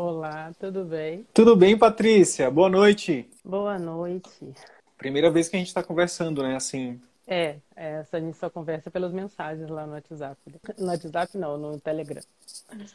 [0.00, 1.26] Olá, tudo bem?
[1.34, 2.48] Tudo bem, Patrícia?
[2.48, 3.28] Boa noite.
[3.44, 4.30] Boa noite.
[4.96, 6.54] Primeira vez que a gente está conversando, né?
[6.54, 7.00] Assim.
[7.26, 10.38] É, essa a gente só conversa pelas mensagens lá no WhatsApp.
[10.78, 12.22] No WhatsApp não, no Telegram.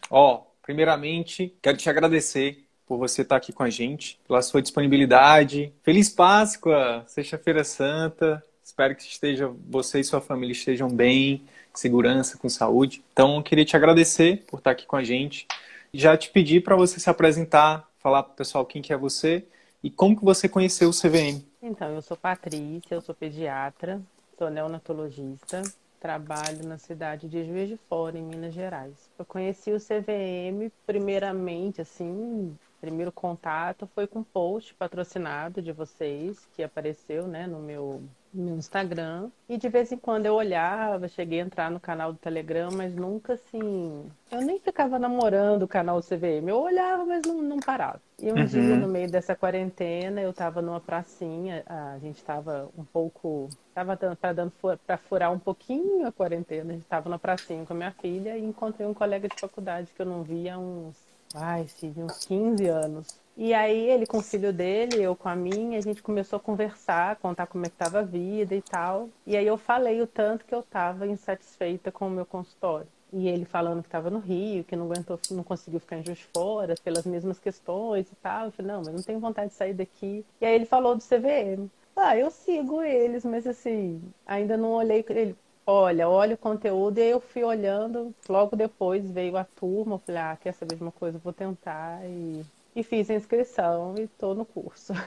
[0.09, 5.74] Ó, primeiramente, quero te agradecer por você estar aqui com a gente, pela sua disponibilidade.
[5.84, 8.42] Feliz Páscoa, Sexta-feira Santa.
[8.64, 13.04] Espero que esteja, você e sua família estejam bem, com segurança, com saúde.
[13.12, 15.46] Então, eu queria te agradecer por estar aqui com a gente
[15.94, 19.45] já te pedi para você se apresentar, falar para o pessoal quem que é você
[19.83, 21.45] e como que você conheceu o CVM.
[21.61, 24.02] Então, eu sou Patrícia, eu sou pediatra,
[24.38, 25.61] sou neonatologista,
[26.00, 29.09] trabalho na cidade de Juiz de Fora, em Minas Gerais.
[29.17, 36.45] Eu conheci o CVM primeiramente, assim, primeiro contato foi com um post patrocinado de vocês
[36.53, 38.03] que apareceu, né, no meu
[38.34, 39.30] no Instagram.
[39.48, 42.95] E de vez em quando eu olhava, cheguei a entrar no canal do Telegram, mas
[42.95, 44.09] nunca assim.
[44.31, 46.48] Eu nem ficava namorando o canal do CVM.
[46.48, 48.02] Eu olhava, mas não, não parava.
[48.20, 48.45] E um uhum.
[48.45, 53.50] dia, no meio dessa quarentena, eu estava numa pracinha, a gente estava um pouco.
[53.69, 54.52] Estava para dando
[54.86, 56.72] para furar um pouquinho a quarentena.
[56.72, 59.91] A gente estava na pracinha com a minha filha e encontrei um colega de faculdade
[59.96, 61.12] que eu não via há uns.
[61.33, 63.07] Ai, sim, uns 15 anos.
[63.35, 66.39] E aí ele com o filho dele, eu com a minha, a gente começou a
[66.39, 69.09] conversar, contar como é que estava a vida e tal.
[69.25, 72.88] E aí eu falei o tanto que eu estava insatisfeita com o meu consultório.
[73.11, 76.19] E ele falando que estava no Rio, que não aguentou, não conseguiu ficar em Juiz
[76.19, 78.45] de Fora, pelas mesmas questões e tal.
[78.45, 80.25] Eu falei, não, mas não tenho vontade de sair daqui.
[80.39, 81.69] E aí ele falou do CVM.
[81.95, 85.35] Ah, eu sigo eles, mas assim, ainda não olhei ele.
[85.66, 88.13] Olha, olha o conteúdo e aí eu fui olhando.
[88.28, 92.01] Logo depois veio a turma, eu falei, ah, quer saber de uma coisa, vou tentar.
[92.06, 92.44] E
[92.75, 94.94] e fiz a inscrição e tô no curso.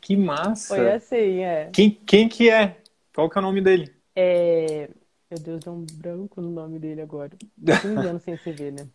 [0.00, 0.76] Que massa!
[0.76, 1.68] Foi assim, é.
[1.70, 2.78] Quem, quem que é?
[3.14, 3.92] Qual que é o nome dele?
[4.16, 4.88] É...
[5.30, 7.32] Meu Deus, deu um branco no nome dele agora.
[7.62, 8.86] 15 anos sem se ver, né?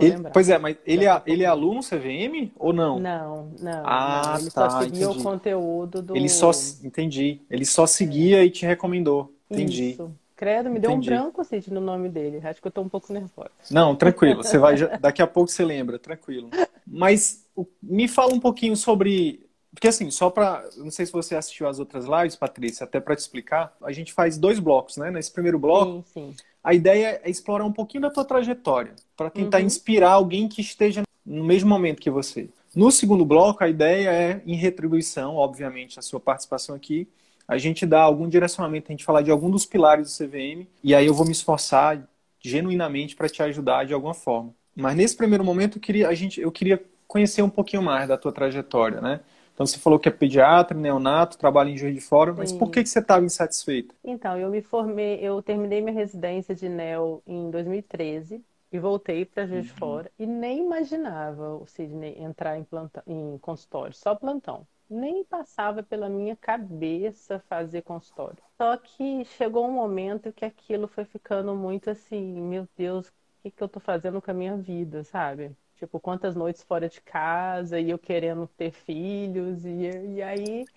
[0.00, 2.98] Ele, pois é, mas ele é, ele é aluno CVM ou não?
[2.98, 3.82] Não, não.
[3.84, 4.40] Ah, não.
[4.40, 5.18] Ele tá, só seguia entendi.
[5.18, 6.16] o conteúdo do.
[6.16, 6.50] Ele só.
[6.82, 7.42] Entendi.
[7.50, 8.46] Ele só seguia é.
[8.46, 9.30] e te recomendou.
[9.50, 9.90] Entendi.
[9.90, 10.10] Isso.
[10.38, 11.10] Credo, me deu Entendi.
[11.10, 12.40] um branco, Cid, no nome dele.
[12.44, 13.50] Acho que eu tô um pouco nervosa.
[13.72, 14.44] Não, tranquilo.
[14.44, 14.76] Você vai.
[15.00, 16.48] Daqui a pouco você lembra, tranquilo.
[16.86, 17.44] Mas
[17.82, 19.44] me fala um pouquinho sobre.
[19.74, 20.62] Porque assim, só para.
[20.76, 24.12] Não sei se você assistiu as outras lives, Patrícia, até para te explicar, a gente
[24.12, 25.10] faz dois blocos, né?
[25.10, 26.36] Nesse primeiro bloco, sim, sim.
[26.62, 29.66] a ideia é explorar um pouquinho da tua trajetória, para tentar uhum.
[29.66, 32.48] inspirar alguém que esteja no mesmo momento que você.
[32.76, 37.08] No segundo bloco, a ideia é, em retribuição, obviamente, a sua participação aqui,
[37.48, 40.94] a gente dá algum direcionamento, a gente falar de algum dos pilares do CVM, e
[40.94, 42.06] aí eu vou me esforçar
[42.38, 44.54] genuinamente para te ajudar de alguma forma.
[44.76, 48.18] Mas nesse primeiro momento eu queria, a gente, eu queria conhecer um pouquinho mais da
[48.18, 49.20] tua trajetória, né?
[49.54, 52.58] Então você falou que é pediatra, neonato, trabalha em Juiz de Fora, mas Sim.
[52.58, 53.92] por que, que você estava insatisfeita?
[54.04, 59.46] Então, eu me formei, eu terminei minha residência de neo em 2013 e voltei para
[59.46, 59.78] Juiz de uhum.
[59.78, 64.64] Fora e nem imaginava o Sidney entrar em, plantão, em consultório, só plantão.
[64.90, 68.42] Nem passava pela minha cabeça fazer consultório.
[68.56, 73.12] Só que chegou um momento que aquilo foi ficando muito assim, meu Deus, o
[73.42, 75.54] que, que eu estou fazendo com a minha vida, sabe?
[75.76, 79.64] Tipo, quantas noites fora de casa e eu querendo ter filhos.
[79.64, 79.70] E,
[80.16, 80.68] e aí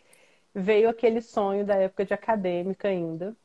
[0.53, 3.35] veio aquele sonho da época de acadêmica ainda,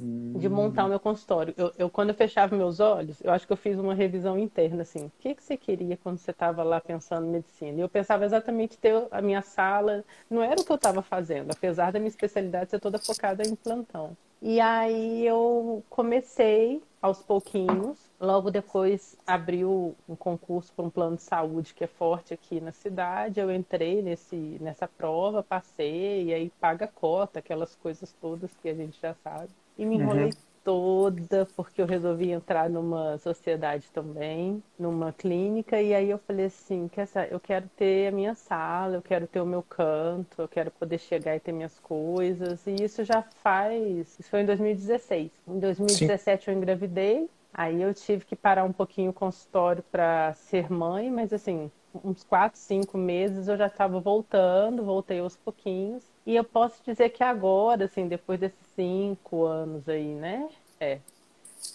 [0.00, 0.34] hum.
[0.36, 1.54] de montar o meu consultório.
[1.56, 4.82] Eu, eu, quando eu fechava meus olhos, eu acho que eu fiz uma revisão interna,
[4.82, 5.06] assim.
[5.06, 7.78] O que, que você queria quando você estava lá pensando em medicina?
[7.78, 10.04] E eu pensava exatamente ter a minha sala.
[10.30, 13.54] Não era o que eu estava fazendo, apesar da minha especialidade ser toda focada em
[13.54, 14.16] plantão.
[14.40, 17.98] E aí eu comecei aos pouquinhos.
[18.20, 22.72] Logo depois abriu um concurso para um plano de saúde que é forte aqui na
[22.72, 23.40] cidade.
[23.40, 28.74] Eu entrei nesse, nessa prova, passei, e aí paga cota, aquelas coisas todas que a
[28.74, 29.50] gente já sabe.
[29.78, 30.30] E me enrolei uhum.
[30.64, 36.90] toda, porque eu resolvi entrar numa sociedade também, numa clínica, e aí eu falei assim,
[37.30, 40.98] eu quero ter a minha sala, eu quero ter o meu canto, eu quero poder
[40.98, 45.30] chegar e ter minhas coisas, e isso já faz, isso foi em 2016.
[45.46, 46.50] Em 2017 Sim.
[46.50, 51.32] eu engravidei, aí eu tive que parar um pouquinho o consultório para ser mãe, mas
[51.32, 51.70] assim,
[52.04, 56.04] uns quatro, cinco meses eu já estava voltando, voltei aos pouquinhos.
[56.26, 60.48] E eu posso dizer que agora, assim, depois desses cinco anos aí, né?
[60.78, 61.00] É,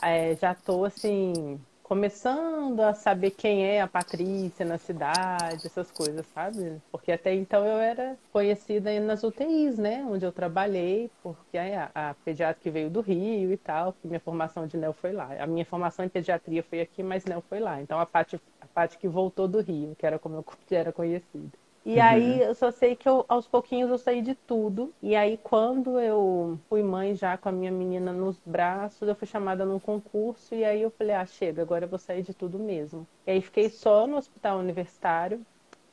[0.04, 1.60] é já estou assim,
[1.92, 6.82] começando a saber quem é a Patrícia na cidade, essas coisas, sabe?
[6.90, 10.02] Porque até então eu era conhecida nas UTIs, né?
[10.10, 14.66] Onde eu trabalhei, porque a, a pediatra que veio do Rio e tal, minha formação
[14.66, 15.36] de NEL foi lá.
[15.38, 17.82] A minha formação em pediatria foi aqui, mas NEL foi lá.
[17.82, 21.61] Então a parte, a parte que voltou do Rio, que era como eu era conhecida.
[21.86, 22.04] E uhum.
[22.04, 24.94] aí eu só sei que eu, aos pouquinhos eu saí de tudo.
[25.02, 29.28] E aí quando eu fui mãe já com a minha menina nos braços, eu fui
[29.28, 32.60] chamada num concurso e aí eu falei, ah, chega, agora eu vou sair de tudo
[32.60, 33.08] mesmo.
[33.26, 35.42] E aí fiquei só no hospital universitário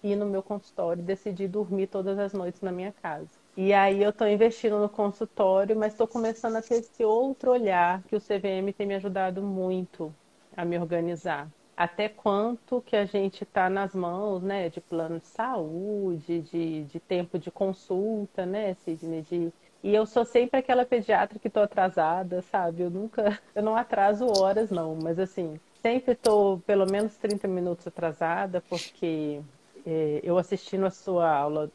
[0.02, 3.30] e no meu consultório, decidi dormir todas as noites na minha casa.
[3.56, 8.02] E aí eu estou investindo no consultório, mas estou começando a ter esse outro olhar
[8.04, 10.14] que o CVM tem me ajudado muito
[10.56, 15.28] a me organizar até quanto que a gente está nas mãos, né, de plano de
[15.28, 19.52] saúde, de, de tempo de consulta, né, Sidney, de...
[19.80, 22.82] E eu sou sempre aquela pediatra que estou atrasada, sabe?
[22.82, 27.86] Eu nunca, eu não atraso horas, não, mas assim, sempre estou pelo menos 30 minutos
[27.86, 29.40] atrasada, porque
[29.86, 31.70] é, eu assistindo a sua aula,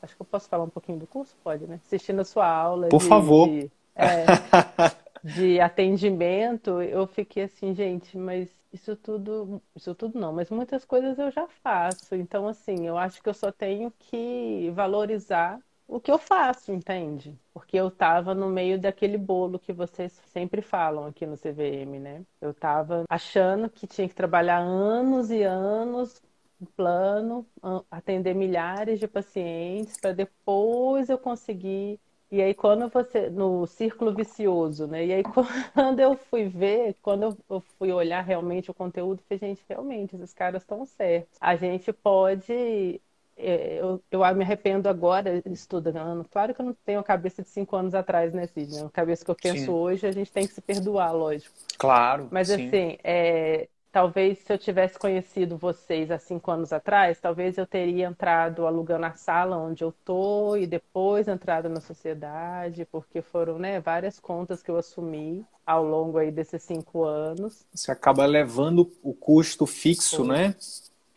[0.00, 1.36] acho que eu posso falar um pouquinho do curso?
[1.44, 1.78] Pode, né?
[1.84, 2.88] Assistindo a sua aula.
[2.88, 3.46] Por de, favor.
[3.46, 4.24] De, é,
[5.22, 11.18] de atendimento, eu fiquei assim, gente, mas isso tudo, isso tudo não, mas muitas coisas
[11.18, 12.14] eu já faço.
[12.14, 17.38] Então, assim, eu acho que eu só tenho que valorizar o que eu faço, entende?
[17.52, 22.22] Porque eu tava no meio daquele bolo que vocês sempre falam aqui no CVM, né?
[22.40, 26.22] Eu tava achando que tinha que trabalhar anos e anos
[26.58, 27.46] no plano,
[27.90, 32.00] atender milhares de pacientes para depois eu conseguir
[32.32, 35.04] e aí quando você no círculo vicioso, né?
[35.04, 35.22] E aí
[35.74, 40.32] quando eu fui ver, quando eu fui olhar realmente o conteúdo, falei, gente, realmente esses
[40.32, 41.36] caras estão certos.
[41.38, 43.00] A gente pode
[43.36, 46.24] é, eu, eu me arrependo agora estudando.
[46.30, 48.82] Claro que eu não tenho a cabeça de cinco anos atrás, né, Sidney?
[48.82, 49.70] A cabeça que eu penso sim.
[49.70, 51.54] hoje, a gente tem que se perdoar, lógico.
[51.78, 52.28] Claro.
[52.30, 52.66] Mas sim.
[52.66, 58.06] assim, é, talvez se eu tivesse conhecido vocês há cinco anos atrás, talvez eu teria
[58.06, 63.78] entrado alugando a sala onde eu tô e depois entrado na sociedade, porque foram né,
[63.78, 67.66] várias contas que eu assumi ao longo aí desses cinco anos.
[67.72, 70.26] Você acaba levando o custo fixo, Foi.
[70.26, 70.56] né?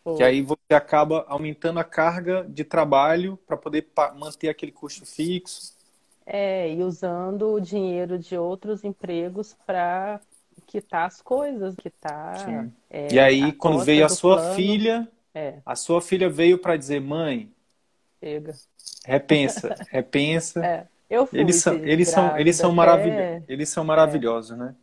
[0.04, 0.16] Foi.
[0.18, 5.74] Que aí você acaba aumentando a carga de trabalho para poder manter aquele custo fixo.
[6.24, 10.20] É, e usando o dinheiro de outros empregos para
[10.76, 12.68] quitar as coisas, quitar.
[12.90, 15.54] É, e aí, quando veio a sua plano, filha, é.
[15.64, 17.50] a sua filha veio para dizer, mãe,
[18.22, 18.52] chega.
[19.04, 20.64] Repensa, repensa.
[20.64, 20.86] É.
[21.08, 23.42] Eu fui eles são, eles são, eles são, até...
[23.48, 24.74] eles são maravilhosos, né?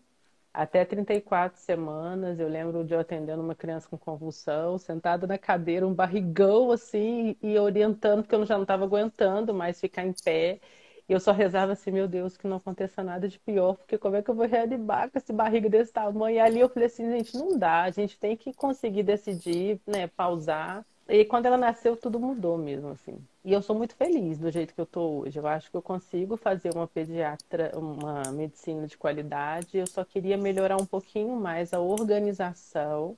[0.51, 5.86] Até 34 semanas, eu lembro de eu atendendo uma criança com convulsão, sentada na cadeira,
[5.86, 10.60] um barrigão assim, e orientando, porque eu já não estava aguentando mais ficar em pé.
[11.07, 14.15] E eu só rezava assim, meu Deus, que não aconteça nada de pior, porque como
[14.15, 16.35] é que eu vou reanimar com esse barriga desse tamanho?
[16.38, 20.07] E ali eu falei assim, gente, não dá, a gente tem que conseguir decidir, né,
[20.07, 20.86] pausar.
[21.07, 23.17] E quando ela nasceu, tudo mudou mesmo, assim.
[23.43, 25.38] E eu sou muito feliz do jeito que eu tô hoje.
[25.38, 29.77] Eu acho que eu consigo fazer uma pediatra, uma medicina de qualidade.
[29.77, 33.17] Eu só queria melhorar um pouquinho mais a organização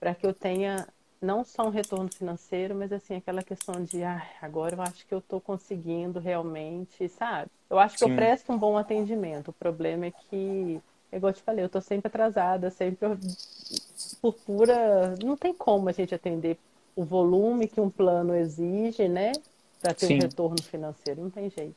[0.00, 0.84] para que eu tenha
[1.22, 5.14] não só um retorno financeiro, mas assim, aquela questão de ah, agora eu acho que
[5.14, 7.48] eu estou conseguindo realmente, sabe?
[7.70, 8.10] Eu acho que Sim.
[8.10, 9.48] eu presto um bom atendimento.
[9.48, 10.80] O problema é que,
[11.12, 13.08] igual eu te falei, eu estou sempre atrasada, sempre
[14.20, 15.14] por pura.
[15.22, 16.58] Não tem como a gente atender
[16.96, 19.32] o volume que um plano exige, né?
[19.80, 20.16] Para ter Sim.
[20.16, 21.22] um retorno financeiro.
[21.22, 21.76] Não tem jeito.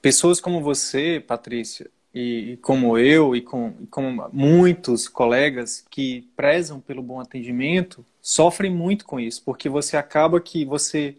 [0.00, 6.26] Pessoas como você, Patrícia, e, e como eu, e com, e como muitos colegas que
[6.34, 11.14] prezam pelo bom atendimento, sofrem muito com isso, porque você acaba que você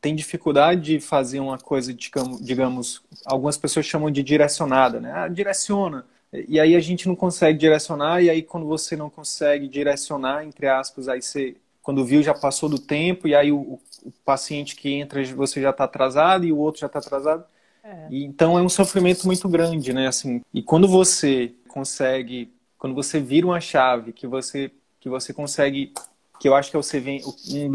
[0.00, 5.10] tem dificuldade de fazer uma coisa, digamos, algumas pessoas chamam de direcionada, né?
[5.12, 6.06] Ah, direciona.
[6.32, 10.68] E aí a gente não consegue direcionar, e aí quando você não consegue direcionar, entre
[10.68, 14.92] aspas, aí você, quando viu, já passou do tempo, e aí o, o paciente que
[14.92, 17.44] entra, você já está atrasado, e o outro já está atrasado.
[17.82, 18.06] É.
[18.08, 20.06] E, então é um sofrimento muito grande, né?
[20.06, 25.92] Assim, e quando você consegue, quando você vira uma chave, que você, que você consegue
[26.38, 27.22] que eu acho que é o CV,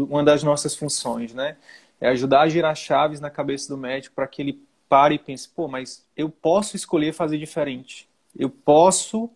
[0.08, 1.56] uma das nossas funções, né?
[2.00, 5.48] É ajudar a girar chaves na cabeça do médico para que ele pare e pense,
[5.48, 8.08] pô, mas eu posso escolher fazer diferente.
[8.36, 9.30] eu posso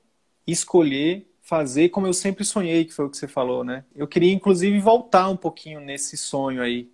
[0.46, 3.84] escolher fazer como eu sempre sonhei, que foi o que você falou, né?
[3.94, 6.90] Eu queria, inclusive, voltar um pouquinho nesse sonho aí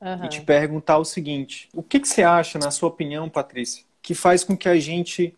[0.00, 0.24] uhum.
[0.24, 4.14] e te perguntar o seguinte: o que, que você acha, na sua opinião, Patrícia, que
[4.14, 5.34] faz com que a gente.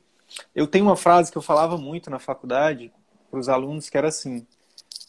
[0.54, 2.92] Eu tenho uma frase que eu falava muito na faculdade
[3.30, 4.46] para os alunos que era assim: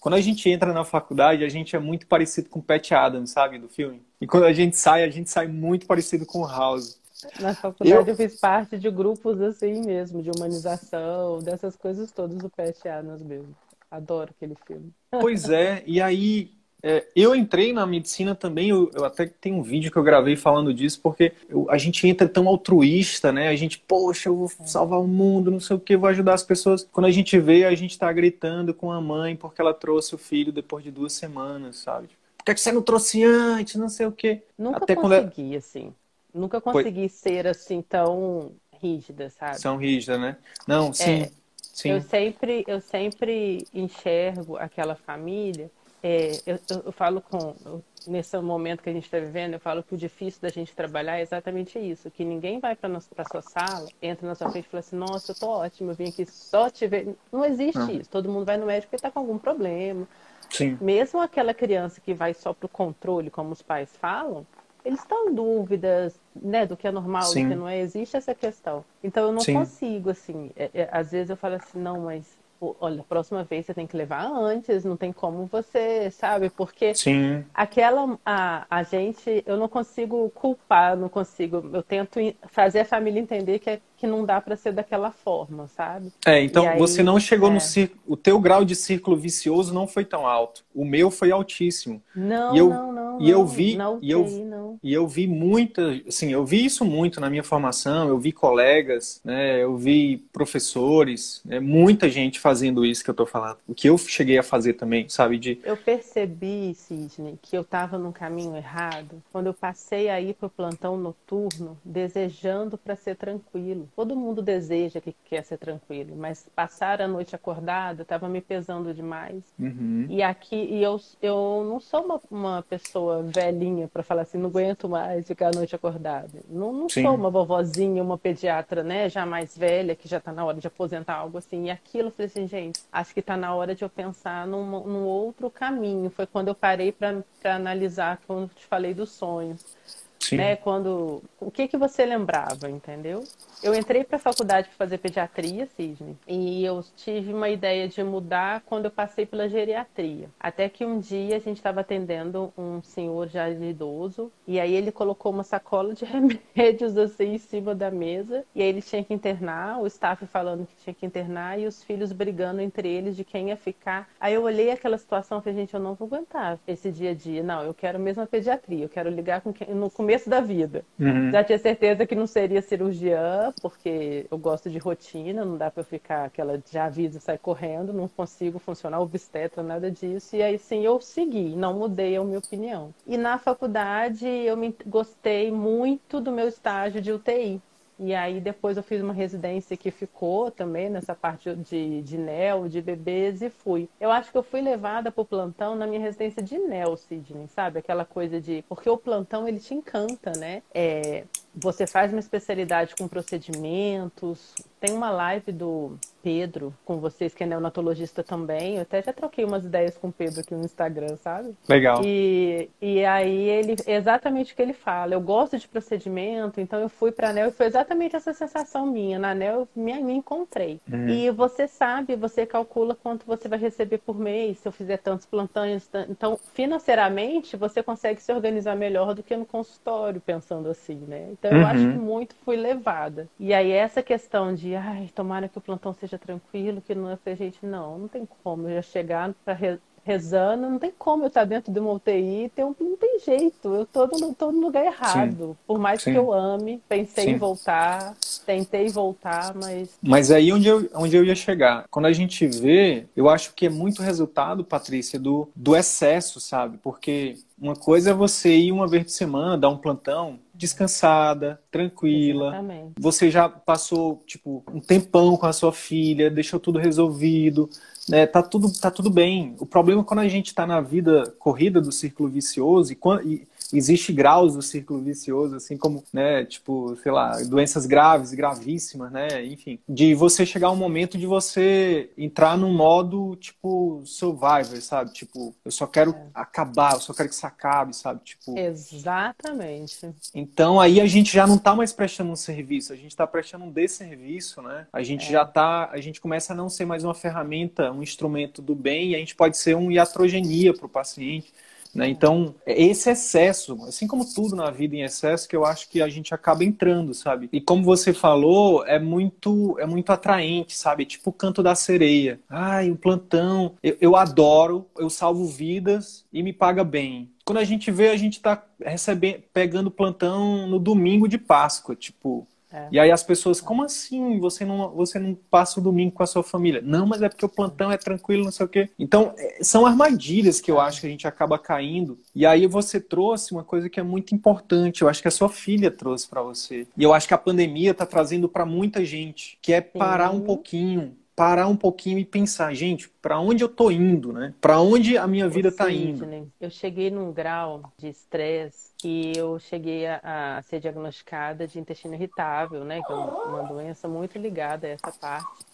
[0.02, 3.30] quando a gente entra na faculdade, a gente é muito parecido com o Pat Adams,
[3.30, 4.02] sabe, do filme.
[4.20, 7.00] E quando a gente sai, a gente sai muito parecido com o House.
[7.40, 8.14] Na faculdade eu...
[8.14, 13.22] eu, fiz parte de grupos assim mesmo, de humanização, dessas coisas todas do Pat Adams
[13.22, 13.56] mesmo.
[13.92, 14.92] Adoro aquele filme.
[15.12, 16.52] Pois é, e aí
[16.84, 20.36] é, eu entrei na medicina também, eu, eu, até tenho um vídeo que eu gravei
[20.36, 23.50] falando disso, porque eu, a gente entra tão altruísta, né?
[23.50, 26.44] A gente, poxa, eu vou salvar o mundo, não sei o que, vou ajudar as
[26.44, 26.88] pessoas.
[26.92, 30.18] Quando a gente vê, a gente tá gritando com a mãe porque ela trouxe o
[30.18, 32.10] filho depois de duas semanas, sabe?
[32.38, 34.42] Por que, é que você não trouxe antes, não sei o quê?
[34.58, 35.56] Nunca até consegui, quando...
[35.58, 35.94] assim.
[36.34, 37.10] Nunca consegui Foi...
[37.10, 39.60] ser assim tão rígida, sabe?
[39.60, 40.38] São rígida, né?
[40.68, 41.24] Não, sim.
[41.24, 41.90] É, sim.
[41.90, 45.70] Eu sempre, eu sempre enxergo aquela família.
[46.04, 49.94] É, eu, eu, falo com nesse momento que a gente está vivendo, eu falo que
[49.94, 53.88] o difícil da gente trabalhar é exatamente isso, que ninguém vai para a sua sala,
[54.02, 56.70] entra na sua frente e fala assim, nossa, eu tô ótimo, eu vim aqui só
[56.70, 57.16] te ver.
[57.32, 57.92] Não existe Não.
[57.92, 58.10] isso.
[58.10, 60.08] Todo mundo vai no médico porque está com algum problema.
[60.50, 60.78] Sim.
[60.82, 64.46] Mesmo aquela criança que vai só para o controle, como os pais falam,
[64.84, 67.44] eles estão em dúvidas, né, do que é normal, Sim.
[67.44, 68.84] do que não é, existe essa questão.
[69.04, 69.54] Então eu não Sim.
[69.54, 72.38] consigo, assim, é, é, às vezes eu falo assim, não, mas
[72.80, 76.50] olha, próxima vez você tem que levar antes, não tem como você, sabe?
[76.50, 77.44] Porque Sim.
[77.54, 82.20] aquela a, a gente, eu não consigo culpar, não consigo, eu tento
[82.52, 86.12] fazer a família entender que, é, que não dá para ser daquela forma, sabe?
[86.26, 87.54] É, então aí, você não chegou é...
[87.54, 90.64] no círculo, o teu grau de círculo vicioso não foi tão alto.
[90.74, 92.02] O meu foi altíssimo.
[92.16, 93.22] Não, e eu, não, não.
[93.22, 94.51] E eu vi, não, e eu, não.
[94.84, 99.22] E eu vi muita, assim, eu vi isso muito na minha formação, eu vi colegas,
[99.24, 103.58] né, eu vi professores, né, muita gente fazendo isso que eu tô falando.
[103.68, 105.38] O que eu cheguei a fazer também, sabe?
[105.38, 105.60] De...
[105.64, 110.50] Eu percebi, Sidney, que eu estava no caminho errado quando eu passei a ir pro
[110.50, 113.88] plantão noturno desejando para ser tranquilo.
[113.96, 118.94] Todo mundo deseja que quer ser tranquilo, mas passar a noite acordada estava me pesando
[118.94, 119.44] demais.
[119.60, 120.08] Uhum.
[120.10, 124.50] E aqui, e eu, eu não sou uma, uma pessoa velhinha para falar assim, não
[124.50, 126.42] aguento mais ficar a noite acordada.
[126.50, 130.44] Não, não sou uma vovozinha, uma pediatra, né, já mais velha, que já está na
[130.46, 131.66] hora de aposentar, algo assim.
[131.66, 134.66] E aquilo, eu falei assim, gente, acho que está na hora de eu pensar num,
[134.66, 136.10] num outro caminho.
[136.10, 139.78] Foi quando eu parei para analisar, quando te falei dos sonhos.
[140.22, 140.38] Sim.
[140.38, 140.56] Né?
[140.56, 143.24] Quando o que que você lembrava, entendeu?
[143.64, 148.04] Eu entrei para a faculdade para fazer pediatria, Cisne, e eu tive uma ideia de
[148.04, 150.30] mudar quando eu passei pela geriatria.
[150.40, 154.92] Até que um dia a gente estava atendendo um senhor já idoso, e aí ele
[154.92, 159.14] colocou uma sacola de remédios assim em cima da mesa, e aí ele tinha que
[159.14, 163.24] internar, o staff falando que tinha que internar, e os filhos brigando entre eles de
[163.24, 164.10] quem ia ficar.
[164.20, 167.14] Aí eu olhei aquela situação e falei, gente, eu não vou aguentar esse dia a
[167.14, 167.44] dia.
[167.44, 170.84] Não, eu quero mesmo a pediatria, eu quero ligar com quem, no começo da vida.
[171.00, 171.32] Uhum.
[171.32, 175.84] Já tinha certeza que não seria cirurgiã, porque eu gosto de rotina, não dá para
[175.84, 180.36] ficar aquela já avisa e sai correndo, não consigo funcionar obstetra, nada disso.
[180.36, 182.94] E aí sim eu segui, não mudei a minha opinião.
[183.08, 187.62] E na faculdade eu me, gostei muito do meu estágio de UTI.
[188.04, 192.68] E aí depois eu fiz uma residência que ficou também nessa parte de, de NEL,
[192.68, 193.88] de bebês, e fui.
[194.00, 197.48] Eu acho que eu fui levada para o plantão na minha residência de NEL, Sidney,
[197.50, 197.78] sabe?
[197.78, 198.66] Aquela coisa de...
[198.68, 200.64] Porque o plantão, ele te encanta, né?
[200.74, 201.26] É...
[201.54, 204.56] Você faz uma especialidade com procedimentos.
[204.82, 208.76] Tem uma live do Pedro com vocês, que é neonatologista também.
[208.76, 211.56] Eu até já troquei umas ideias com o Pedro aqui no Instagram, sabe?
[211.68, 212.02] Legal.
[212.04, 215.14] E, e aí ele exatamente o que ele fala.
[215.14, 218.86] Eu gosto de procedimento, então eu fui para a ANEL e foi exatamente essa sensação
[218.86, 219.20] minha.
[219.20, 220.80] Na ANEL eu me, me encontrei.
[220.92, 221.10] Uhum.
[221.10, 225.26] E você sabe, você calcula quanto você vai receber por mês, se eu fizer tantos
[225.26, 225.90] plantões.
[226.10, 231.30] Então, financeiramente, você consegue se organizar melhor do que no consultório, pensando assim, né?
[231.32, 231.94] Então, eu acho uhum.
[231.94, 233.28] que muito fui levada.
[233.40, 237.36] E aí, essa questão de, ai, tomara que o plantão seja tranquilo, que não pra
[237.36, 238.70] gente, não, não tem como.
[238.70, 239.54] Já chegar para
[240.04, 243.86] rezando, não tem como eu estar dentro de uma UTI, tem não tem jeito, eu
[243.86, 245.50] tô no, tô no lugar errado.
[245.50, 245.58] Sim.
[245.68, 246.12] Por mais Sim.
[246.12, 247.32] que eu ame, pensei Sim.
[247.32, 248.16] em voltar,
[248.46, 249.90] tentei voltar, mas.
[250.02, 251.86] Mas aí onde eu, onde eu ia chegar?
[251.90, 256.78] Quando a gente vê, eu acho que é muito resultado, Patrícia, do, do excesso, sabe?
[256.82, 262.48] Porque uma coisa é você ir uma vez por semana, dar um plantão, descansada, tranquila.
[262.48, 262.92] Exatamente.
[263.00, 267.70] Você já passou, tipo, um tempão com a sua filha, deixou tudo resolvido
[268.10, 269.56] né, tá tudo, tá tudo bem.
[269.60, 273.48] O problema é quando a gente está na vida corrida do círculo vicioso e, e,
[273.74, 279.46] existe graus do círculo vicioso, assim como, né, tipo, sei lá, doenças graves gravíssimas, né,
[279.46, 285.12] enfim, de você chegar a um momento de você entrar num modo, tipo, survivor, sabe?
[285.14, 286.26] Tipo, eu só quero é.
[286.34, 288.22] acabar, eu só quero que isso acabe, sabe?
[288.24, 288.58] Tipo...
[288.58, 290.14] Exatamente.
[290.34, 293.66] Então, aí a gente já não tá mais prestando um serviço, a gente tá prestando
[293.66, 294.88] um desserviço, né?
[294.92, 295.32] A gente é.
[295.32, 299.12] já tá, a gente começa a não ser mais uma ferramenta, um instrumento do bem,
[299.12, 301.54] e a gente pode ser um iatrogenia para o paciente.
[301.94, 302.10] Né?
[302.10, 306.08] Então, esse excesso, assim como tudo na vida em excesso, que eu acho que a
[306.08, 307.50] gente acaba entrando, sabe?
[307.52, 311.06] E como você falou, é muito é muito atraente, sabe?
[311.06, 312.40] Tipo o canto da sereia.
[312.50, 313.76] Ai, o plantão.
[313.84, 317.30] Eu, eu adoro, eu salvo vidas e me paga bem.
[317.44, 322.48] Quando a gente vê, a gente tá recebendo, pegando plantão no domingo de Páscoa, tipo,
[322.72, 322.88] é.
[322.92, 324.40] E aí as pessoas, como assim?
[324.40, 326.82] Você não, você não passa o domingo com a sua família?
[326.84, 328.90] Não, mas é porque o plantão é tranquilo, não sei o quê.
[328.98, 332.18] Então, é, são armadilhas que eu acho que a gente acaba caindo.
[332.34, 335.02] E aí você trouxe uma coisa que é muito importante.
[335.02, 336.88] Eu acho que a sua filha trouxe para você.
[336.98, 340.38] E eu acho que a pandemia está trazendo para muita gente, que é parar Sim.
[340.38, 344.54] um pouquinho, parar um pouquinho e pensar, gente, para onde eu tô indo, né?
[344.62, 346.24] Para onde a minha vida está indo?
[346.62, 350.20] Eu cheguei num grau de estresse que eu cheguei a,
[350.58, 353.02] a, ser diagnosticada de intestino irritável, né?
[353.02, 355.66] Que é uma doença muito ligada a essa parte.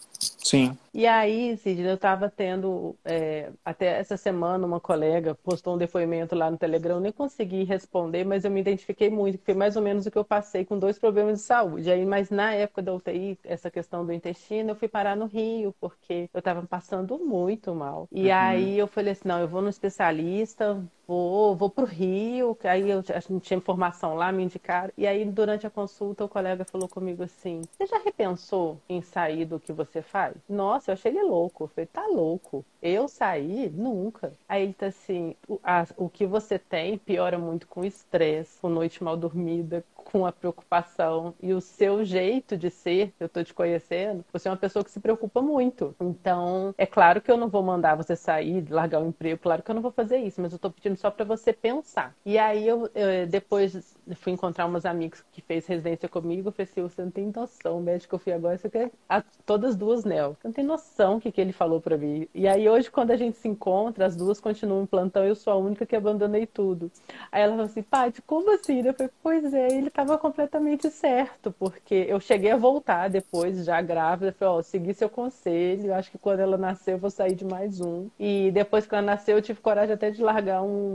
[0.48, 0.78] Sim.
[0.94, 6.36] E aí, Sidney, eu estava tendo, é, até essa semana, uma colega postou um depoimento
[6.36, 9.76] lá no Telegram, eu nem consegui responder, mas eu me identifiquei muito, que foi mais
[9.76, 11.92] ou menos o que eu passei com dois problemas de saúde.
[11.92, 15.76] Aí, mas na época da UTI, essa questão do intestino, eu fui parar no Rio,
[15.80, 18.08] porque eu estava passando muito mal.
[18.12, 18.34] E uhum.
[18.34, 22.90] aí eu falei assim, não, eu vou no especialista, vou, vou pro Rio, que aí
[22.90, 24.92] eu não tinha informação lá, me indicaram.
[24.98, 29.46] E aí, durante a consulta, o colega falou comigo assim: Você já repensou em sair
[29.46, 30.36] do que você faz?
[30.50, 31.64] Nossa, eu achei ele louco.
[31.64, 32.66] Eu falei, tá louco.
[32.82, 33.72] Eu sair?
[33.72, 34.34] Nunca.
[34.48, 38.70] Aí ele tá assim: o, a, o que você tem piora muito com estresse, com
[38.70, 43.54] noite mal dormida, com a preocupação e o seu jeito de ser, eu tô te
[43.54, 45.94] conhecendo, você é uma pessoa que se preocupa muito.
[46.00, 49.70] Então, é claro que eu não vou mandar você sair, largar o emprego, claro que
[49.70, 52.14] eu não vou fazer isso, mas eu tô pedindo só para você pensar.
[52.26, 56.70] E aí eu, eu, depois fui encontrar umas amigos que fez residência comigo, eu falei
[56.72, 59.76] assim, você não tem noção, o médico que eu fui agora, você quer a, todas
[59.76, 60.36] duas nel.
[60.40, 62.28] Você não tem noção o que, que ele falou para mim.
[62.34, 65.54] E aí hoje, quando a gente se encontra, as duas continuam em plantão, eu sou
[65.54, 66.92] a única que abandonei tudo.
[67.32, 68.82] Aí ela falou assim, Paty, como assim?
[68.86, 73.82] Eu falei, pois é, ele estava completamente certo, porque eu cheguei a voltar depois, já
[73.82, 77.36] grávida, falei, ó, oh, segui seu conselho, acho que quando ela nasceu eu vou sair
[77.36, 78.10] de mais um.
[78.20, 80.87] E depois que ela nasceu, eu tive coragem até de largar um,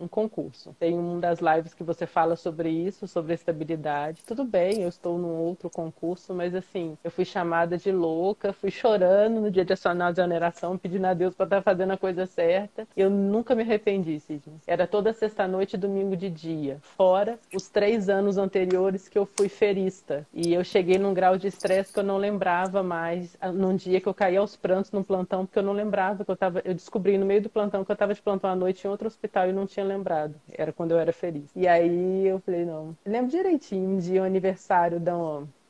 [0.00, 0.74] um concurso.
[0.78, 4.22] Tem uma das lives que você fala sobre isso, sobre estabilidade.
[4.26, 8.70] Tudo bem, eu estou num outro concurso, mas assim, eu fui chamada de louca, fui
[8.70, 11.96] chorando no dia de acionar a exoneração, pedindo a Deus para estar tá fazendo a
[11.96, 12.86] coisa certa.
[12.96, 14.56] Eu nunca me arrependi, Sidney.
[14.66, 16.78] Era toda sexta-noite e domingo de dia.
[16.80, 20.26] Fora os três anos anteriores que eu fui ferista.
[20.32, 23.36] E eu cheguei num grau de estresse que eu não lembrava mais.
[23.40, 26.30] Ah, num dia que eu caí aos prantos num plantão, porque eu não lembrava que
[26.30, 26.62] eu estava.
[26.64, 29.06] Eu descobri no meio do plantão que eu estava de plantão à noite em outro
[29.06, 30.34] hospital e não tinha lembrado.
[30.52, 31.50] Era quando eu era feliz.
[31.54, 32.96] E aí eu falei, não.
[33.04, 35.14] Eu lembro direitinho, um dia o aniversário da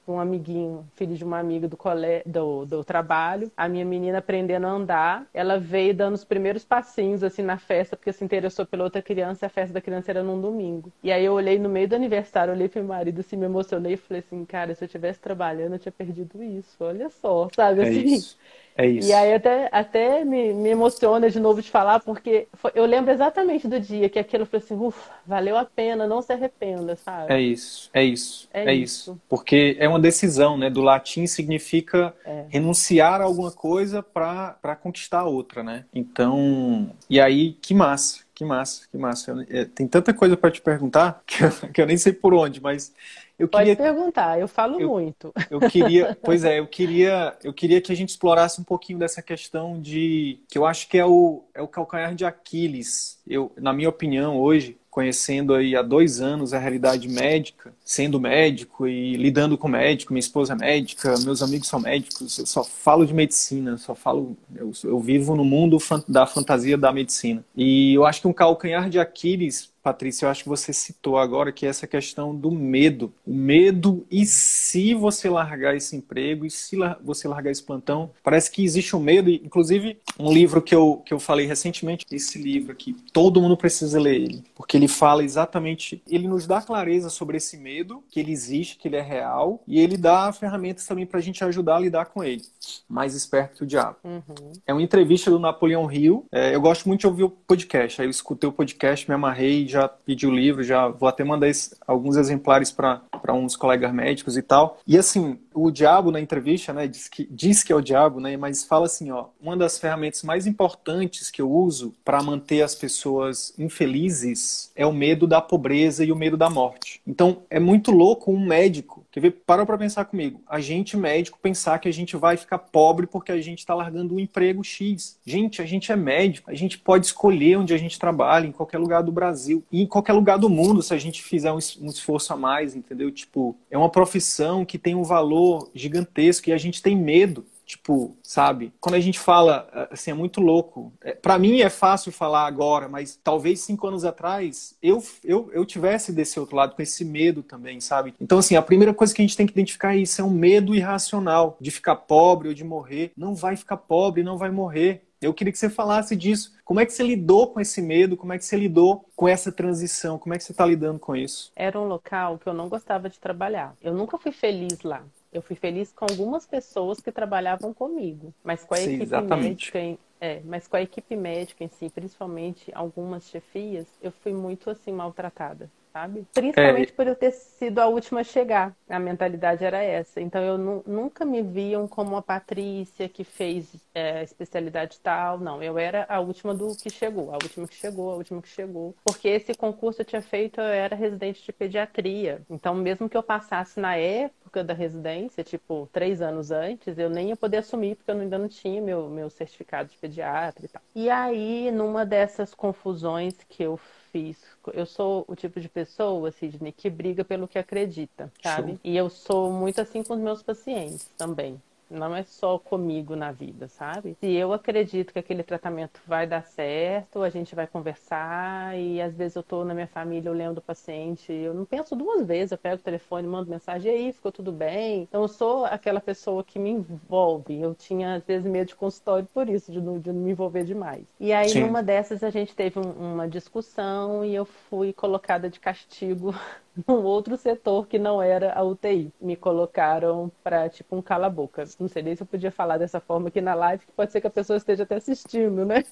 [0.07, 2.23] um amiguinho, filho de uma amiga do, cole...
[2.27, 3.51] do, do trabalho.
[3.57, 5.27] A minha menina aprendendo a andar.
[5.33, 9.45] Ela veio dando os primeiros passinhos assim na festa, porque se interessou pela outra criança
[9.45, 10.93] e a festa da criança era num domingo.
[11.03, 13.95] E aí eu olhei no meio do aniversário, olhei pro meu marido, assim, me emocionei
[13.95, 16.77] e falei assim, cara, se eu estivesse trabalhando, eu tinha perdido isso.
[16.81, 18.05] Olha só, sabe é assim?
[18.05, 18.39] Isso.
[18.77, 19.09] É isso.
[19.09, 23.13] E aí até, até me, me emociona de novo de falar, porque foi, eu lembro
[23.13, 27.33] exatamente do dia que aquilo foi assim, ufa, valeu a pena, não se arrependa, sabe?
[27.33, 29.13] É isso, é isso, é, é isso.
[29.13, 29.21] isso.
[29.29, 30.69] Porque é uma decisão, né?
[30.69, 32.47] Do latim significa é.
[32.49, 35.85] renunciar a alguma coisa para conquistar outra, né?
[35.95, 39.31] Então, e aí, que massa, que massa, que massa.
[39.31, 42.35] Eu, é, tem tanta coisa para te perguntar que eu, que eu nem sei por
[42.35, 42.93] onde, mas
[43.39, 43.77] eu Pode queria...
[43.77, 45.33] perguntar, eu falo eu, muito.
[45.51, 49.21] Eu queria, pois é, eu queria, eu queria que a gente explorasse um pouquinho dessa
[49.21, 53.21] questão de que eu acho que é o, é o calcanhar de Aquiles.
[53.27, 58.87] Eu, na minha opinião, hoje, conhecendo aí há dois anos a realidade médica, sendo médico
[58.87, 63.05] e lidando com médico, minha esposa é médica, meus amigos são médicos, eu só falo
[63.05, 67.45] de medicina, só falo, eu, eu vivo no mundo da fantasia da medicina.
[67.57, 71.53] E eu acho que um calcanhar de Aquiles Patrícia, eu acho que você citou agora
[71.53, 73.13] que é essa questão do medo.
[73.27, 78.51] O medo e se você largar esse emprego, e se você largar esse plantão, parece
[78.51, 79.29] que existe um medo.
[79.29, 84.01] Inclusive, um livro que eu, que eu falei recentemente, esse livro aqui, todo mundo precisa
[84.01, 88.33] ler ele, porque ele fala exatamente, ele nos dá clareza sobre esse medo, que ele
[88.33, 91.81] existe, que ele é real, e ele dá ferramentas também para a gente ajudar a
[91.81, 92.43] lidar com ele.
[92.89, 93.97] Mais esperto que o diabo.
[94.03, 94.53] Uhum.
[94.67, 96.25] É uma entrevista do Napoleão Hill.
[96.33, 98.01] É, eu gosto muito de ouvir o podcast.
[98.01, 101.49] Aí eu escutei o podcast, me amarrei já pedi o livro, já vou até mandar
[101.49, 104.79] esse, alguns exemplares para uns colegas médicos e tal.
[104.87, 108.37] E assim, o diabo na entrevista, né, diz que, diz que é o diabo, né,
[108.37, 112.75] mas fala assim, ó, uma das ferramentas mais importantes que eu uso para manter as
[112.75, 117.01] pessoas infelizes é o medo da pobreza e o medo da morte.
[117.07, 121.39] Então, é muito louco um médico, quer ver, para para pensar comigo, a gente médico
[121.41, 125.21] pensar que a gente vai ficar pobre porque a gente está largando um emprego X.
[125.25, 128.79] Gente, a gente é médico, a gente pode escolher onde a gente trabalha, em qualquer
[128.79, 132.33] lugar do Brasil e em qualquer lugar do mundo, se a gente fizer um, esforço
[132.33, 133.09] a mais, entendeu?
[133.13, 137.47] Tipo, é uma profissão que tem um valor gigantesco e a gente tem medo.
[137.65, 138.73] Tipo, sabe?
[138.81, 140.93] Quando a gente fala, assim, é muito louco.
[141.03, 145.65] É, para mim é fácil falar agora, mas talvez cinco anos atrás eu, eu, eu
[145.65, 148.15] tivesse desse outro lado, com esse medo também, sabe?
[148.21, 150.31] Então, assim, a primeira coisa que a gente tem que identificar é isso: é um
[150.31, 153.13] medo irracional de ficar pobre ou de morrer.
[153.17, 155.03] Não vai ficar pobre, não vai morrer.
[155.25, 156.53] Eu queria que você falasse disso.
[156.65, 158.17] Como é que você lidou com esse medo?
[158.17, 160.19] Como é que você lidou com essa transição?
[160.19, 161.51] Como é que você está lidando com isso?
[161.57, 163.75] Era um local que eu não gostava de trabalhar.
[163.83, 165.03] Eu nunca fui feliz lá.
[165.35, 169.21] Eu fui feliz com algumas pessoas que trabalhavam comigo, mas com a Sim, equipe exatamente.
[169.21, 174.33] médica, em, é, mas com a equipe médica em si, principalmente algumas chefias, eu fui
[174.33, 176.27] muito assim maltratada sabe?
[176.35, 176.95] Principalmente é...
[176.95, 178.77] por eu ter sido a última a chegar.
[178.89, 180.21] A mentalidade era essa.
[180.21, 185.39] Então eu nunca me viam como uma Patrícia que fez é, especialidade tal.
[185.39, 188.49] Não, eu era a última do que chegou, a última que chegou, a última que
[188.49, 188.95] chegou.
[189.05, 192.43] Porque esse concurso eu tinha feito, eu era residente de pediatria.
[192.51, 197.29] Então, mesmo que eu passasse na época da residência, tipo, três anos antes, eu nem
[197.29, 200.83] ia poder assumir, porque eu ainda não tinha meu, meu certificado de pediatra e tal.
[200.95, 203.79] E aí, numa dessas confusões que eu
[204.11, 204.54] fiz.
[204.73, 208.73] Eu sou o tipo de pessoa, Sidney, que briga pelo que acredita, sabe?
[208.73, 208.81] Show.
[208.85, 211.61] E eu sou muito assim com os meus pacientes também.
[211.91, 214.17] Não é só comigo na vida, sabe?
[214.21, 219.15] Se eu acredito que aquele tratamento vai dar certo, a gente vai conversar e às
[219.15, 222.53] vezes eu tô na minha família, eu lembro do paciente, eu não penso duas vezes,
[222.53, 225.03] eu pego o telefone, mando mensagem, e aí, ficou tudo bem?
[225.03, 227.61] Então eu sou aquela pessoa que me envolve.
[227.61, 230.65] Eu tinha às vezes medo de consultório por isso, de não, de não me envolver
[230.65, 231.05] demais.
[231.21, 231.61] E aí Sim.
[231.61, 236.35] numa dessas a gente teve um, uma discussão e eu fui colocada de castigo
[236.87, 239.13] num outro setor que não era a UTI.
[239.21, 241.65] Me colocaram para tipo um cala-boca.
[241.79, 244.21] Não sei nem se eu podia falar dessa forma aqui na live, que pode ser
[244.21, 245.85] que a pessoa esteja até assistindo, né?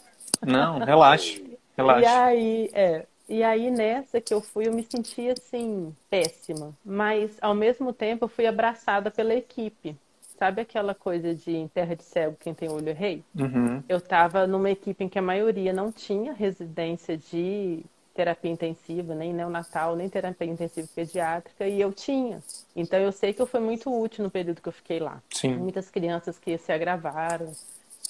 [0.44, 1.58] Não, relaxe.
[1.74, 2.02] Relaxe.
[2.02, 6.74] E aí, é, e aí nessa que eu fui, eu me senti assim, péssima.
[6.84, 9.96] Mas ao mesmo tempo eu fui abraçada pela equipe.
[10.38, 13.22] Sabe aquela coisa de em terra de cego, quem tem olho é rei?
[13.34, 13.82] Uhum.
[13.88, 19.32] Eu estava numa equipe em que a maioria não tinha residência de terapia intensiva, nem
[19.32, 22.42] neonatal, nem terapia intensiva pediátrica, e eu tinha.
[22.76, 25.22] Então eu sei que eu fui muito útil no período que eu fiquei lá.
[25.30, 25.56] Sim.
[25.56, 27.52] Muitas crianças que se agravaram,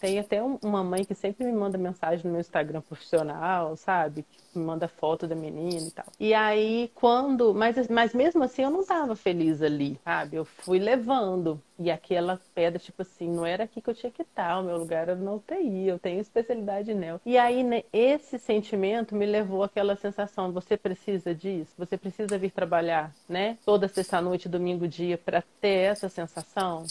[0.02, 4.24] tem até uma mãe que sempre me manda mensagem no meu Instagram profissional, sabe?
[4.28, 6.06] Que me manda foto da menina e tal.
[6.18, 7.54] E aí, quando.
[7.54, 10.34] Mas, mas mesmo assim, eu não tava feliz ali, sabe?
[10.34, 11.62] Eu fui levando.
[11.78, 14.76] E aquela pedra, tipo assim, não era aqui que eu tinha que estar, o meu
[14.76, 17.20] lugar era na UTI, eu tenho especialidade nela.
[17.24, 22.50] E aí, né, esse sentimento me levou àquela sensação: você precisa disso, você precisa vir
[22.50, 23.56] trabalhar, né?
[23.64, 26.84] Toda sexta-noite, domingo, dia, para ter essa sensação.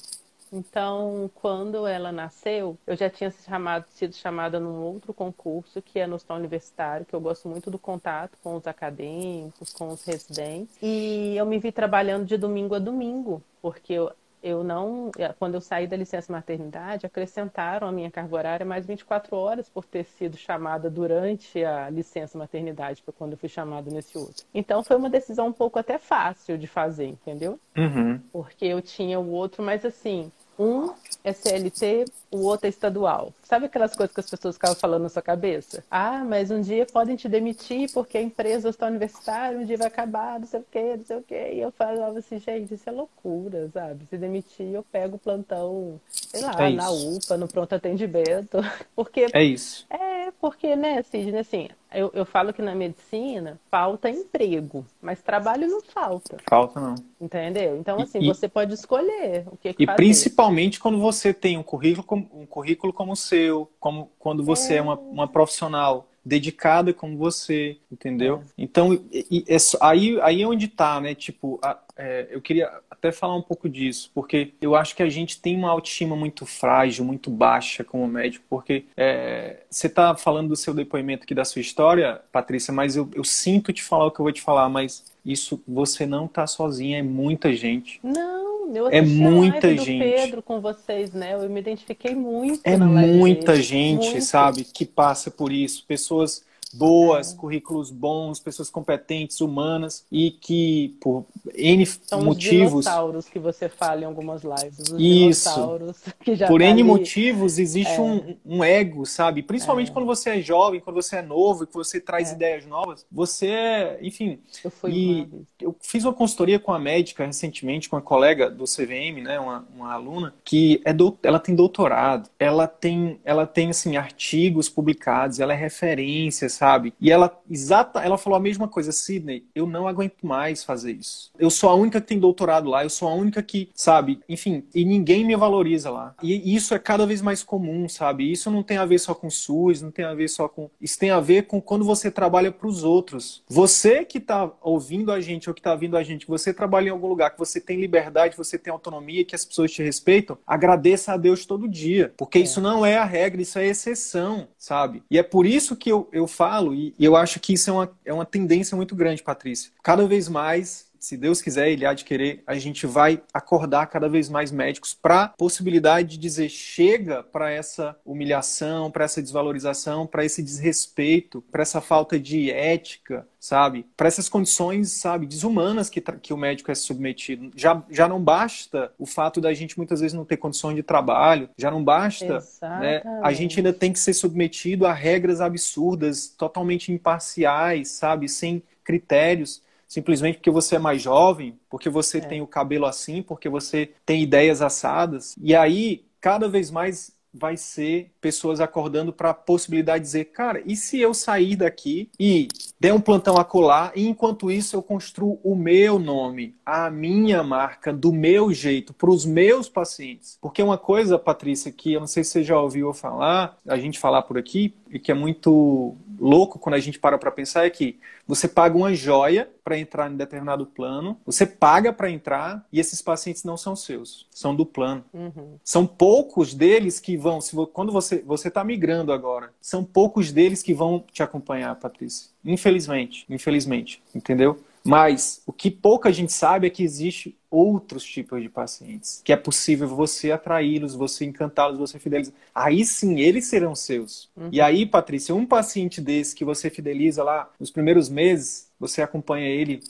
[0.52, 6.06] Então, quando ela nasceu, eu já tinha chamado, sido chamada num outro concurso, que é
[6.06, 10.76] no Hospital Universitário, que eu gosto muito do contato com os acadêmicos, com os residentes.
[10.82, 14.12] E eu me vi trabalhando de domingo a domingo, porque eu,
[14.44, 19.36] eu não, quando eu saí da licença maternidade, acrescentaram a minha carga horária mais 24
[19.36, 24.18] horas por ter sido chamada durante a licença maternidade, para quando eu fui chamada nesse
[24.18, 24.44] outro.
[24.54, 27.60] Então foi uma decisão um pouco até fácil de fazer, entendeu?
[27.78, 28.20] Uhum.
[28.34, 30.32] Porque eu tinha o outro, mas assim,
[30.62, 30.94] um
[31.24, 33.34] é CLT, o outro é estadual.
[33.52, 35.84] Sabe aquelas coisas que as pessoas ficavam falando na sua cabeça?
[35.92, 39.88] Ah, mas um dia podem te demitir porque a empresa está universitária, um dia vai
[39.88, 41.50] acabar, não sei o quê, não sei o quê.
[41.56, 44.06] E eu falava assim, gente, isso é loucura, sabe?
[44.06, 48.60] Se demitir, eu pego o plantão, sei lá, é na UPA, no pronto atendimento.
[48.96, 49.28] Porque.
[49.34, 49.86] É isso.
[49.90, 55.68] É, porque, né, Sidney, assim, eu, eu falo que na medicina falta emprego, mas trabalho
[55.68, 56.38] não falta.
[56.50, 56.96] Falta não.
[57.20, 57.78] Entendeu?
[57.78, 59.98] Então, assim, e, você pode escolher o que, que E fazer.
[59.98, 63.41] principalmente quando você tem um currículo, um currículo como o seu,
[63.80, 68.44] como quando você é, é uma, uma profissional dedicada como você, entendeu?
[68.58, 68.64] É.
[68.64, 71.16] Então, e, e, é, aí, aí é onde tá, né?
[71.16, 75.10] Tipo, a, é, eu queria até falar um pouco disso, porque eu acho que a
[75.10, 80.50] gente tem uma autoestima muito frágil, muito baixa como médico, porque é, você está falando
[80.50, 84.12] do seu depoimento aqui da sua história, Patrícia, mas eu, eu sinto te falar o
[84.12, 88.00] que eu vou te falar, mas isso você não está sozinha, é muita gente.
[88.02, 90.04] Não, eu é muita a gente.
[90.04, 91.36] Pedro com vocês, né?
[91.36, 92.62] Eu me identifiquei muito.
[92.64, 94.22] É muita gente, muito.
[94.22, 95.86] sabe, que passa por isso.
[95.88, 102.74] Pessoas boas, currículos bons, pessoas competentes, humanas e que por N São motivos.
[102.74, 104.80] Os dinossauros que você fala em algumas lives.
[104.80, 105.50] Os Isso.
[106.48, 108.02] por tá N motivos existe é.
[108.02, 109.44] um, um, ego, sabe?
[109.44, 109.94] Principalmente é.
[109.94, 112.36] quando você é jovem, quando você é novo, que você traz é.
[112.36, 113.06] ideias novas.
[113.12, 114.40] Você, é, enfim.
[114.64, 115.28] Eu, e
[115.60, 119.68] eu fiz uma consultoria com a médica recentemente, com uma colega do CVM, né, uma,
[119.76, 125.40] uma aluna, que é do, ela tem doutorado, ela tem, ela tem assim, artigos publicados,
[125.40, 126.94] ela é referência, sabe?
[127.02, 131.32] E ela exata, ela falou a mesma coisa, Sidney, eu não aguento mais fazer isso.
[131.40, 134.64] Eu sou a única que tem doutorado lá, eu sou a única que, sabe, enfim,
[134.76, 136.14] e ninguém me valoriza lá.
[136.22, 138.32] E isso é cada vez mais comum, sabe?
[138.32, 140.70] Isso não tem a ver só com SUS, não tem a ver só com.
[140.80, 143.42] Isso tem a ver com quando você trabalha para os outros.
[143.50, 146.92] Você que está ouvindo a gente ou que está vindo a gente, você trabalha em
[146.92, 151.14] algum lugar que você tem liberdade, você tem autonomia, que as pessoas te respeitam, agradeça
[151.14, 152.14] a Deus todo dia.
[152.16, 152.42] Porque é.
[152.42, 155.02] isso não é a regra, isso é exceção, sabe?
[155.10, 157.92] E é por isso que eu, eu falo, e eu acho que isso é uma,
[158.04, 159.72] é uma tendência muito grande, Patrícia.
[159.82, 164.08] Cada vez mais se Deus quiser, Ele há de querer, a gente vai acordar cada
[164.08, 170.06] vez mais médicos para a possibilidade de dizer chega para essa humilhação, para essa desvalorização,
[170.06, 173.88] para esse desrespeito, para essa falta de ética, sabe?
[173.98, 177.50] Para essas condições, sabe, desumanas que, que o médico é submetido.
[177.56, 181.50] Já, já não basta o fato da gente muitas vezes não ter condições de trabalho,
[181.58, 183.02] já não basta, né?
[183.24, 188.30] A gente ainda tem que ser submetido a regras absurdas, totalmente imparciais, sabe?
[188.30, 192.22] Sem critérios simplesmente porque você é mais jovem, porque você é.
[192.22, 195.36] tem o cabelo assim, porque você tem ideias assadas.
[195.38, 200.62] E aí, cada vez mais vai ser pessoas acordando para a possibilidade de dizer, cara,
[200.66, 202.48] e se eu sair daqui e
[202.80, 207.44] der um plantão a colar e enquanto isso eu construo o meu nome, a minha
[207.44, 210.38] marca, do meu jeito, para os meus pacientes?
[210.42, 214.00] Porque uma coisa, Patrícia, que eu não sei se você já ouviu falar, a gente
[214.00, 217.70] falar por aqui, e que é muito louco quando a gente para para pensar é
[217.70, 222.80] que você paga uma joia para entrar em determinado plano, você paga para entrar e
[222.80, 225.04] esses pacientes não são seus, são do plano.
[225.12, 225.58] Uhum.
[225.64, 230.62] São poucos deles que vão, se quando você você está migrando agora, são poucos deles
[230.62, 232.30] que vão te acompanhar, Patrícia.
[232.46, 234.60] Infelizmente, infelizmente, entendeu?
[234.84, 239.36] Mas o que pouca gente sabe é que existe outros tipos de pacientes, que é
[239.36, 242.34] possível você atraí-los, você encantá-los, você fidelizar.
[242.56, 244.30] Aí sim, eles serão seus.
[244.36, 244.50] Uhum.
[244.52, 249.50] E aí, Patrícia, um paciente desse que você fideliza lá nos primeiros meses, você acompanha
[249.50, 249.82] ele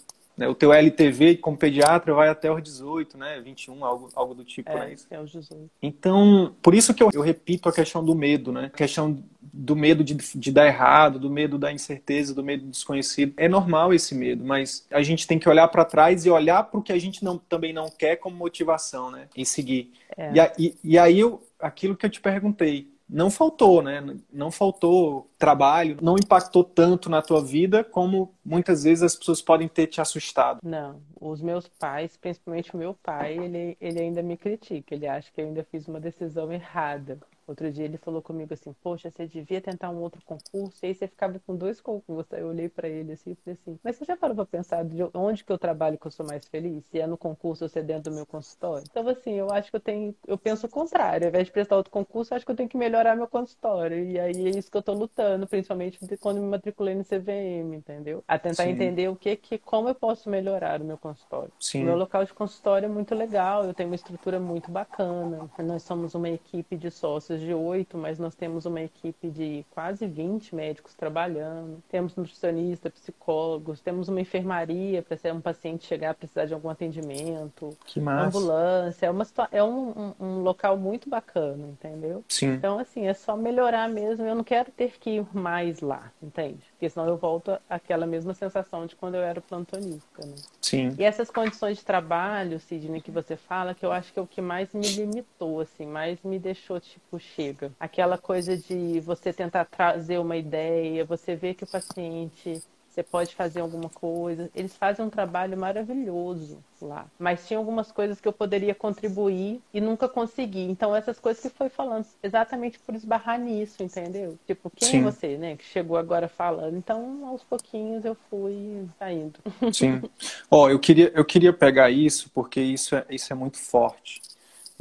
[0.42, 0.48] né?
[0.48, 3.40] O teu LTV como pediatra vai até os 18, né?
[3.42, 4.96] 21, algo, algo do tipo, é, né?
[5.06, 5.70] Até os 18.
[5.82, 8.66] Então, por isso que eu, eu repito a questão do medo, né?
[8.74, 9.22] A questão
[9.54, 13.34] do medo de, de dar errado, do medo da incerteza, do medo do desconhecido.
[13.38, 16.80] É normal esse medo, mas a gente tem que olhar para trás e olhar para
[16.80, 19.28] o que a gente não, também não quer como motivação, né?
[19.36, 19.92] Em seguir.
[20.18, 20.32] É.
[20.58, 24.02] E, e, e aí, eu, aquilo que eu te perguntei, não faltou, né?
[24.32, 29.68] Não faltou trabalho, não impactou tanto na tua vida como muitas vezes as pessoas podem
[29.68, 30.60] ter te assustado.
[30.64, 35.30] Não, os meus pais, principalmente o meu pai, ele, ele ainda me critica, ele acha
[35.34, 37.20] que eu ainda fiz uma decisão errada.
[37.52, 40.78] Outro dia ele falou comigo assim: Poxa, você devia tentar um outro concurso.
[40.82, 42.32] E aí você ficava com dois concursos.
[42.32, 44.86] Aí eu olhei para ele assim e falei assim: Mas você já parou pra pensar
[44.86, 46.86] de onde que eu trabalho que eu sou mais feliz?
[46.86, 48.86] Se é no concurso ou se é dentro do meu consultório?
[48.90, 50.16] Então, assim, eu acho que eu tenho.
[50.26, 51.26] Eu penso o contrário.
[51.26, 54.02] Ao invés de prestar outro concurso, eu acho que eu tenho que melhorar meu consultório.
[54.02, 58.24] E aí é isso que eu tô lutando, principalmente quando me matriculei no CVM, entendeu?
[58.28, 58.70] A tentar Sim.
[58.70, 61.52] entender o que, que, como eu posso melhorar o meu consultório.
[61.60, 61.82] Sim.
[61.82, 65.50] O meu local de consultório é muito legal, eu tenho uma estrutura muito bacana.
[65.60, 70.06] Nós somos uma equipe de sócios de oito, mas nós temos uma equipe de quase
[70.06, 71.82] 20 médicos trabalhando.
[71.90, 76.70] Temos nutricionista, psicólogos, temos uma enfermaria para ser um paciente chegar a precisar de algum
[76.70, 77.70] atendimento.
[77.86, 78.38] Que massa.
[78.38, 79.06] Ambulância.
[79.06, 82.24] É, uma, é um, um, um local muito bacana, entendeu?
[82.28, 82.54] Sim.
[82.54, 84.26] Então, assim, é só melhorar mesmo.
[84.26, 86.64] Eu não quero ter que ir mais lá, entende?
[86.72, 90.36] Porque senão eu volto àquela mesma sensação de quando eu era plantonista, né?
[90.62, 90.96] Sim.
[90.98, 94.28] E essas condições de trabalho, Sidney, que você fala, que eu acho que é o
[94.28, 97.72] que mais me limitou, assim, mais me deixou, tipo, chega.
[97.80, 103.34] Aquela coisa de você tentar trazer uma ideia, você ver que o paciente você pode
[103.34, 104.50] fazer alguma coisa.
[104.54, 107.06] Eles fazem um trabalho maravilhoso lá.
[107.18, 110.64] Mas tinha algumas coisas que eu poderia contribuir e nunca consegui.
[110.64, 114.38] Então, essas coisas que foi falando, exatamente por esbarrar nisso, entendeu?
[114.46, 114.98] Tipo, quem é Sim.
[114.98, 115.56] é você, né?
[115.56, 116.76] Que chegou agora falando.
[116.76, 119.40] Então, aos pouquinhos eu fui saindo.
[119.72, 120.02] Sim.
[120.50, 124.22] Ó, oh, eu queria, eu queria pegar isso porque isso é, isso é muito forte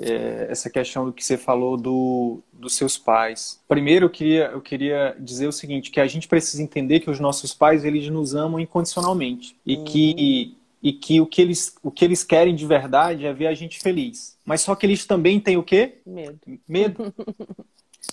[0.01, 3.61] é, essa questão do que você falou do, dos seus pais.
[3.69, 7.21] Primeiro, eu queria, eu queria dizer o seguinte, que a gente precisa entender que os
[7.21, 9.57] nossos pais, eles nos amam incondicionalmente.
[9.65, 9.85] E uhum.
[9.85, 13.55] que, e que, o, que eles, o que eles querem de verdade é ver a
[13.55, 14.39] gente feliz.
[14.45, 15.99] Mas só que eles também têm o quê?
[16.07, 16.41] Medo.
[16.67, 17.15] Medo.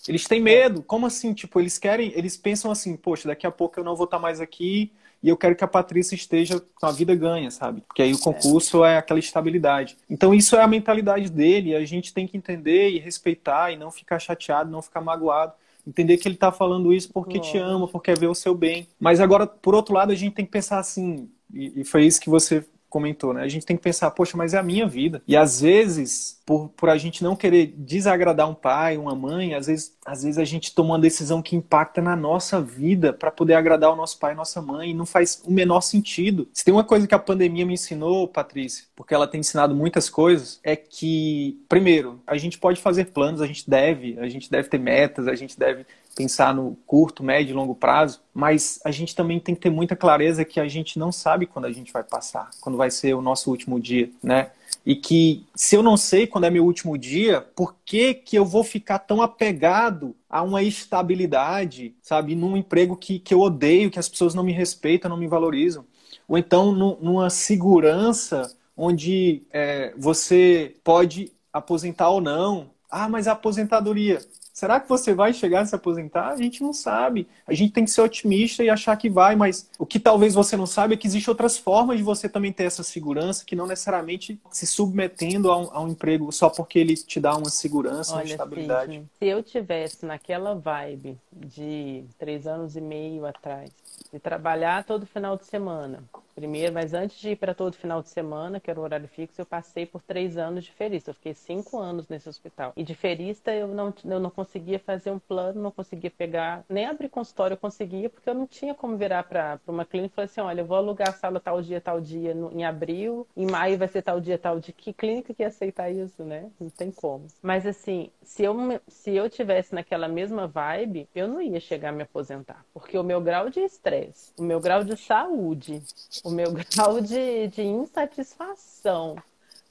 [0.08, 0.82] Eles têm medo.
[0.84, 1.34] Como assim?
[1.34, 4.40] Tipo, eles querem, eles pensam assim, poxa, daqui a pouco eu não vou estar mais
[4.40, 4.92] aqui
[5.28, 7.82] e eu quero que a Patrícia esteja com a vida ganha, sabe?
[7.82, 8.98] Porque aí o concurso é.
[8.98, 9.98] aquela estabilidade.
[10.10, 13.76] Então isso é a mentalidade dele, e a gente tem que entender e respeitar e
[13.76, 15.52] não ficar chateado, não ficar magoado
[15.86, 18.90] entender que ele está falando isso porque te ama, porque quer ver o seu bem.
[19.00, 22.30] Mas agora, por outro lado, a gente tem que pensar assim, e, foi isso que
[22.30, 23.44] você comentou, né?
[23.44, 25.22] A gente tem que pensar, poxa, mas é a minha vida.
[25.28, 29.68] E às vezes, por, por a gente não querer desagradar um pai, uma mãe, às
[29.68, 33.56] vezes, às vezes a gente toma uma decisão que impacta na nossa vida para poder
[33.56, 36.48] agradar o nosso pai e nossa mãe e não faz o menor sentido.
[36.54, 40.10] Se tem uma coisa que a pandemia me ensinou, Patrícia, porque ela tem ensinado muitas
[40.10, 44.70] coisas, é que, primeiro, a gente pode fazer planos, a gente deve, a gente deve
[44.70, 45.86] ter metas, a gente deve
[46.18, 49.96] pensar no curto, médio e longo prazo, mas a gente também tem que ter muita
[49.96, 53.22] clareza que a gente não sabe quando a gente vai passar, quando vai ser o
[53.22, 54.50] nosso último dia, né?
[54.84, 58.44] E que se eu não sei quando é meu último dia, por que, que eu
[58.44, 62.36] vou ficar tão apegado a uma estabilidade, sabe?
[62.36, 65.86] Num emprego que, que eu odeio, que as pessoas não me respeitam, não me valorizam.
[66.28, 72.72] Ou então numa segurança onde é, você pode aposentar ou não.
[72.90, 74.20] Ah, mas a aposentadoria.
[74.58, 76.30] Será que você vai chegar a se aposentar?
[76.30, 77.28] A gente não sabe.
[77.46, 80.58] A gente tem que ser otimista e achar que vai, mas o que talvez você
[80.58, 83.68] não saiba é que existem outras formas de você também ter essa segurança, que não
[83.68, 88.16] necessariamente se submetendo a um, a um emprego só porque ele te dá uma segurança,
[88.16, 89.04] Olha, uma estabilidade.
[89.20, 93.70] Se eu tivesse naquela vibe de três anos e meio atrás,
[94.12, 96.04] de trabalhar todo final de semana,
[96.38, 99.42] primeiro, mas antes de ir para todo final de semana, que era o horário fixo,
[99.42, 101.10] eu passei por três anos de ferista.
[101.10, 102.74] Eu fiquei cinco anos nesse hospital.
[102.78, 106.86] E de ferista eu não, eu não conseguia fazer um plano, não conseguia pegar, nem
[106.86, 110.26] abrir consultório eu conseguia, porque eu não tinha como virar para uma clínica e falar
[110.26, 113.50] assim: olha, eu vou alugar a sala tal dia, tal dia no, em abril, em
[113.50, 114.76] maio vai ser tal dia, tal dia.
[114.78, 116.52] Que clínica que ia aceitar isso, né?
[116.60, 117.26] Não tem como.
[117.42, 118.56] Mas assim, se eu,
[118.88, 123.04] se eu tivesse naquela mesma vibe, eu não ia chegar a me aposentar, porque o
[123.04, 125.82] meu grau de estresse, o meu grau de saúde,
[126.28, 129.16] o meu grau de, de insatisfação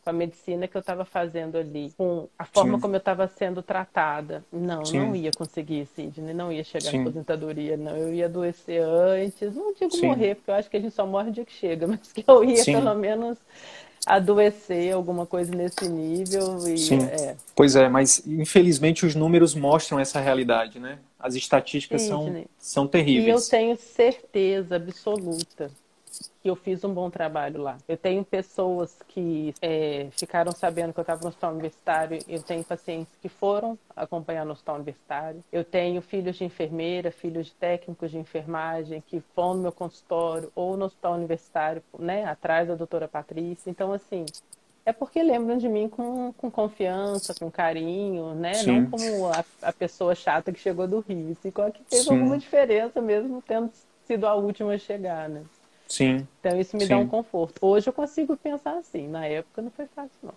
[0.02, 2.80] com a medicina que eu estava fazendo ali, com a forma Sim.
[2.80, 4.44] como eu estava sendo tratada.
[4.52, 5.00] Não, Sim.
[5.00, 6.98] não ia conseguir, Sidney, não ia chegar Sim.
[6.98, 7.96] à aposentadoria, não.
[7.96, 11.30] Eu ia adoecer antes, não digo morrer, porque eu acho que a gente só morre
[11.30, 13.36] o dia que chega, mas que eu ia pelo menos
[14.06, 16.56] adoecer, alguma coisa nesse nível.
[16.68, 17.02] E, Sim.
[17.02, 17.34] É.
[17.56, 21.00] Pois é, mas infelizmente os números mostram essa realidade, né?
[21.18, 23.26] As estatísticas são, são terríveis.
[23.26, 25.68] E eu tenho certeza absoluta
[26.42, 27.78] que eu fiz um bom trabalho lá.
[27.88, 32.64] Eu tenho pessoas que é, ficaram sabendo que eu estava no hospital universitário, eu tenho
[32.64, 38.10] pacientes que foram acompanhar no hospital universitário, eu tenho filhos de enfermeira, filhos de técnicos
[38.10, 43.08] de enfermagem que vão no meu consultório ou no hospital universitário, né, atrás da doutora
[43.08, 43.70] Patrícia.
[43.70, 44.24] Então, assim,
[44.86, 48.54] é porque lembram de mim com, com confiança, com carinho, né?
[48.54, 48.82] Sim.
[48.82, 51.32] Não como a, a, pessoa chata que chegou do Rio.
[51.32, 52.12] Assim, que fez Sim.
[52.12, 53.68] alguma diferença mesmo tendo
[54.06, 55.42] sido a última a chegar, né?
[55.88, 56.26] Sim.
[56.40, 56.94] Então isso me Sim.
[56.94, 57.58] dá um conforto.
[57.60, 60.34] Hoje eu consigo pensar assim, na época não foi fácil não.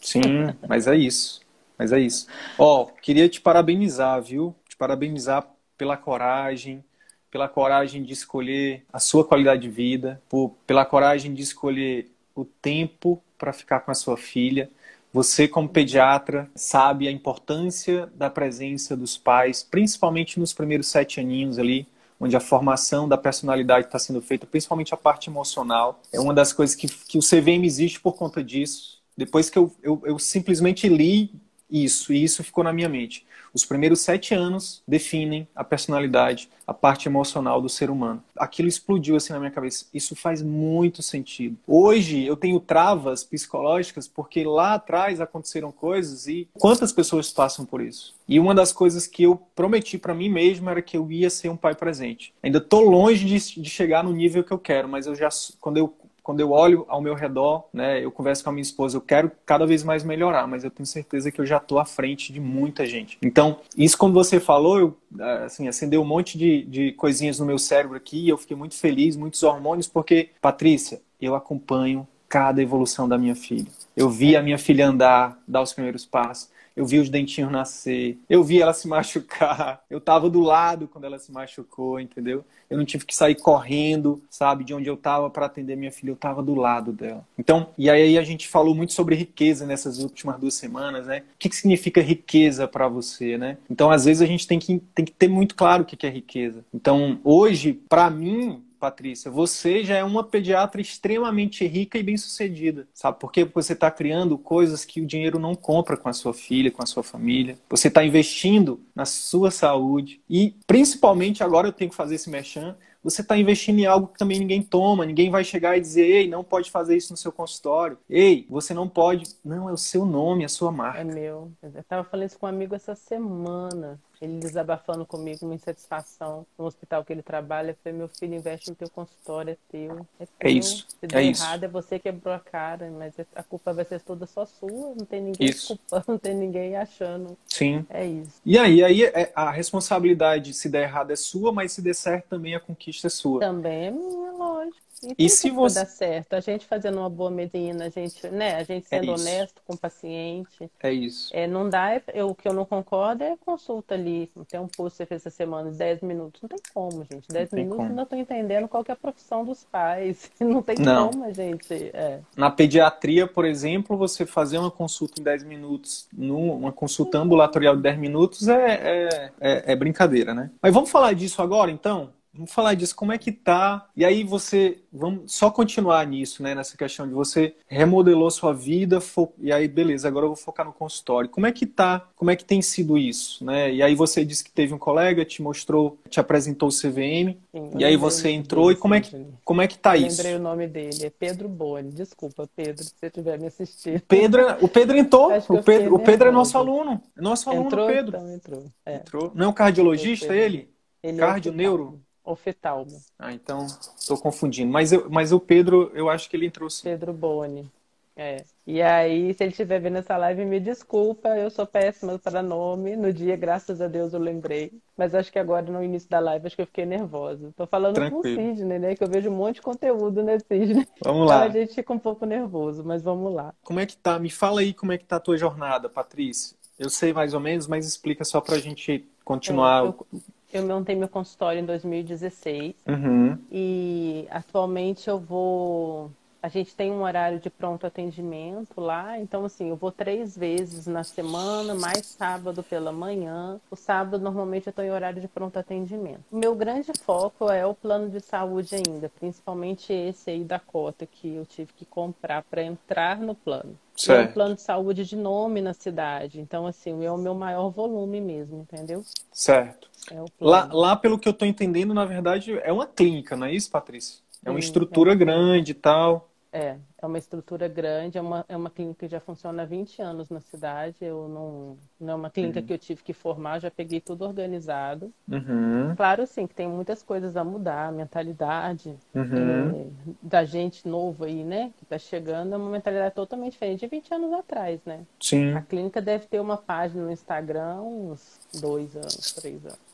[0.00, 1.40] Sim, mas é isso.
[1.78, 2.26] Mas é isso.
[2.58, 4.54] Ó, queria te parabenizar, viu?
[4.68, 6.84] Te parabenizar pela coragem,
[7.30, 12.44] pela coragem de escolher a sua qualidade de vida, por, pela coragem de escolher o
[12.44, 14.70] tempo para ficar com a sua filha.
[15.12, 21.58] Você, como pediatra, sabe a importância da presença dos pais, principalmente nos primeiros sete aninhos
[21.58, 21.86] ali,
[22.22, 26.00] onde a formação da personalidade está sendo feita, principalmente a parte emocional.
[26.12, 29.02] É uma das coisas que, que o CVM existe por conta disso.
[29.16, 31.34] Depois que eu, eu, eu simplesmente li
[31.68, 33.26] isso, e isso ficou na minha mente.
[33.54, 38.22] Os primeiros sete anos definem a personalidade, a parte emocional do ser humano.
[38.36, 39.86] Aquilo explodiu assim na minha cabeça.
[39.92, 41.56] Isso faz muito sentido.
[41.66, 47.82] Hoje eu tenho travas psicológicas porque lá atrás aconteceram coisas e quantas pessoas passam por
[47.82, 48.14] isso?
[48.26, 51.50] E uma das coisas que eu prometi para mim mesmo era que eu ia ser
[51.50, 52.32] um pai presente.
[52.42, 55.28] Ainda estou longe de, de chegar no nível que eu quero, mas eu já
[55.60, 58.96] quando eu quando eu olho ao meu redor, né, eu converso com a minha esposa,
[58.96, 61.84] eu quero cada vez mais melhorar, mas eu tenho certeza que eu já estou à
[61.84, 63.18] frente de muita gente.
[63.20, 64.96] Então, isso quando você falou, eu,
[65.44, 69.16] assim, acendeu um monte de, de coisinhas no meu cérebro aqui eu fiquei muito feliz,
[69.16, 73.70] muitos hormônios, porque, Patrícia, eu acompanho cada evolução da minha filha.
[73.96, 78.18] Eu vi a minha filha andar, dar os primeiros passos eu vi os dentinhos nascer,
[78.28, 82.44] eu vi ela se machucar, eu tava do lado quando ela se machucou, entendeu?
[82.68, 86.10] Eu não tive que sair correndo, sabe, de onde eu tava para atender minha filha,
[86.10, 87.26] eu tava do lado dela.
[87.38, 91.18] Então, e aí a gente falou muito sobre riqueza nessas últimas duas semanas, né?
[91.18, 93.58] O que, que significa riqueza para você, né?
[93.68, 96.06] Então, às vezes a gente tem que, tem que ter muito claro o que, que
[96.06, 96.64] é riqueza.
[96.72, 103.16] Então, hoje, para mim, Patrícia, você já é uma pediatra extremamente rica e bem-sucedida, sabe?
[103.20, 106.82] Porque você está criando coisas que o dinheiro não compra com a sua filha, com
[106.82, 107.56] a sua família.
[107.70, 112.74] Você está investindo na sua saúde e, principalmente, agora eu tenho que fazer esse mechan,
[113.04, 116.28] você está investindo em algo que também ninguém toma, ninguém vai chegar e dizer, ei,
[116.28, 117.96] não pode fazer isso no seu consultório.
[118.10, 119.36] Ei, você não pode.
[119.44, 121.02] Não, é o seu nome, é a sua marca.
[121.02, 121.52] É meu.
[121.62, 126.64] Eu estava falando isso com um amigo essa semana ele desabafando comigo, uma insatisfação no
[126.64, 127.76] hospital que ele trabalha.
[127.82, 130.06] Falei, meu filho, investe no teu consultório, é teu.
[130.20, 130.48] É, é teu.
[130.48, 130.86] é isso.
[130.88, 131.64] Se der é errado, isso.
[131.64, 134.94] é você que quebrou a cara, mas a culpa vai ser toda só sua.
[134.96, 135.76] Não tem ninguém isso.
[135.76, 137.36] culpando, não tem ninguém achando.
[137.48, 137.84] Sim.
[137.90, 138.40] É isso.
[138.46, 142.28] E aí, aí é, a responsabilidade, se der errado, é sua, mas se der certo,
[142.28, 143.40] também a conquista é sua.
[143.40, 144.91] Também é minha, lógico.
[145.18, 148.56] E, e se você dar certo, a gente fazendo uma boa medicina, a gente, né,
[148.56, 150.70] a gente sendo é honesto com o paciente.
[150.80, 151.30] É isso.
[151.34, 154.30] É, não dá, eu, o que eu não concordo é consulta ali.
[154.48, 156.40] Tem um post que você fez essa semana, 10 minutos.
[156.40, 157.26] Não tem como, gente.
[157.28, 157.88] 10 minutos como.
[157.88, 160.30] ainda estou entendendo qual é a profissão dos pais.
[160.40, 161.10] Não tem não.
[161.10, 161.72] como, gente.
[161.94, 162.20] É.
[162.36, 167.82] Na pediatria, por exemplo, você fazer uma consulta em 10 minutos, numa consulta ambulatorial de
[167.82, 170.50] 10 minutos é, é, é, é brincadeira, né?
[170.60, 172.10] Mas vamos falar disso agora, então?
[172.34, 173.86] Vamos falar disso, como é que tá?
[173.94, 176.54] E aí você, vamos só continuar nisso, né?
[176.54, 179.30] Nessa questão de você remodelou sua vida, fo...
[179.38, 181.28] e aí beleza, agora eu vou focar no consultório.
[181.28, 182.08] Como é que tá?
[182.16, 183.70] Como é que tem sido isso, né?
[183.70, 187.70] E aí você disse que teve um colega, te mostrou, te apresentou o CVM, Sim,
[187.78, 190.22] e aí você entrou, dele, e como é que, como é que tá eu isso?
[190.22, 191.90] Lembrei o nome dele, é Pedro Boni.
[191.90, 194.00] Desculpa, Pedro, se você estiver me assistindo.
[194.08, 197.86] Pedro, o Pedro entrou, o Pedro, o Pedro é nosso aluno, é nosso aluno, entrou,
[197.88, 198.16] Pedro.
[198.16, 198.64] Então entrou.
[198.86, 198.94] É.
[198.96, 199.32] entrou.
[199.34, 200.70] Não é um cardiologista ele?
[201.02, 202.00] ele Cardio, é neuro?
[202.24, 203.00] Oftalmo.
[203.18, 204.70] Ah, então estou confundindo.
[204.70, 206.84] Mas, eu, mas o Pedro, eu acho que ele entrou sim.
[206.84, 207.70] Pedro Boni.
[208.14, 208.44] É.
[208.66, 212.94] E aí, se ele estiver vendo essa live, me desculpa, eu sou péssima para nome.
[212.94, 214.70] No dia, graças a Deus, eu lembrei.
[214.96, 217.52] Mas acho que agora, no início da live, acho que eu fiquei nervosa.
[217.56, 218.22] Tô falando Tranquilo.
[218.22, 218.94] com o Sidney, né?
[218.94, 220.86] Que eu vejo um monte de conteúdo, né, Sidney?
[221.02, 221.46] Vamos lá.
[221.46, 223.54] Então a gente fica um pouco nervoso, mas vamos lá.
[223.62, 224.18] Como é que tá?
[224.18, 226.56] Me fala aí como é que tá a tua jornada, Patrícia.
[226.78, 229.84] Eu sei mais ou menos, mas explica só pra gente continuar.
[229.84, 230.06] É, eu,
[230.52, 233.38] eu montei meu consultório em 2016 uhum.
[233.50, 236.10] e atualmente eu vou.
[236.42, 240.88] A gente tem um horário de pronto atendimento lá, então assim, eu vou três vezes
[240.88, 243.60] na semana, mais sábado pela manhã.
[243.70, 246.24] O sábado normalmente eu estou em horário de pronto atendimento.
[246.32, 251.06] O meu grande foco é o plano de saúde ainda, principalmente esse aí da cota
[251.06, 253.78] que eu tive que comprar para entrar no plano.
[253.96, 254.26] Certo.
[254.26, 256.40] É um plano de saúde de nome na cidade.
[256.40, 259.04] Então, assim, é o meu maior volume mesmo, entendeu?
[259.30, 259.91] Certo.
[260.10, 263.54] É lá, lá, pelo que eu estou entendendo, na verdade, é uma clínica, não é
[263.54, 264.20] isso, Patrícia?
[264.44, 265.18] É uma estrutura é uma...
[265.18, 266.28] grande e tal.
[266.54, 270.02] É, é uma estrutura grande, é uma, é uma clínica que já funciona há 20
[270.02, 270.96] anos na cidade.
[271.00, 272.66] Eu não, não é uma clínica uhum.
[272.66, 275.10] que eu tive que formar, já peguei tudo organizado.
[275.26, 275.94] Uhum.
[275.96, 279.70] Claro, sim, que tem muitas coisas a mudar, a mentalidade uhum.
[279.70, 281.72] é, da gente novo aí, né?
[281.78, 285.06] Que tá chegando, é uma mentalidade totalmente diferente de 20 anos atrás, né?
[285.18, 285.54] Sim.
[285.54, 289.91] A clínica deve ter uma página no Instagram uns dois anos, três anos.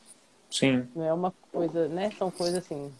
[0.51, 0.89] Sim.
[0.95, 2.11] Não é uma coisa, né?
[2.19, 2.93] São coisas assim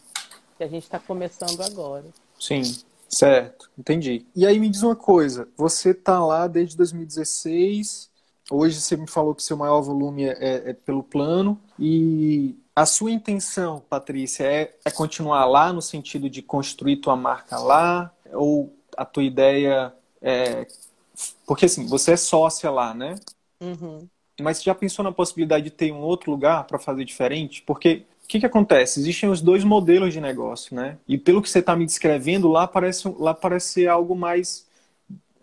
[0.57, 2.05] que a gente está começando agora.
[2.39, 2.61] Sim.
[3.09, 4.25] Certo, entendi.
[4.35, 8.07] E aí me diz uma coisa, você tá lá desde 2016,
[8.51, 12.85] hoje você me falou que seu maior volume é, é, é pelo plano, e a
[12.85, 18.71] sua intenção, Patrícia, é, é, continuar lá no sentido de construir tua marca lá, ou
[18.95, 19.91] a tua ideia
[20.21, 20.67] é...
[21.47, 23.15] Porque assim, você é sócia lá, né?
[23.59, 24.07] Uhum.
[24.41, 27.61] Mas você já pensou na possibilidade de ter um outro lugar para fazer diferente?
[27.63, 28.99] Porque o que, que acontece?
[28.99, 30.97] Existem os dois modelos de negócio, né?
[31.07, 34.67] E pelo que você está me descrevendo, lá parece, lá parece algo mais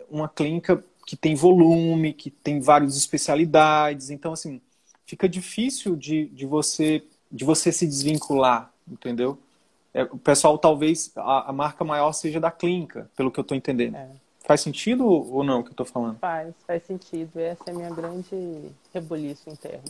[0.09, 4.09] uma clínica que tem volume, que tem várias especialidades.
[4.09, 4.61] Então, assim,
[5.05, 9.39] fica difícil de, de, você, de você se desvincular, entendeu?
[9.93, 13.57] É, o pessoal, talvez, a, a, marca maior seja da clínica, pelo que eu estou
[13.57, 13.95] entendendo.
[13.95, 14.09] É.
[14.47, 16.17] Faz sentido ou não o que eu estou falando?
[16.19, 17.37] Faz, faz sentido.
[17.37, 19.83] Essa é a minha grande rebuliço interno.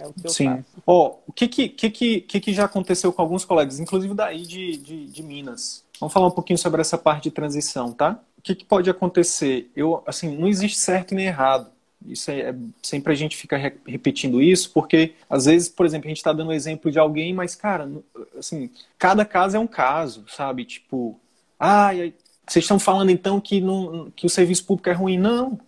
[0.00, 0.48] É o que eu Sim.
[0.48, 0.64] faço.
[0.86, 4.76] Ó, o que que, que, que, que já aconteceu com alguns colegas, inclusive daí de,
[4.76, 5.84] de, de, Minas?
[5.98, 8.20] Vamos falar um pouquinho sobre essa parte de transição, tá?
[8.38, 9.68] O que, que pode acontecer?
[9.74, 11.68] Eu, assim, não existe certo nem errado.
[12.06, 16.06] Isso é, é sempre a gente fica re repetindo isso, porque às vezes, por exemplo,
[16.06, 17.90] a gente está dando exemplo de alguém, mas, cara,
[18.38, 20.64] assim, cada caso é um caso, sabe?
[20.64, 21.18] Tipo,
[21.58, 21.90] ah,
[22.46, 25.18] vocês estão falando então que, não, que o serviço público é ruim?
[25.18, 25.58] Não.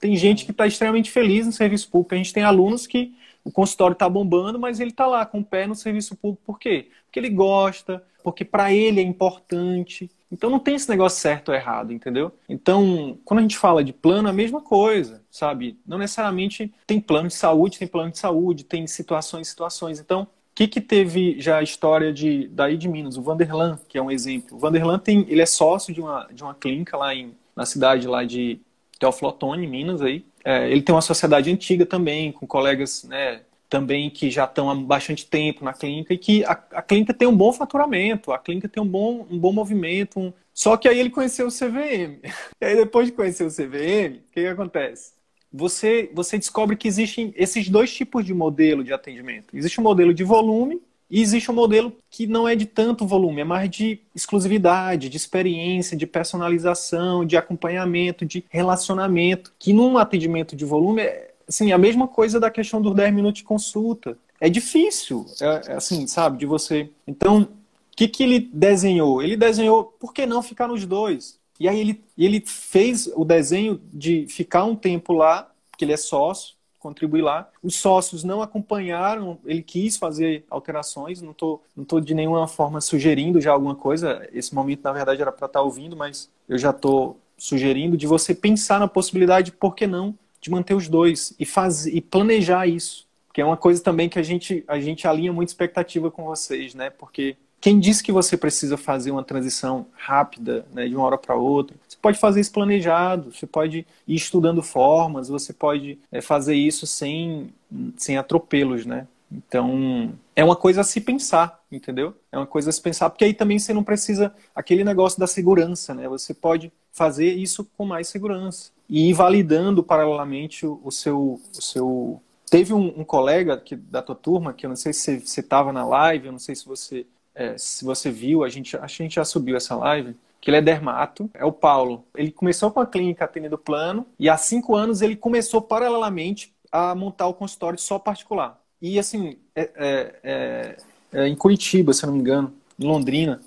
[0.00, 2.14] Tem gente que está extremamente feliz no serviço público.
[2.14, 3.14] A gente tem alunos que
[3.44, 6.42] o consultório está bombando, mas ele está lá com o pé no serviço público.
[6.44, 6.88] Por quê?
[7.04, 10.10] Porque ele gosta, porque para ele é importante.
[10.30, 12.32] Então não tem esse negócio certo ou errado, entendeu?
[12.48, 15.78] Então, quando a gente fala de plano, é a mesma coisa, sabe?
[15.86, 20.00] Não necessariamente tem plano de saúde, tem plano de saúde, tem situações, situações.
[20.00, 23.16] Então, que, que teve já a história de, daí de Minas?
[23.16, 24.56] O Vanderlan, que é um exemplo.
[24.56, 28.06] O Vanderlan tem, ele é sócio de uma, de uma clínica lá em, na cidade
[28.06, 28.60] lá de
[28.98, 30.02] Teófilo Otoni, Minas.
[30.02, 30.24] Aí.
[30.44, 34.74] É, ele tem uma sociedade antiga também, com colegas né, também que já estão há
[34.74, 38.68] bastante tempo na clínica e que a, a, clínica tem um bom faturamento, a clínica
[38.68, 40.20] tem um bom, um bom movimento.
[40.20, 40.32] Um...
[40.52, 42.20] Só que aí ele conheceu o CVM.
[42.60, 45.14] E aí depois de conhecer o CVM, o que, que acontece?
[45.52, 49.56] Você, você descobre que existem esses dois tipos de modelo de atendimento.
[49.56, 50.80] Existe um modelo de volume
[51.10, 55.16] e existe um modelo que não é de tanto volume, é mais de exclusividade, de
[55.16, 61.76] experiência, de personalização, de acompanhamento, de relacionamento, que num atendimento de volume é assim, a
[61.76, 64.16] mesma coisa da questão dos 10 minutos de consulta.
[64.40, 66.88] É difícil, é, é assim, sabe, de você.
[67.06, 67.48] Então, o
[67.94, 69.22] que, que ele desenhou?
[69.22, 71.38] Ele desenhou, por que não ficar nos dois?
[71.62, 75.96] E aí ele, ele fez o desenho de ficar um tempo lá, porque ele é
[75.96, 77.48] sócio, contribuir lá.
[77.62, 82.80] Os sócios não acompanharam, ele quis fazer alterações, não estou não tô de nenhuma forma
[82.80, 84.28] sugerindo já alguma coisa.
[84.32, 88.08] Esse momento, na verdade, era para estar tá ouvindo, mas eu já estou sugerindo de
[88.08, 92.66] você pensar na possibilidade, por que não, de manter os dois e, fazer, e planejar
[92.66, 93.06] isso.
[93.32, 96.74] Que é uma coisa também que a gente, a gente alinha muita expectativa com vocês,
[96.74, 96.90] né?
[96.90, 101.36] Porque quem disse que você precisa fazer uma transição rápida, né, de uma hora para
[101.36, 101.76] outra?
[101.88, 106.88] Você pode fazer isso planejado, você pode ir estudando formas, você pode é, fazer isso
[106.88, 107.54] sem,
[107.96, 109.06] sem atropelos, né?
[109.30, 112.16] Então, é uma coisa a se pensar, entendeu?
[112.32, 115.28] É uma coisa a se pensar, porque aí também você não precisa aquele negócio da
[115.28, 116.08] segurança, né?
[116.08, 121.62] Você pode fazer isso com mais segurança e ir validando paralelamente o, o seu, o
[121.62, 125.40] seu Teve um, um, colega que, da tua turma, que eu não sei se você
[125.40, 128.86] estava na live, eu não sei se você é, se você viu, a gente, a
[128.86, 132.04] gente já subiu essa live, que ele é dermato, é o Paulo.
[132.16, 136.94] Ele começou com a clínica atendendo plano e há cinco anos ele começou paralelamente a
[136.94, 138.60] montar o consultório só particular.
[138.80, 140.76] E assim, é, é, é,
[141.12, 143.40] é em Curitiba, se eu não me engano, em Londrina.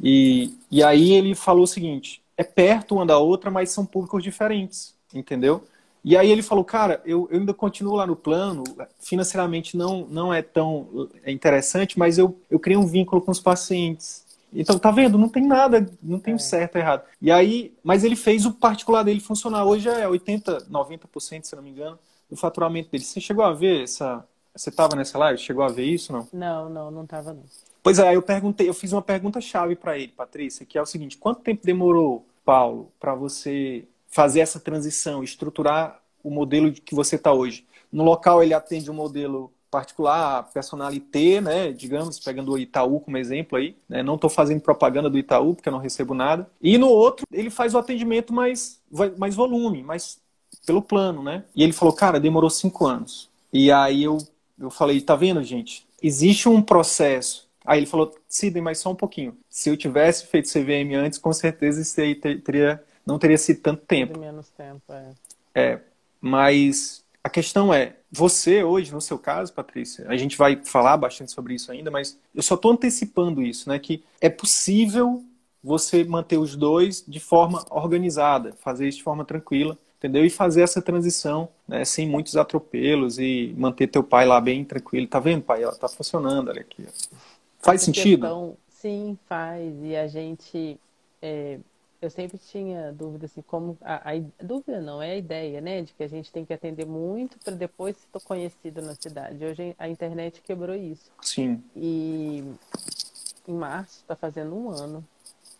[0.00, 4.22] E, e aí ele falou o seguinte: é perto uma da outra, mas são públicos
[4.22, 5.64] diferentes, entendeu?
[6.04, 8.64] E aí ele falou, cara, eu, eu, ainda continuo lá no plano,
[8.98, 14.24] financeiramente não, não é tão interessante, mas eu, eu criei um vínculo com os pacientes.
[14.52, 15.16] Então, tá vendo?
[15.16, 16.38] Não tem nada, não tem é.
[16.38, 17.04] certo errado.
[17.20, 19.64] E aí, mas ele fez o particular dele funcionar.
[19.64, 21.98] Hoje é 80, 90%, se não me engano,
[22.28, 23.04] do faturamento dele.
[23.04, 24.24] Você chegou a ver essa.
[24.54, 25.40] Você estava nessa live?
[25.40, 26.28] Chegou a ver isso, não?
[26.32, 27.44] Não, não, não estava não.
[27.82, 30.86] Pois é, eu perguntei, eu fiz uma pergunta chave para ele, Patrícia, que é o
[30.86, 37.16] seguinte: quanto tempo demorou, Paulo, para você fazer essa transição, estruturar o modelo que você
[37.16, 37.66] está hoje.
[37.90, 43.56] No local ele atende um modelo particular, personalité, né, digamos, pegando o Itaú como exemplo
[43.56, 46.48] aí, né, não estou fazendo propaganda do Itaú porque eu não recebo nada.
[46.60, 48.80] E no outro ele faz o atendimento mais,
[49.16, 50.20] mais volume, mais
[50.66, 51.44] pelo plano, né?
[51.56, 53.30] E ele falou, cara, demorou cinco anos.
[53.50, 54.18] E aí eu,
[54.60, 55.86] eu falei, tá vendo, gente?
[56.02, 57.48] Existe um processo.
[57.64, 59.36] Aí ele falou, Sidney, mas só um pouquinho.
[59.48, 63.84] Se eu tivesse feito CVM antes, com certeza isso aí teria, não teria sido tanto
[63.84, 64.18] tempo.
[64.18, 65.12] Menos tempo, é.
[65.54, 65.80] É,
[66.20, 71.30] mas a questão é, você hoje, no seu caso, Patrícia, a gente vai falar bastante
[71.30, 73.78] sobre isso ainda, mas eu só estou antecipando isso, né?
[73.78, 75.22] Que é possível
[75.62, 80.24] você manter os dois de forma organizada, fazer isso de forma tranquila, entendeu?
[80.24, 85.06] E fazer essa transição, né, sem muitos atropelos e manter teu pai lá bem tranquilo.
[85.06, 85.62] Tá vendo, pai?
[85.62, 86.84] Ela tá funcionando, olha aqui.
[87.60, 88.22] Faz sentido?
[88.22, 89.72] Questão, sim, faz.
[89.84, 90.76] E a gente
[91.22, 91.58] é,
[92.02, 95.94] eu sempre tinha dúvida assim, como a, a, dúvida não é a ideia, né, de
[95.94, 99.44] que a gente tem que atender muito para depois ser conhecido na cidade.
[99.44, 101.10] Hoje a internet quebrou isso.
[101.22, 101.62] Sim.
[101.76, 102.44] E
[103.46, 105.06] em março está fazendo um ano,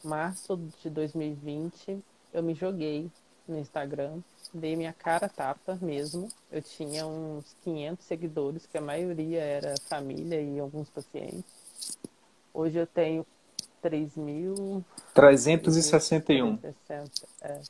[0.05, 3.09] março de 2020, eu me joguei
[3.47, 4.19] no Instagram,
[4.53, 6.29] dei minha cara tapa mesmo.
[6.51, 11.45] Eu tinha uns 500 seguidores, que a maioria era família e alguns pacientes.
[12.53, 13.27] Hoje eu tenho
[13.83, 14.83] 3.000.
[15.15, 16.57] 361.
[16.57, 17.61] 360, é.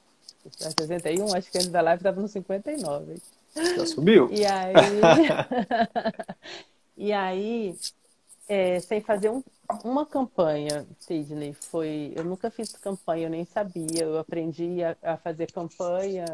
[0.51, 3.17] 61, acho que antes da live estava no 59.
[3.55, 4.29] Já subiu?
[4.33, 4.75] E aí.
[6.97, 7.77] e aí,
[8.49, 9.43] é, sem fazer um,
[9.85, 12.13] uma campanha, Sidney, foi.
[12.17, 14.03] Eu nunca fiz campanha, eu nem sabia.
[14.03, 16.27] Eu aprendi a, a fazer campanha.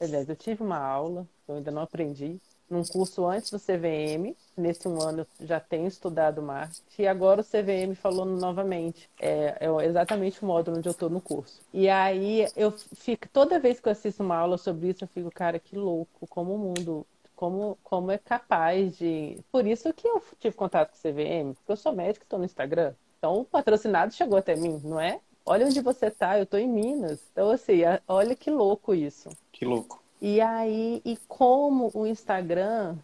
[0.00, 2.40] Aliás, eu tive uma aula, eu ainda não aprendi
[2.70, 4.34] num curso antes do CVM.
[4.56, 6.80] Nesse um ano eu já tenho estudado marketing.
[6.98, 9.10] E agora o CVM falou novamente.
[9.20, 11.60] É, é exatamente o módulo onde eu estou no curso.
[11.74, 15.30] E aí eu fico, toda vez que eu assisto uma aula sobre isso, eu fico,
[15.30, 17.06] cara, que louco, como o mundo.
[17.34, 19.38] Como, como é capaz de.
[19.50, 22.38] Por isso que eu tive contato com o CVM, porque eu sou médico e estou
[22.38, 22.92] no Instagram.
[23.16, 25.20] Então o patrocinado chegou até mim, não é?
[25.44, 27.20] Olha onde você está, eu estou em Minas.
[27.32, 29.30] Então, assim, olha que louco isso.
[29.50, 29.99] Que louco.
[30.20, 32.96] E aí, e como o Instagram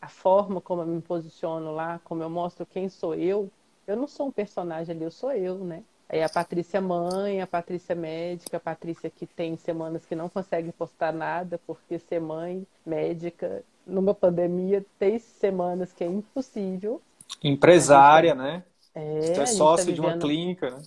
[0.00, 3.50] a forma como eu me posiciono lá, como eu mostro quem sou eu,
[3.86, 5.82] eu não sou um personagem ali, eu sou eu, né?
[6.08, 10.72] Aí a Patrícia mãe, a Patrícia médica, a Patrícia que tem semanas que não consegue
[10.72, 17.02] postar nada, porque ser mãe médica numa pandemia tem semanas que é impossível.
[17.42, 18.62] Empresária, né?
[18.94, 20.02] É, Você é tá sócio vivendo...
[20.02, 20.82] de uma clínica, né?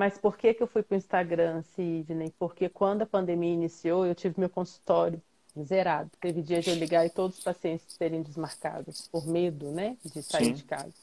[0.00, 2.32] Mas por que, que eu fui para o Instagram, Sidney?
[2.38, 5.20] Porque quando a pandemia iniciou, eu tive meu consultório
[5.62, 6.08] zerado.
[6.18, 10.22] Teve dias de eu ligar e todos os pacientes serem desmarcados por medo, né, de
[10.22, 10.52] sair Sim.
[10.54, 10.94] de casa.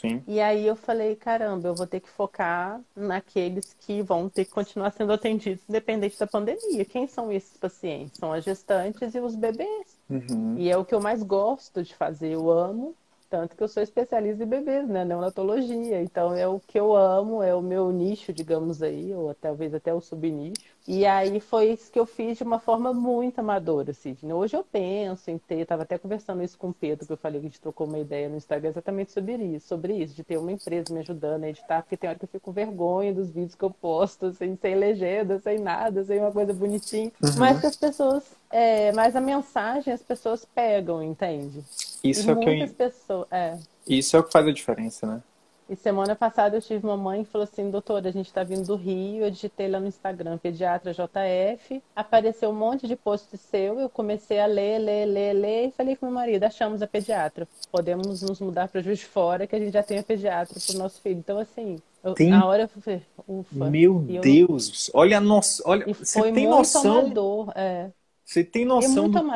[0.00, 0.22] Sim.
[0.28, 4.52] E aí eu falei, caramba, eu vou ter que focar naqueles que vão ter que
[4.52, 6.84] continuar sendo atendidos independente da pandemia.
[6.84, 8.16] Quem são esses pacientes?
[8.16, 9.98] São as gestantes e os bebês.
[10.08, 10.54] Uhum.
[10.56, 12.94] E é o que eu mais gosto de fazer, eu amo,
[13.30, 16.02] tanto que eu sou especialista em bebês, né, neonatologia.
[16.02, 19.94] Então é o que eu amo, é o meu nicho, digamos aí, ou talvez até
[19.94, 20.60] o subnicho.
[20.88, 24.32] E aí foi isso que eu fiz de uma forma muito amadora, Sidney.
[24.32, 27.40] Hoje eu penso em ter, estava até conversando isso com o Pedro, que eu falei
[27.40, 30.36] que a gente trocou uma ideia no Instagram exatamente sobre isso, sobre isso, de ter
[30.36, 33.30] uma empresa me ajudando a editar, porque tem hora que eu fico com vergonha dos
[33.30, 37.12] vídeos que eu posto, assim, sem legenda, sem nada, sem uma coisa bonitinha.
[37.22, 37.30] Uhum.
[37.38, 41.62] Mas que as pessoas, é, mas a mensagem as pessoas pegam, entende?
[42.02, 42.68] Isso e é, o que eu...
[42.68, 43.58] pessoas, é.
[43.86, 45.22] Isso é o que faz a diferença, né?
[45.68, 48.66] E semana passada eu tive uma mãe que falou assim, doutora, a gente está vindo
[48.66, 53.78] do Rio, eu digitei lá no Instagram, pediatra JF, apareceu um monte de post seu,
[53.78, 57.46] eu comecei a ler, ler, ler, ler, e falei com meu marido, achamos a pediatra,
[57.70, 60.74] podemos nos mudar para Juiz de Fora, que a gente já tem a pediatra para
[60.74, 61.20] o nosso filho.
[61.20, 63.70] Então, assim, eu, Tem- na hora eu falei, ufa.
[63.70, 64.90] Meu eu- Deus!
[64.92, 67.92] Olha a nossa, olha, E você foi tem muito noção, é.
[68.32, 69.26] Você tem E noção muito do-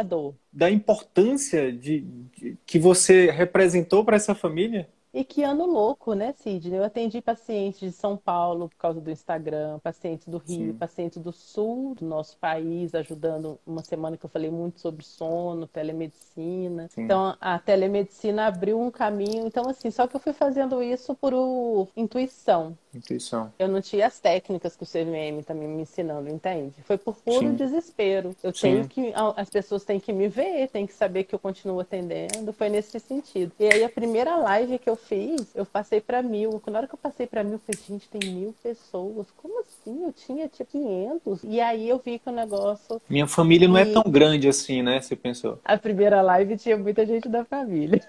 [0.53, 4.89] da importância de, de- que você representou para essa família?
[5.15, 6.79] E que ano louco, né, Sidney?
[6.79, 10.75] Eu atendi pacientes de São Paulo por causa do Instagram, pacientes do Rio, Sim.
[10.75, 15.69] pacientes do sul do nosso país, ajudando uma semana que eu falei muito sobre sono,
[15.69, 16.91] telemedicina.
[16.95, 17.05] Sim.
[17.05, 19.47] Então, a telemedicina abriu um caminho.
[19.47, 21.33] Então, assim, só que eu fui fazendo isso por
[21.97, 22.77] intuição.
[22.95, 23.53] Intuição.
[23.59, 26.75] Eu não tinha as técnicas que o CVM tá me ensinando, entende?
[26.85, 27.55] Foi por puro Sim.
[27.55, 28.35] desespero.
[28.43, 28.61] Eu Sim.
[28.61, 32.53] tenho que, as pessoas têm que me ver, têm que saber que eu continuo atendendo.
[32.53, 33.53] Foi nesse sentido.
[33.59, 36.63] E aí a primeira live que eu fiz, eu passei para mil.
[36.67, 39.27] Na hora que eu passei para mil, eu falei, gente, tem mil pessoas.
[39.37, 40.05] Como assim?
[40.05, 41.41] Eu tinha tipo 500.
[41.45, 43.01] E aí eu vi que o negócio.
[43.09, 45.01] Minha família não é E- tão grande assim, né?
[45.01, 45.59] Você pensou.
[45.65, 48.01] A primeira live tinha muita gente da família.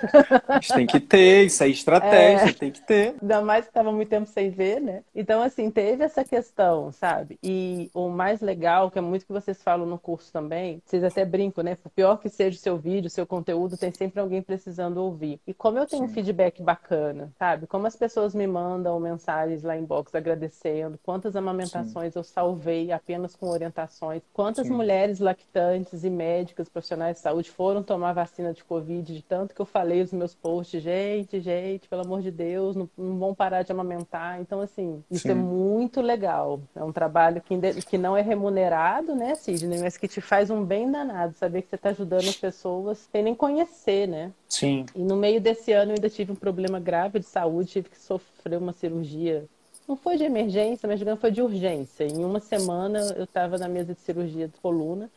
[0.53, 2.53] Gente tem que ter, isso é estratégia, É.
[2.53, 3.15] tem que ter.
[3.21, 5.03] Ainda mais que estava muito tempo sem ver, né?
[5.13, 7.38] Então, assim, teve essa questão, sabe?
[7.43, 11.26] E o mais legal, que é muito que vocês falam no curso também, vocês até
[11.26, 11.76] brincam, né?
[11.76, 15.39] Por pior que seja o seu vídeo, o seu conteúdo, tem sempre alguém precisando ouvir.
[15.45, 16.13] E como eu tenho um Sim.
[16.13, 17.67] feedback bacana, sabe?
[17.67, 23.36] Como as pessoas me mandam mensagens lá em box agradecendo, quantas amamentações eu salvei apenas
[23.36, 24.73] com orientações, quantas Sim.
[24.73, 29.61] mulheres lactantes e médicas, profissionais de saúde foram tomar vacina de Covid, de tanto que
[29.61, 33.63] eu falei nos meus posts, gente, gente, pelo amor de Deus, não, não vão parar
[33.63, 34.39] de amamentar.
[34.41, 35.32] Então, assim, isso Sim.
[35.32, 36.59] é muito legal.
[36.76, 40.63] É um trabalho que, que não é remunerado, né, Sidney, mas que te faz um
[40.63, 44.32] bem danado, saber que você está ajudando as pessoas sem nem conhecer, né?
[44.49, 44.86] Sim.
[44.95, 47.99] E no meio desse ano eu ainda tive um problema grave de saúde, tive que
[47.99, 49.45] sofrer uma cirurgia.
[49.88, 52.05] Não foi de emergência, mas digamos foi de urgência.
[52.05, 55.09] Em uma semana eu estava na mesa de cirurgia de coluna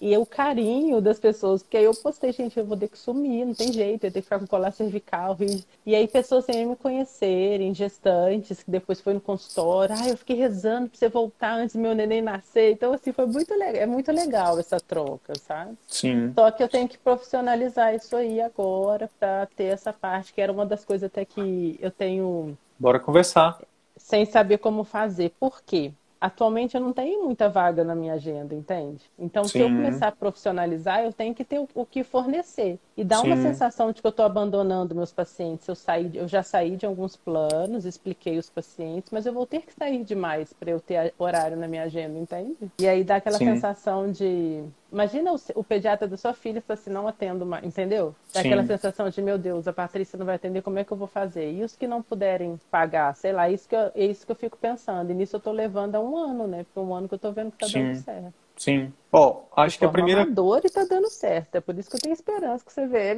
[0.00, 3.46] e o carinho das pessoas, porque aí eu postei, gente, eu vou ter que sumir,
[3.46, 5.36] não tem jeito, eu tenho que ficar com colar cervical.
[5.40, 10.16] E, e aí pessoas sem me conhecerem, gestantes, que depois foi no consultório, ah, eu
[10.16, 12.72] fiquei rezando pra você voltar antes do meu neném nascer.
[12.72, 15.76] Então, assim, foi muito legal, é muito legal essa troca, sabe?
[15.86, 16.32] Sim.
[16.34, 20.52] Só que eu tenho que profissionalizar isso aí agora para ter essa parte, que era
[20.52, 23.58] uma das coisas até que eu tenho Bora conversar.
[23.96, 25.30] sem saber como fazer.
[25.40, 25.92] Por quê?
[26.20, 29.04] Atualmente eu não tenho muita vaga na minha agenda, entende?
[29.18, 29.76] Então, se eu Sim.
[29.76, 32.78] começar a profissionalizar, eu tenho que ter o- o que fornecer.
[32.96, 33.42] E dá uma Sim.
[33.42, 35.68] sensação de que eu estou abandonando meus pacientes.
[35.68, 39.60] Eu, saí, eu já saí de alguns planos, expliquei os pacientes, mas eu vou ter
[39.62, 42.56] que sair demais para eu ter horário na minha agenda, entende?
[42.80, 43.44] E aí dá aquela Sim.
[43.54, 44.64] sensação de.
[44.90, 48.14] Imagina o, o pediatra da sua filha fala assim, não atendo mais, entendeu?
[48.32, 48.48] Dá Sim.
[48.48, 51.08] aquela sensação de, meu Deus, a Patrícia não vai atender, como é que eu vou
[51.08, 51.52] fazer?
[51.52, 54.36] E os que não puderem pagar, sei lá, isso que eu, é isso que eu
[54.36, 55.10] fico pensando.
[55.10, 56.64] E nisso eu tô levando há um ano, né?
[56.64, 57.82] Porque é um ano que eu tô vendo que tá Sim.
[57.84, 58.34] dando certo.
[58.56, 58.92] Sim.
[59.12, 60.22] Ó, acho que a primeira.
[60.22, 61.56] amadora e tá dando certo.
[61.56, 63.14] É por isso que eu tenho esperança que você vê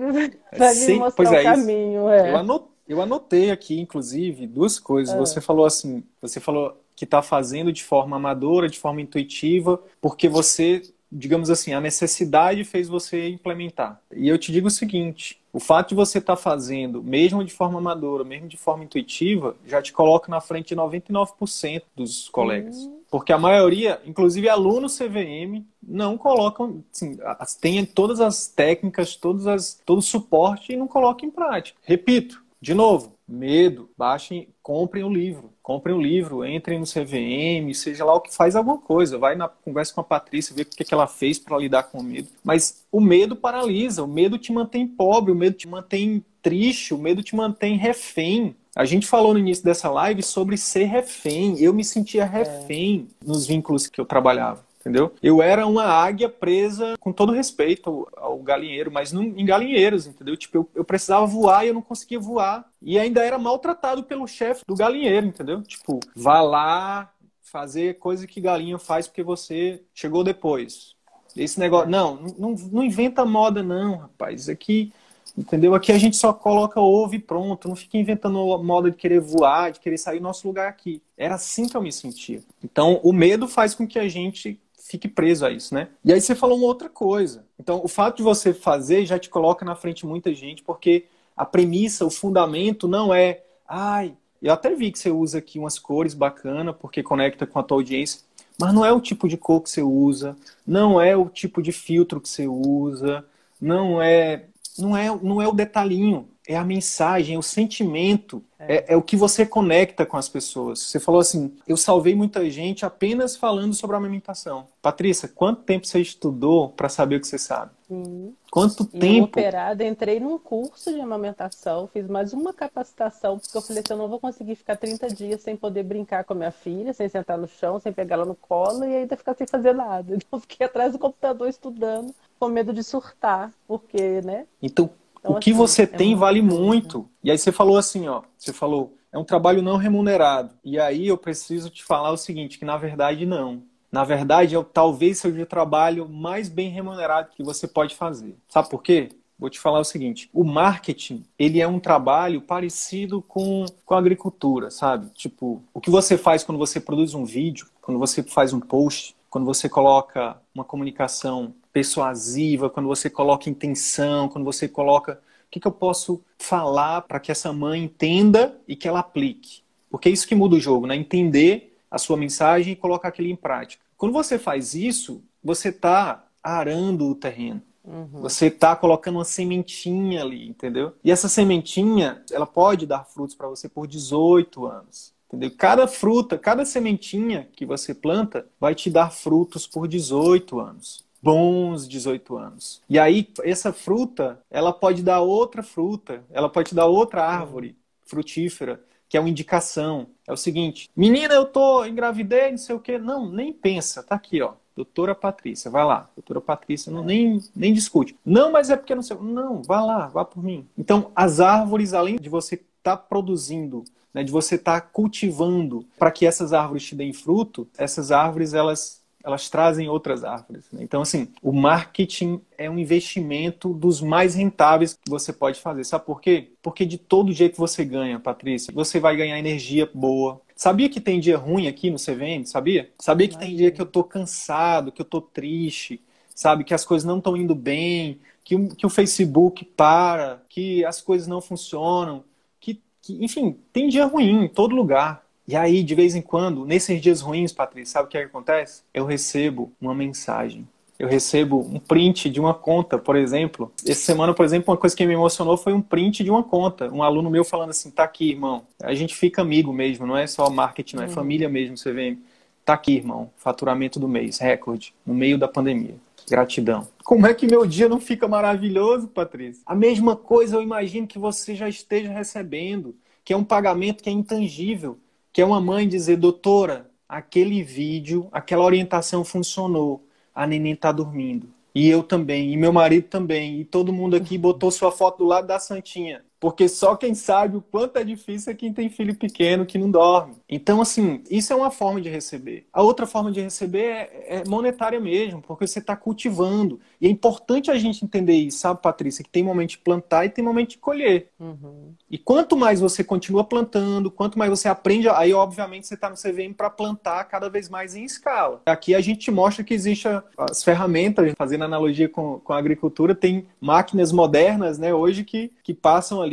[0.56, 1.50] vai Sim, me mostrar o é, isso.
[1.52, 2.08] caminho.
[2.08, 2.32] É.
[2.32, 5.14] Eu ano- eu anotei aqui, inclusive, duas coisas.
[5.14, 5.18] Ah.
[5.18, 10.28] Você falou assim, você falou que está fazendo de forma amadora, de forma intuitiva, porque
[10.28, 14.00] você, digamos assim, a necessidade fez você implementar.
[14.14, 17.78] E eu te digo o seguinte: o fato de você estar fazendo, mesmo de forma
[17.78, 22.76] amadora, mesmo de forma intuitiva, já te coloca na frente de 99% dos colegas.
[22.76, 27.18] Hum, Porque a maioria, inclusive alunos CVM, não colocam, assim,
[27.60, 31.78] tem todas as técnicas, todas as, todo o suporte e não colocam em prática.
[31.82, 35.52] Repito, de novo, medo, baixem, comprem o livro.
[35.68, 39.18] Comprem o livro, entrem no CVM, seja lá o que faz alguma coisa.
[39.18, 41.98] Vai na conversa com a Patrícia, ver o que, que ela fez para lidar com
[41.98, 42.26] o medo.
[42.42, 46.98] Mas o medo paralisa, o medo te mantém pobre, o medo te mantém triste, o
[46.98, 48.56] medo te mantém refém.
[48.74, 51.60] A gente falou no início dessa live sobre ser refém.
[51.60, 53.26] Eu me sentia refém é.
[53.26, 55.12] nos vínculos que eu trabalhava entendeu?
[55.22, 60.36] Eu era uma águia presa, com todo respeito ao galinheiro, mas não, em galinheiros, entendeu?
[60.36, 62.64] Tipo, eu, eu precisava voar e eu não conseguia voar.
[62.80, 65.62] E ainda era maltratado pelo chefe do galinheiro, entendeu?
[65.62, 67.12] Tipo, vá lá
[67.42, 70.94] fazer coisa que galinha faz porque você chegou depois.
[71.36, 71.88] Esse negócio.
[71.88, 74.48] Não, não, não inventa moda, não, rapaz.
[74.48, 74.92] Aqui.
[75.36, 75.72] Entendeu?
[75.74, 77.68] Aqui a gente só coloca ovo e pronto.
[77.68, 81.00] Não fica inventando moda de querer voar, de querer sair do nosso lugar aqui.
[81.16, 82.42] Era assim que eu me sentia.
[82.64, 84.58] Então, o medo faz com que a gente
[84.88, 85.88] fique preso a isso, né?
[86.02, 87.44] E aí você falou uma outra coisa.
[87.60, 91.04] Então, o fato de você fazer já te coloca na frente muita gente, porque
[91.36, 95.78] a premissa, o fundamento não é, ai, eu até vi que você usa aqui umas
[95.78, 98.20] cores bacana, porque conecta com a tua audiência,
[98.58, 100.34] mas não é o tipo de cor que você usa,
[100.66, 103.24] não é o tipo de filtro que você usa,
[103.60, 104.46] não é,
[104.78, 108.76] não é, não é o detalhinho é a mensagem, é o sentimento, é.
[108.76, 108.96] É, é.
[108.96, 110.80] o que você conecta com as pessoas.
[110.80, 114.66] Você falou assim: eu salvei muita gente apenas falando sobre a amamentação.
[114.80, 117.72] Patrícia, quanto tempo você estudou para saber o que você sabe?
[117.86, 118.34] Sim.
[118.50, 119.38] Quanto e tempo?
[119.38, 123.98] operada, entrei num curso de amamentação, fiz mais uma capacitação, porque eu falei assim: eu
[123.98, 127.36] não vou conseguir ficar 30 dias sem poder brincar com a minha filha, sem sentar
[127.36, 130.16] no chão, sem pegar ela no colo e ainda ficar sem fazer nada.
[130.28, 134.46] Então, fiquei atrás do computador estudando, com medo de surtar, porque, né?
[134.62, 134.90] Então,
[135.28, 137.08] então, o que assim, você é tem vale muito.
[137.22, 140.54] E aí você falou assim, ó, você falou, é um trabalho não remunerado.
[140.64, 143.62] E aí eu preciso te falar o seguinte, que na verdade não.
[143.90, 148.36] Na verdade, é, talvez seja o trabalho mais bem remunerado que você pode fazer.
[148.48, 149.08] Sabe por quê?
[149.38, 153.98] Vou te falar o seguinte: o marketing ele é um trabalho parecido com, com a
[153.98, 155.08] agricultura, sabe?
[155.14, 159.16] Tipo, o que você faz quando você produz um vídeo, quando você faz um post,
[159.30, 165.60] quando você coloca uma comunicação persuasiva, quando você coloca intenção, quando você coloca o que,
[165.60, 169.62] que eu posso falar para que essa mãe entenda e que ela aplique.
[169.90, 170.94] Porque é isso que muda o jogo, né?
[170.94, 173.82] Entender a sua mensagem e colocar aquilo em prática.
[173.96, 177.62] Quando você faz isso, você está arando o terreno.
[177.82, 178.20] Uhum.
[178.20, 180.92] Você está colocando uma sementinha ali, entendeu?
[181.02, 185.14] E essa sementinha, ela pode dar frutos para você por 18 anos.
[185.28, 185.50] Entendeu?
[185.56, 191.88] Cada fruta, cada sementinha que você planta vai te dar frutos por 18 anos bons
[191.88, 192.82] 18 anos.
[192.88, 198.80] E aí, essa fruta, ela pode dar outra fruta, ela pode dar outra árvore frutífera,
[199.08, 200.06] que é uma indicação.
[200.26, 202.98] É o seguinte, menina, eu tô engravidei, não sei o quê.
[202.98, 204.52] Não, nem pensa, tá aqui, ó.
[204.76, 206.08] Doutora Patrícia, vai lá.
[206.14, 208.14] Doutora Patrícia, não, nem, nem discute.
[208.24, 209.16] Não, mas é porque não sei.
[209.20, 210.68] Não, vá lá, vá por mim.
[210.76, 213.82] Então, as árvores, além de você estar tá produzindo,
[214.14, 218.54] né, de você estar tá cultivando para que essas árvores te deem fruto, essas árvores,
[218.54, 218.97] elas
[219.28, 220.64] elas trazem outras árvores.
[220.72, 220.82] Né?
[220.82, 225.84] Então, assim, o marketing é um investimento dos mais rentáveis que você pode fazer.
[225.84, 226.52] Sabe por quê?
[226.62, 228.72] Porque de todo jeito você ganha, Patrícia.
[228.72, 230.40] Você vai ganhar energia boa.
[230.56, 232.46] Sabia que tem dia ruim aqui no CVM?
[232.46, 232.90] Sabia?
[232.98, 236.02] Sabia que tem dia que eu tô cansado, que eu tô triste,
[236.34, 236.64] sabe?
[236.64, 241.02] Que as coisas não estão indo bem, que o, que o Facebook para, que as
[241.02, 242.24] coisas não funcionam.
[242.58, 245.22] Que, que, enfim, tem dia ruim em todo lugar.
[245.48, 248.26] E aí, de vez em quando, nesses dias ruins, Patrícia, sabe o que, é que
[248.26, 248.82] acontece?
[248.92, 250.68] Eu recebo uma mensagem.
[250.98, 253.72] Eu recebo um print de uma conta, por exemplo.
[253.82, 256.92] Essa semana, por exemplo, uma coisa que me emocionou foi um print de uma conta.
[256.92, 258.64] Um aluno meu falando assim: tá aqui, irmão.
[258.82, 261.12] A gente fica amigo mesmo, não é só marketing, não é uhum.
[261.12, 262.18] família mesmo, CVM.
[262.62, 263.30] Tá aqui, irmão.
[263.38, 265.94] Faturamento do mês, recorde, no meio da pandemia.
[266.28, 266.86] Gratidão.
[267.02, 269.62] Como é que meu dia não fica maravilhoso, Patrícia?
[269.64, 272.94] A mesma coisa eu imagino que você já esteja recebendo,
[273.24, 274.98] que é um pagamento que é intangível
[275.32, 281.52] que é uma mãe dizer, doutora, aquele vídeo, aquela orientação funcionou, a neném está dormindo.
[281.74, 285.24] E eu também, e meu marido também, e todo mundo aqui botou sua foto do
[285.24, 286.24] lado da Santinha.
[286.40, 289.90] Porque só quem sabe o quanto é difícil é quem tem filho pequeno que não
[289.90, 290.36] dorme.
[290.48, 292.66] Então, assim, isso é uma forma de receber.
[292.72, 296.78] A outra forma de receber é, é monetária mesmo, porque você está cultivando.
[297.00, 299.24] E é importante a gente entender isso, sabe, Patrícia?
[299.24, 301.28] Que tem momento de plantar e tem momento de colher.
[301.40, 301.92] Uhum.
[302.10, 306.16] E quanto mais você continua plantando, quanto mais você aprende, aí, obviamente, você está no
[306.16, 308.62] CVM para plantar cada vez mais em escala.
[308.64, 313.46] Aqui a gente mostra que existe as ferramentas, fazendo analogia com, com a agricultura, tem
[313.60, 316.27] máquinas modernas, né, hoje que, que passam ali,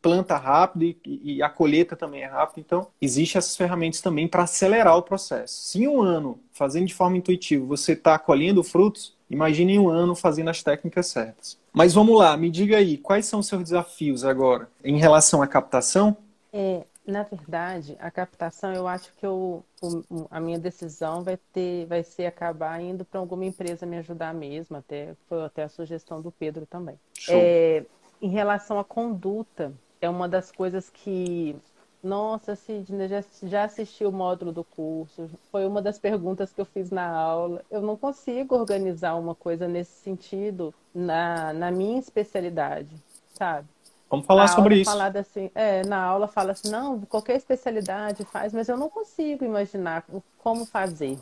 [0.00, 2.60] planta rápido e, e a colheita também é rápida.
[2.60, 5.54] Então, existem essas ferramentas também para acelerar o processo.
[5.54, 10.14] Se em um ano, fazendo de forma intuitiva, você está colhendo frutos, imagine um ano
[10.14, 11.58] fazendo as técnicas certas.
[11.72, 15.46] Mas vamos lá, me diga aí, quais são os seus desafios agora em relação à
[15.46, 16.16] captação?
[16.52, 21.86] É, na verdade, a captação, eu acho que eu, o, a minha decisão vai ter,
[21.86, 26.20] vai ser acabar indo para alguma empresa me ajudar mesmo, até foi até a sugestão
[26.20, 26.96] do Pedro também.
[27.28, 27.84] É,
[28.22, 31.56] em relação à conduta, é uma das coisas que,
[32.02, 36.64] nossa, Sidney, já, já assisti o módulo do curso, foi uma das perguntas que eu
[36.64, 37.62] fiz na aula.
[37.68, 42.94] Eu não consigo organizar uma coisa nesse sentido na, na minha especialidade,
[43.34, 43.66] sabe?
[44.08, 44.90] Vamos falar sobre isso.
[44.90, 49.44] Falado assim, é, na aula fala assim, não, qualquer especialidade faz, mas eu não consigo
[49.44, 50.04] imaginar
[50.38, 51.18] como fazer.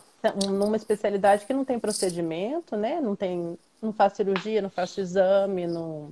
[0.51, 3.01] Numa especialidade que não tem procedimento, né?
[3.01, 6.11] Não tem, não faz cirurgia, não faz exame, não.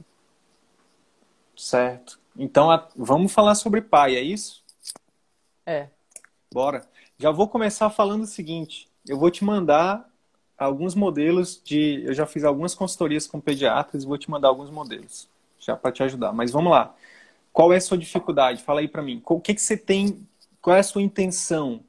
[1.59, 2.21] Certo.
[2.37, 2.89] Então a...
[2.97, 4.63] vamos falar sobre pai, é isso?
[5.67, 5.89] É.
[6.53, 6.87] Bora.
[7.19, 10.09] Já vou começar falando o seguinte: eu vou te mandar
[10.57, 12.05] alguns modelos de.
[12.05, 15.29] Eu já fiz algumas consultorias com pediatras e vou te mandar alguns modelos
[15.59, 16.33] já para te ajudar.
[16.33, 16.95] Mas vamos lá.
[17.53, 18.63] Qual é a sua dificuldade?
[18.63, 19.21] Fala aí para mim.
[19.27, 20.25] O que, que você tem?
[20.63, 21.81] Qual é a sua intenção?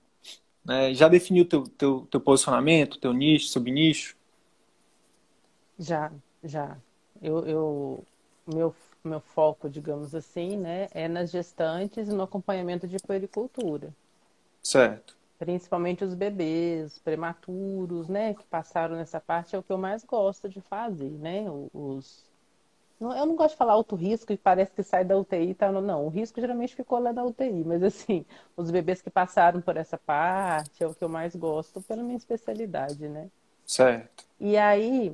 [0.67, 4.15] É, já definiu teu, teu, teu posicionamento, teu nicho, subnicho?
[5.77, 6.11] Já,
[6.43, 6.75] já.
[7.21, 8.03] Eu, eu,
[8.45, 13.93] meu, meu foco, digamos assim, né, é nas gestantes e no acompanhamento de puericultura.
[14.61, 15.15] Certo.
[15.37, 20.49] Principalmente os bebês prematuros, né, que passaram nessa parte, é o que eu mais gosto
[20.49, 22.25] de fazer, né, os,
[22.99, 25.71] eu não gosto de falar alto risco e parece que sai da UTI, tá?
[25.71, 28.25] Não, o risco geralmente ficou lá da UTI, mas assim,
[28.57, 32.17] os bebês que passaram por essa parte é o que eu mais gosto pela minha
[32.17, 33.29] especialidade, né?
[33.65, 34.25] Certo.
[34.37, 35.13] E aí,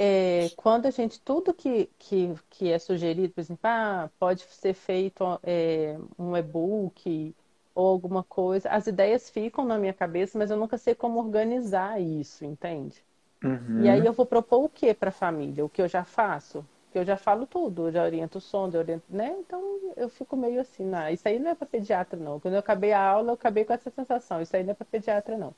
[0.00, 4.72] é, quando a gente, tudo que, que, que é sugerido, por exemplo, ah, pode ser
[4.72, 7.34] feito é, um e-book
[7.74, 12.00] ou alguma coisa, as ideias ficam na minha cabeça, mas eu nunca sei como organizar
[12.00, 13.04] isso, entende?
[13.42, 13.82] Uhum.
[13.84, 15.64] E aí eu vou propor o que para a família?
[15.64, 16.64] O que eu já faço?
[16.84, 19.36] Porque eu já falo tudo, eu já oriento o som, já oriento, né?
[19.40, 22.40] Então eu fico meio assim, não, isso aí não é para pediatra, não.
[22.40, 24.86] Quando eu acabei a aula, eu acabei com essa sensação, isso aí não é para
[24.86, 25.54] pediatra, não.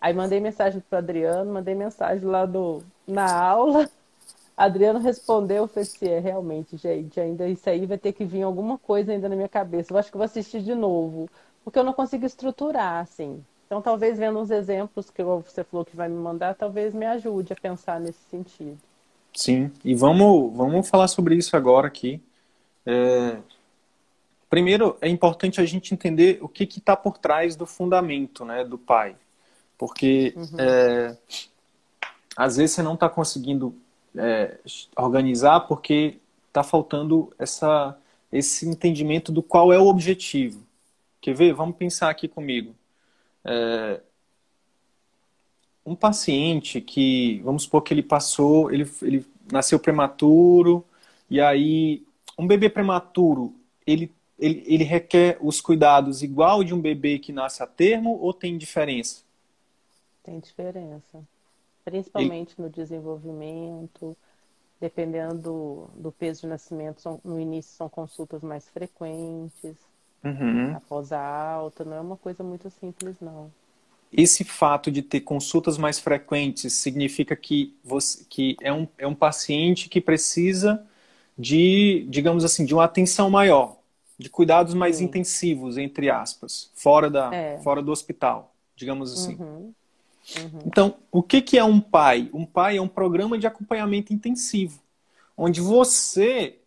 [0.00, 3.88] Aí mandei mensagem para Adriano, mandei mensagem lá do, na aula.
[4.56, 8.42] Adriano respondeu, eu falei assim, é realmente, gente, ainda isso aí vai ter que vir
[8.42, 9.92] alguma coisa ainda na minha cabeça.
[9.92, 11.30] Eu acho que vou assistir de novo,
[11.64, 13.42] porque eu não consigo estruturar, assim.
[13.64, 17.52] Então, talvez vendo uns exemplos que você falou que vai me mandar, talvez me ajude
[17.52, 18.76] a pensar nesse sentido.
[19.32, 22.20] Sim, e vamos, vamos falar sobre isso agora aqui.
[22.84, 23.38] É...
[24.48, 28.76] Primeiro, é importante a gente entender o que está por trás do fundamento né, do
[28.76, 29.14] pai.
[29.80, 30.60] Porque uhum.
[30.60, 31.16] é...
[32.36, 33.74] às vezes você não está conseguindo
[34.14, 34.58] é,
[34.94, 36.18] organizar porque
[36.48, 37.96] está faltando essa,
[38.30, 40.62] esse entendimento do qual é o objetivo.
[41.18, 41.54] Quer ver?
[41.54, 42.74] Vamos pensar aqui comigo.
[43.42, 44.02] É,
[45.86, 50.84] um paciente que, vamos supor que ele passou, ele, ele nasceu prematuro,
[51.30, 52.04] e aí
[52.38, 53.54] um bebê prematuro,
[53.86, 58.34] ele, ele, ele requer os cuidados igual de um bebê que nasce a termo ou
[58.34, 59.29] tem diferença?
[60.30, 61.26] Tem diferença.
[61.84, 62.68] Principalmente ele...
[62.68, 64.16] no desenvolvimento,
[64.80, 69.76] dependendo do, do, peso de nascimento, são, no início são consultas mais frequentes,
[70.22, 70.76] uhum.
[70.76, 73.50] após a alta, não é uma coisa muito simples, não
[74.12, 79.14] esse fato de ter consultas mais frequentes significa que, você, que é, um, é um
[79.14, 80.84] paciente que precisa
[81.38, 83.76] de, digamos assim, de uma atenção maior,
[84.18, 85.04] de cuidados mais Sim.
[85.04, 87.58] intensivos, entre aspas, fora, da, é.
[87.58, 89.36] fora do hospital, digamos assim.
[89.36, 89.72] Uhum.
[90.36, 90.62] Uhum.
[90.66, 92.30] Então, o que, que é um pai?
[92.32, 94.80] Um pai é um programa de acompanhamento intensivo,
[95.36, 96.58] onde você,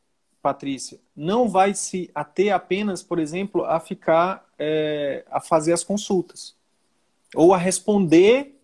[0.41, 6.55] Patrícia, não vai se ater apenas, por exemplo, a ficar, é, a fazer as consultas
[7.35, 8.59] ou a responder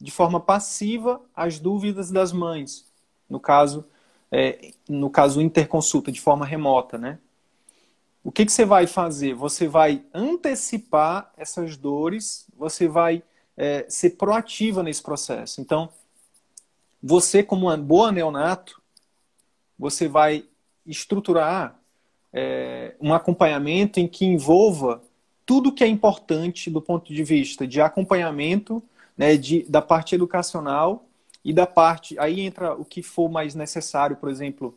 [0.00, 2.84] de forma passiva às dúvidas das mães,
[3.28, 3.86] no caso,
[4.30, 7.18] é, no caso interconsulta de forma remota, né?
[8.24, 9.34] O que, que você vai fazer?
[9.34, 13.22] Você vai antecipar essas dores, você vai
[13.56, 15.60] é, ser proativa nesse processo.
[15.60, 15.88] Então,
[17.02, 18.80] você como uma boa neonato,
[19.78, 20.44] você vai
[20.86, 21.78] estruturar
[22.32, 25.02] é, um acompanhamento em que envolva
[25.44, 28.82] tudo que é importante do ponto de vista de acompanhamento,
[29.16, 31.04] né, de, da parte educacional
[31.44, 32.18] e da parte.
[32.18, 34.76] Aí entra o que for mais necessário, por exemplo,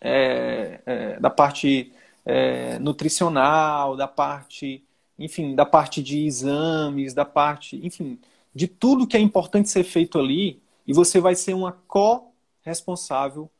[0.00, 1.92] é, é, da parte
[2.24, 4.82] é, nutricional, da parte,
[5.18, 8.18] enfim, da parte de exames, da parte, enfim,
[8.54, 13.50] de tudo que é importante ser feito ali, e você vai ser uma co-responsável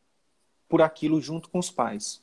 [0.69, 2.23] por aquilo junto com os pais.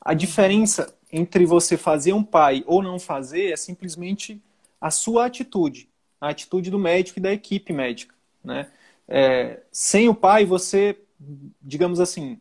[0.00, 4.40] A diferença entre você fazer um pai ou não fazer é simplesmente
[4.80, 5.88] a sua atitude,
[6.20, 8.70] a atitude do médico e da equipe médica, né?
[9.06, 10.98] É, sem o pai, você,
[11.60, 12.38] digamos assim,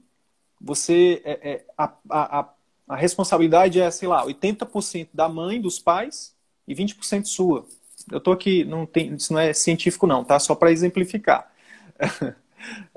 [0.59, 2.49] você é, é, a, a, a
[2.90, 6.36] responsabilidade é, sei lá, 80% da mãe, dos pais
[6.68, 7.66] e 20% sua.
[8.12, 10.40] Eu estou aqui, não tem, isso não é científico não, tá?
[10.40, 11.52] Só para exemplificar.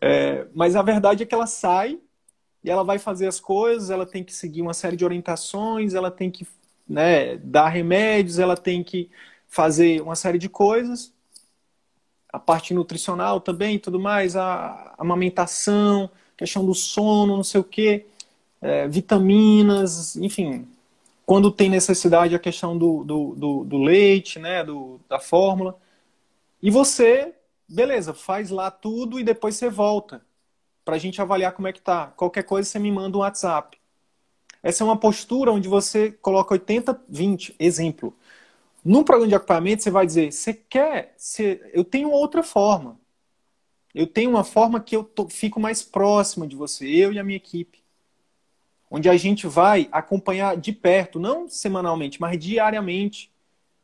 [0.02, 1.98] É, mas a verdade é que ela sai
[2.62, 6.10] e ela vai fazer as coisas, ela tem que seguir uma série de orientações, ela
[6.10, 6.46] tem que
[6.88, 9.10] né, dar remédios, ela tem que
[9.48, 11.12] fazer uma série de coisas.
[12.32, 18.06] A parte nutricional também, tudo mais, a amamentação, questão do sono, não sei o quê,
[18.64, 20.66] é, vitaminas, enfim.
[21.26, 25.78] Quando tem necessidade, a questão do, do, do, do leite, né, do, da fórmula.
[26.62, 27.34] E você,
[27.68, 30.22] beleza, faz lá tudo e depois você volta
[30.82, 32.06] para a gente avaliar como é que tá.
[32.16, 33.78] Qualquer coisa você me manda um WhatsApp.
[34.62, 38.16] Essa é uma postura onde você coloca 80, 20, exemplo.
[38.84, 41.14] Num programa de acompanhamento, você vai dizer: você quer,
[41.74, 42.98] eu tenho outra forma.
[43.94, 47.24] Eu tenho uma forma que eu tô, fico mais próximo de você, eu e a
[47.24, 47.83] minha equipe.
[48.94, 53.28] Onde a gente vai acompanhar de perto, não semanalmente, mas diariamente,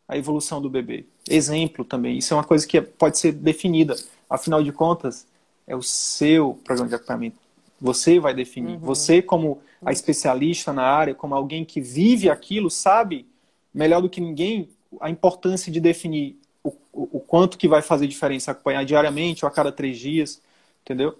[0.06, 1.04] a evolução do bebê.
[1.28, 2.18] Exemplo também.
[2.18, 3.96] Isso é uma coisa que pode ser definida.
[4.28, 5.26] Afinal de contas,
[5.66, 7.38] é o seu programa de acompanhamento.
[7.80, 8.74] Você vai definir.
[8.74, 8.78] Uhum.
[8.78, 13.26] Você, como a especialista na área, como alguém que vive aquilo, sabe
[13.74, 14.68] melhor do que ninguém
[15.00, 19.48] a importância de definir o, o, o quanto que vai fazer diferença acompanhar diariamente ou
[19.48, 20.40] a cada três dias,
[20.82, 21.18] entendeu?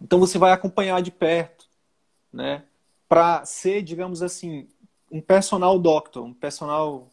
[0.00, 1.66] Então você vai acompanhar de perto,
[2.32, 2.62] né?
[3.08, 4.68] Para ser, digamos assim,
[5.10, 7.08] um personal doctor, um personal,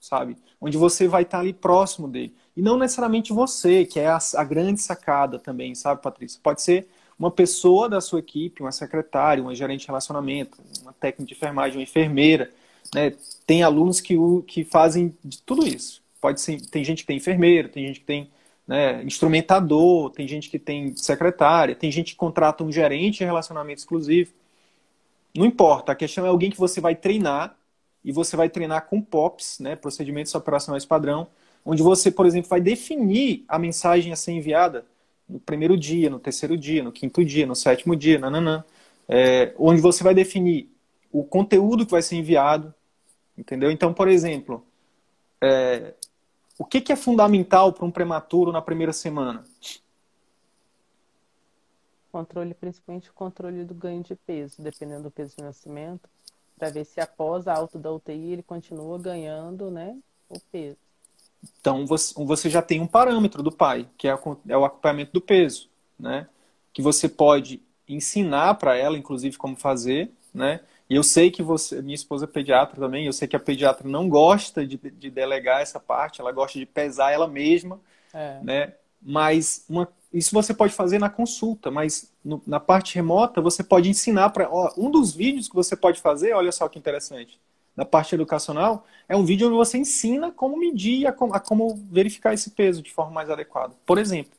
[0.00, 0.36] sabe?
[0.60, 2.34] Onde você vai estar ali próximo dele.
[2.56, 6.40] E não necessariamente você, que é a, a grande sacada também, sabe, Patrícia?
[6.42, 11.28] Pode ser uma pessoa da sua equipe, uma secretária, uma gerente de relacionamento, uma técnica
[11.28, 12.50] de enfermagem, uma enfermeira.
[12.94, 13.12] Né?
[13.46, 14.16] Tem alunos que,
[14.46, 16.02] que fazem de tudo isso.
[16.18, 18.30] Pode ser, tem gente que tem enfermeiro, tem gente que tem
[18.66, 23.80] né, instrumentador, tem gente que tem secretária, tem gente que contrata um gerente de relacionamento
[23.80, 24.32] exclusivo.
[25.36, 27.56] Não importa, a questão é alguém que você vai treinar
[28.04, 31.28] e você vai treinar com POPs, né, procedimentos operacionais padrão,
[31.64, 34.86] onde você, por exemplo, vai definir a mensagem a ser enviada
[35.28, 38.64] no primeiro dia, no terceiro dia, no quinto dia, no sétimo dia, nananã.
[39.08, 40.70] É, onde você vai definir
[41.12, 42.72] o conteúdo que vai ser enviado,
[43.36, 43.70] entendeu?
[43.70, 44.64] Então, por exemplo,
[45.40, 45.94] é,
[46.58, 49.44] o que, que é fundamental para um prematuro na primeira semana?
[52.10, 56.08] Controle, principalmente o controle do ganho de peso, dependendo do peso de nascimento,
[56.58, 59.96] para ver se após a alta da UTI ele continua ganhando né,
[60.28, 60.76] o peso.
[61.60, 65.68] Então você já tem um parâmetro do pai, que é, é o acompanhamento do peso,
[65.98, 66.26] né?
[66.72, 70.60] Que você pode ensinar para ela, inclusive, como fazer, né?
[70.88, 73.88] E eu sei que você, minha esposa é pediatra também, eu sei que a pediatra
[73.88, 77.80] não gosta de, de delegar essa parte, ela gosta de pesar ela mesma,
[78.12, 78.40] é.
[78.42, 78.74] né?
[79.02, 83.88] Mas uma, isso você pode fazer na consulta, mas no, na parte remota você pode
[83.88, 87.38] ensinar para um dos vídeos que você pode fazer, olha só que interessante
[87.76, 92.34] da parte educacional, é um vídeo onde você ensina como medir, a, a como verificar
[92.34, 94.32] esse peso de forma mais adequada, por exemplo.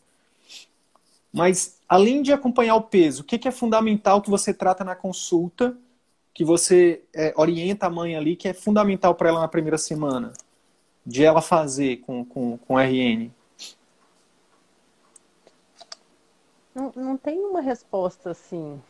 [1.34, 4.96] Mas, além de acompanhar o peso, o que, que é fundamental que você trata na
[4.96, 5.76] consulta,
[6.34, 10.34] que você é, orienta a mãe ali, que é fundamental para ela na primeira semana,
[11.06, 13.32] de ela fazer com, com, com RN?
[16.74, 18.82] Não, não tem uma resposta assim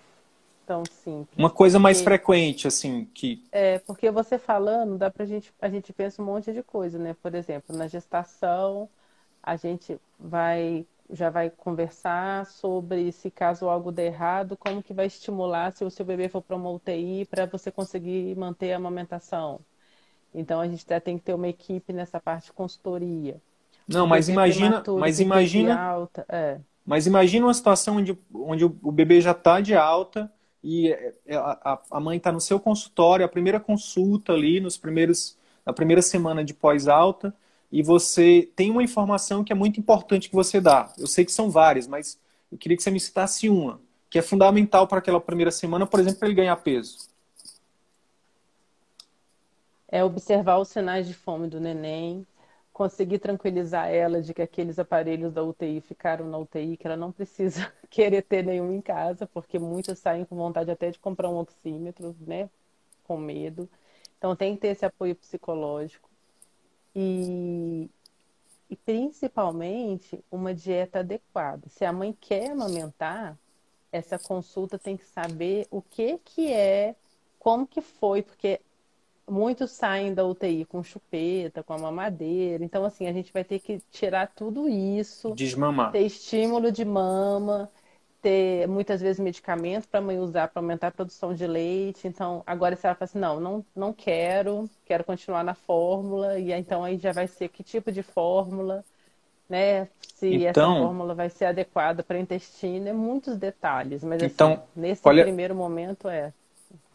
[0.66, 1.38] tão simples.
[1.38, 3.44] Uma coisa mais porque, frequente, assim, que.
[3.52, 5.54] É, porque você falando, dá pra gente.
[5.62, 7.16] A gente pensa um monte de coisa, né?
[7.22, 8.88] Por exemplo, na gestação,
[9.44, 15.08] a gente vai já vai conversar sobre se caso algo der errado, como que vai
[15.08, 19.60] estimular se o seu bebê for para uma UTI para você conseguir manter a amamentação.
[20.34, 23.42] Então a gente tem que ter uma equipe nessa parte de consultoria.
[23.86, 26.62] Não, mas imagina, mas imagina, alta, é.
[26.92, 30.30] Mas imagina uma situação onde, onde o bebê já está de alta
[30.62, 34.78] e é, é, a, a mãe está no seu consultório, a primeira consulta ali, nos
[34.78, 37.34] primeiros, na primeira semana de pós-alta,
[37.72, 40.92] e você tem uma informação que é muito importante que você dá.
[40.98, 42.20] Eu sei que são várias, mas
[42.52, 43.80] eu queria que você me citasse uma,
[44.10, 47.08] que é fundamental para aquela primeira semana, por exemplo, para ele ganhar peso.
[49.88, 52.28] É observar os sinais de fome do neném,
[52.74, 57.12] conseguir tranquilizar ela de que aqueles aparelhos da UTI ficaram na UTI, que ela não
[57.12, 61.38] precisa querer ter nenhum em casa, porque muitas saem com vontade até de comprar um
[61.38, 62.50] oxímetro, né?
[63.04, 63.70] Com medo.
[64.18, 66.10] Então tem que ter esse apoio psicológico.
[66.96, 67.90] E,
[68.70, 71.68] e principalmente uma dieta adequada.
[71.70, 73.38] Se a mãe quer amamentar,
[73.92, 76.96] essa consulta tem que saber o que, que é
[77.38, 78.62] como que foi, porque
[79.30, 82.64] muitos saem da UTI com chupeta, com a mamadeira.
[82.64, 85.34] Então, assim, a gente vai ter que tirar tudo isso.
[85.34, 85.92] Desmamar.
[85.92, 87.70] Ter estímulo de mama,
[88.22, 92.08] ter muitas vezes medicamento para a mãe usar para aumentar a produção de leite.
[92.08, 96.38] Então, agora se ela fala assim, não, não, não quero, quero continuar na fórmula.
[96.38, 98.84] E então aí já vai ser que tipo de fórmula,
[99.50, 99.88] né?
[100.16, 104.04] Se então, essa fórmula vai ser adequada para o intestino, é muitos detalhes.
[104.04, 105.24] Mas assim, então, nesse olha...
[105.24, 106.32] primeiro momento é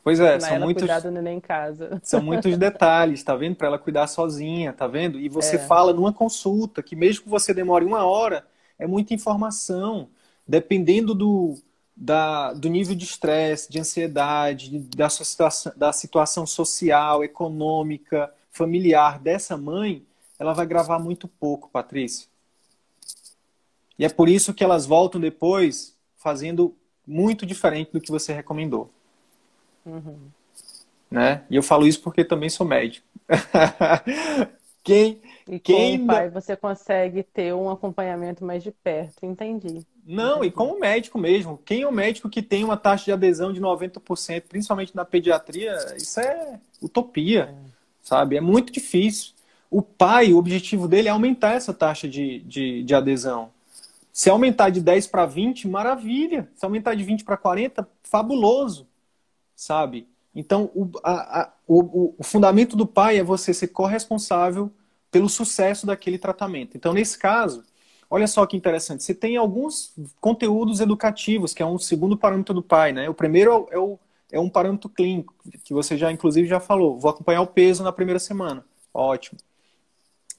[0.07, 0.83] Pois é, são muitos.
[0.83, 2.01] Cuidar do neném em casa.
[2.01, 3.57] São muitos detalhes, tá vendo?
[3.57, 5.19] Para ela cuidar sozinha, tá vendo?
[5.19, 5.59] E você é.
[5.59, 8.47] fala numa consulta que mesmo que você demore uma hora,
[8.79, 10.09] é muita informação.
[10.47, 11.59] Dependendo do,
[11.97, 19.19] da, do nível de estresse, de ansiedade, da, sua situação, da situação social, econômica, familiar
[19.19, 20.07] dessa mãe,
[20.39, 22.29] ela vai gravar muito pouco, Patrícia.
[23.99, 28.95] E é por isso que elas voltam depois fazendo muito diferente do que você recomendou.
[29.87, 30.19] Uhum.
[31.11, 31.45] Né?
[31.49, 33.07] E eu falo isso porque também sou médico.
[34.83, 39.87] quem, e quem como pai você consegue ter um acompanhamento mais de perto, entendi.
[40.05, 40.49] Não, entendi.
[40.49, 43.61] e como médico mesmo, quem é o médico que tem uma taxa de adesão de
[43.61, 47.71] 90%, principalmente na pediatria, isso é utopia, é.
[48.03, 48.37] sabe?
[48.37, 49.33] É muito difícil.
[49.71, 53.51] O pai, o objetivo dele é aumentar essa taxa de, de, de adesão.
[54.13, 56.49] Se aumentar de 10 para 20, maravilha.
[56.57, 58.87] Se aumentar de 20 para 40, fabuloso
[59.57, 60.07] sabe?
[60.35, 64.71] Então, o, a, a, o, o fundamento do pai é você ser corresponsável
[65.11, 66.77] pelo sucesso daquele tratamento.
[66.77, 67.65] Então, nesse caso,
[68.11, 72.63] olha só que interessante, você tem alguns conteúdos educativos, que é um segundo parâmetro do
[72.63, 73.09] pai, né?
[73.09, 73.99] O primeiro é, o,
[74.31, 75.35] é um parâmetro clínico,
[75.65, 76.99] que você já, inclusive, já falou.
[76.99, 78.63] Vou acompanhar o peso na primeira semana.
[78.93, 79.39] Ótimo.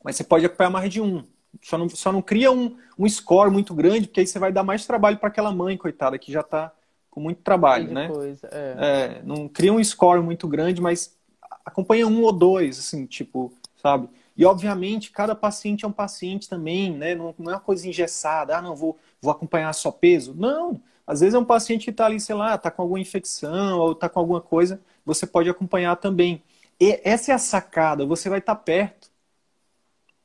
[0.04, 1.24] Mas você pode acompanhar mais de um.
[1.64, 4.64] Só não, só não cria um, um score muito grande, porque aí você vai dar
[4.64, 6.72] mais trabalho para aquela mãe, coitada, que já está
[7.18, 8.10] com muito trabalho, né?
[8.10, 8.76] Coisa, é.
[8.78, 11.18] É, não cria um score muito grande, mas
[11.66, 13.52] acompanha um ou dois, assim, tipo,
[13.82, 14.08] sabe?
[14.38, 17.16] E obviamente cada paciente é um paciente também, né?
[17.16, 20.36] Não, não é uma coisa engessada, ah, não, vou, vou acompanhar só peso.
[20.38, 23.80] Não, às vezes é um paciente que está ali, sei lá, está com alguma infecção
[23.80, 26.44] ou está com alguma coisa, você pode acompanhar também.
[26.80, 29.10] E essa é a sacada, você vai estar tá perto,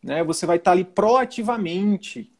[0.02, 0.22] né?
[0.24, 2.30] Você vai estar tá ali proativamente,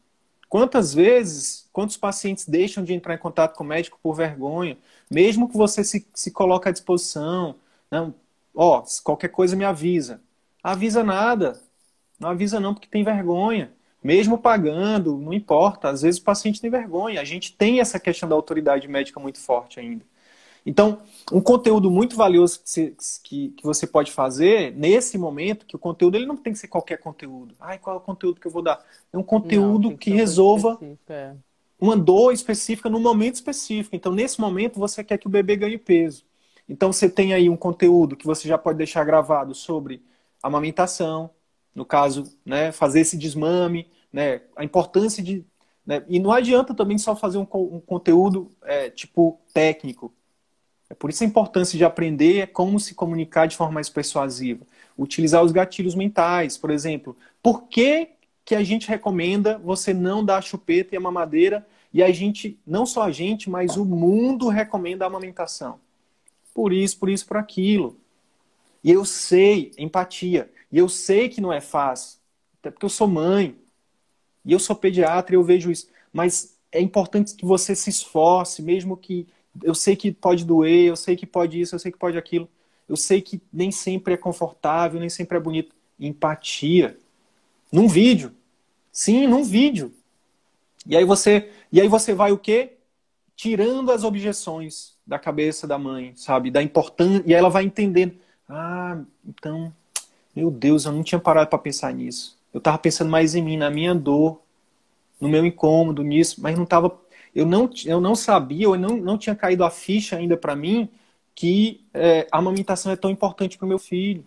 [0.53, 4.77] Quantas vezes, quantos pacientes deixam de entrar em contato com o médico por vergonha,
[5.09, 7.55] mesmo que você se, se coloque à disposição,
[7.89, 8.13] não,
[8.53, 10.21] ó, qualquer coisa me avisa.
[10.61, 11.59] Avisa nada,
[12.19, 13.73] não avisa não porque tem vergonha.
[14.03, 17.19] Mesmo pagando, não importa, às vezes o paciente tem vergonha.
[17.19, 20.05] A gente tem essa questão da autoridade médica muito forte ainda.
[20.65, 21.01] Então,
[21.31, 25.79] um conteúdo muito valioso que você, que, que você pode fazer nesse momento, que o
[25.79, 27.53] conteúdo ele não tem que ser qualquer conteúdo.
[27.59, 28.83] Ai, qual é o conteúdo que eu vou dar?
[29.11, 31.33] É um conteúdo não, que, que resolva é.
[31.79, 33.95] uma dor específica no momento específico.
[33.95, 36.23] Então, nesse momento, você quer que o bebê ganhe peso.
[36.67, 40.01] Então, você tem aí um conteúdo que você já pode deixar gravado sobre
[40.41, 41.29] amamentação,
[41.75, 45.45] no caso, né, fazer esse desmame, né, a importância de.
[45.85, 50.13] Né, e não adianta também só fazer um, um conteúdo é, tipo técnico.
[50.93, 54.63] É por isso a importância de aprender como se comunicar de forma mais persuasiva.
[54.95, 57.17] Utilizar os gatilhos mentais, por exemplo.
[57.41, 58.09] Por que,
[58.45, 62.59] que a gente recomenda você não dar a chupeta e a mamadeira e a gente,
[62.65, 65.79] não só a gente, mas o mundo recomenda a amamentação?
[66.53, 67.97] Por isso, por isso, por aquilo.
[68.83, 70.47] E eu sei, empatia.
[70.71, 72.19] E eu sei que não é fácil.
[72.59, 73.55] Até porque eu sou mãe.
[74.45, 75.89] E eu sou pediatra e eu vejo isso.
[76.13, 79.25] Mas é importante que você se esforce, mesmo que
[79.61, 82.49] eu sei que pode doer, eu sei que pode isso, eu sei que pode aquilo.
[82.87, 85.75] Eu sei que nem sempre é confortável, nem sempre é bonito.
[85.99, 86.97] Empatia.
[87.71, 88.33] Num vídeo.
[88.91, 89.93] Sim, num vídeo.
[90.85, 92.73] E aí você, e aí você vai o quê?
[93.35, 96.51] Tirando as objeções da cabeça da mãe, sabe?
[96.51, 98.15] Da importância, e ela vai entendendo.
[98.47, 99.73] Ah, então,
[100.35, 102.37] meu Deus, eu não tinha parado para pensar nisso.
[102.53, 104.41] Eu estava pensando mais em mim, na minha dor,
[105.19, 106.89] no meu incômodo, nisso, mas não estava
[107.35, 110.89] eu não, eu não sabia, eu não, não tinha caído a ficha ainda para mim
[111.35, 114.23] que é, a amamentação é tão importante para o meu filho.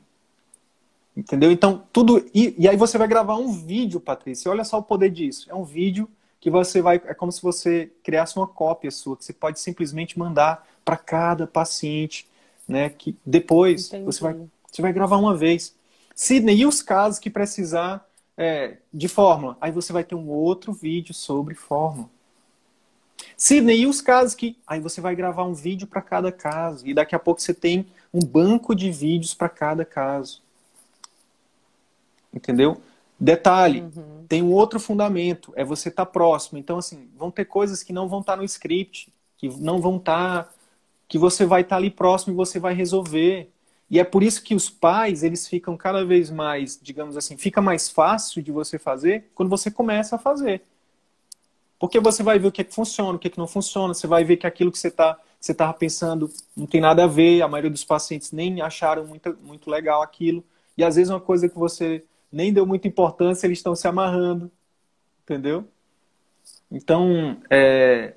[1.16, 1.50] Entendeu?
[1.50, 2.28] Então, tudo.
[2.34, 4.50] E, e, aí você vai gravar um vídeo, Patrícia.
[4.50, 5.50] Olha só o poder disso.
[5.50, 6.08] É um vídeo
[6.38, 6.96] que você vai.
[6.96, 11.46] É como se você criasse uma cópia sua, que você pode simplesmente mandar para cada
[11.46, 12.28] paciente,
[12.68, 12.90] né?
[12.90, 14.36] Que depois você vai,
[14.70, 15.74] você vai gravar uma vez.
[16.14, 18.06] Sidney, e os casos que precisar
[18.36, 19.56] é, de fórmula?
[19.58, 22.10] Aí você vai ter um outro vídeo sobre fórmula.
[23.36, 24.56] Sidney, e os casos que.
[24.66, 26.86] Aí você vai gravar um vídeo para cada caso.
[26.86, 30.42] E daqui a pouco você tem um banco de vídeos para cada caso.
[32.32, 32.80] Entendeu?
[33.18, 34.24] Detalhe, uhum.
[34.28, 36.58] tem um outro fundamento, é você estar tá próximo.
[36.58, 39.96] Então, assim, vão ter coisas que não vão estar tá no script, que não vão
[39.96, 40.50] estar tá
[41.08, 43.50] que você vai estar ali próximo e você vai resolver.
[43.88, 47.60] E é por isso que os pais, eles ficam cada vez mais, digamos assim, fica
[47.62, 50.62] mais fácil de você fazer quando você começa a fazer.
[51.78, 53.92] Porque você vai ver o que, é que funciona, o que, é que não funciona,
[53.92, 57.06] você vai ver que aquilo que você está você estava pensando não tem nada a
[57.06, 60.44] ver, a maioria dos pacientes nem acharam muito, muito legal aquilo.
[60.76, 64.50] E às vezes uma coisa que você nem deu muita importância, eles estão se amarrando.
[65.22, 65.64] Entendeu?
[66.70, 68.14] Então, é...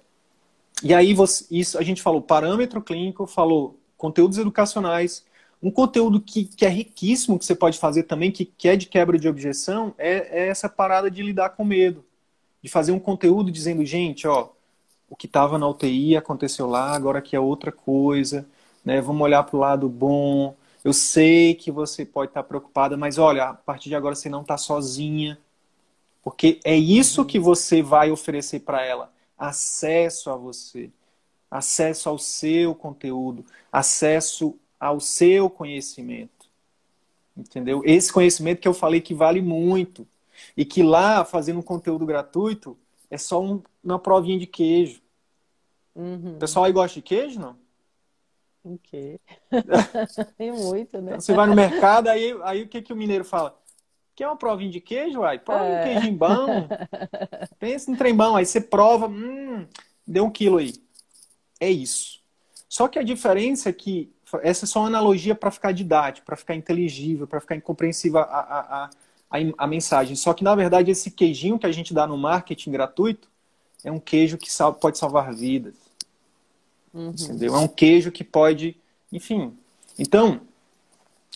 [0.83, 5.25] e aí você, isso a gente falou parâmetro clínico, falou conteúdos educacionais,
[5.61, 8.87] um conteúdo que, que é riquíssimo que você pode fazer também, que, que é de
[8.87, 12.05] quebra de objeção, é, é essa parada de lidar com medo.
[12.61, 14.49] De fazer um conteúdo dizendo, gente, ó,
[15.09, 18.47] o que estava na UTI aconteceu lá, agora que é outra coisa,
[18.83, 19.01] né?
[19.01, 20.55] Vamos olhar para o lado bom.
[20.83, 24.29] Eu sei que você pode estar tá preocupada, mas olha, a partir de agora você
[24.29, 25.37] não está sozinha,
[26.23, 30.89] porque é isso que você vai oferecer para ela: acesso a você,
[31.49, 36.47] acesso ao seu conteúdo, acesso ao seu conhecimento.
[37.35, 37.81] Entendeu?
[37.85, 40.07] Esse conhecimento que eu falei que vale muito.
[40.55, 42.77] E que lá, fazendo um conteúdo gratuito,
[43.09, 45.01] é só um, uma provinha de queijo.
[45.95, 46.35] Uhum.
[46.35, 47.57] O pessoal aí gosta de queijo, não?
[48.63, 49.19] O quê?
[50.37, 51.15] Tem muito, né?
[51.15, 53.57] Você vai no mercado, aí, aí o que, que o mineiro fala?
[54.15, 55.39] Quer uma provinha de queijo, uai?
[55.39, 55.79] Prova é.
[55.79, 56.67] um queijinho bom.
[57.57, 58.35] Pensa no trem bom.
[58.35, 59.65] Aí você prova, hum,
[60.05, 60.73] deu um quilo aí.
[61.59, 62.19] É isso.
[62.67, 64.13] Só que a diferença é que
[64.43, 68.23] essa é só uma analogia para ficar didático, para ficar inteligível, para ficar incompreensível a,
[68.23, 68.89] a, a,
[69.29, 70.15] a, mensagem.
[70.15, 73.29] Só que, na verdade, esse queijinho que a gente dá no marketing gratuito
[73.83, 75.75] é um queijo que sal, pode salvar vidas.
[76.93, 77.09] Uhum.
[77.11, 77.55] Entendeu?
[77.55, 78.75] É um queijo que pode.
[79.11, 79.53] Enfim.
[79.97, 80.41] Então,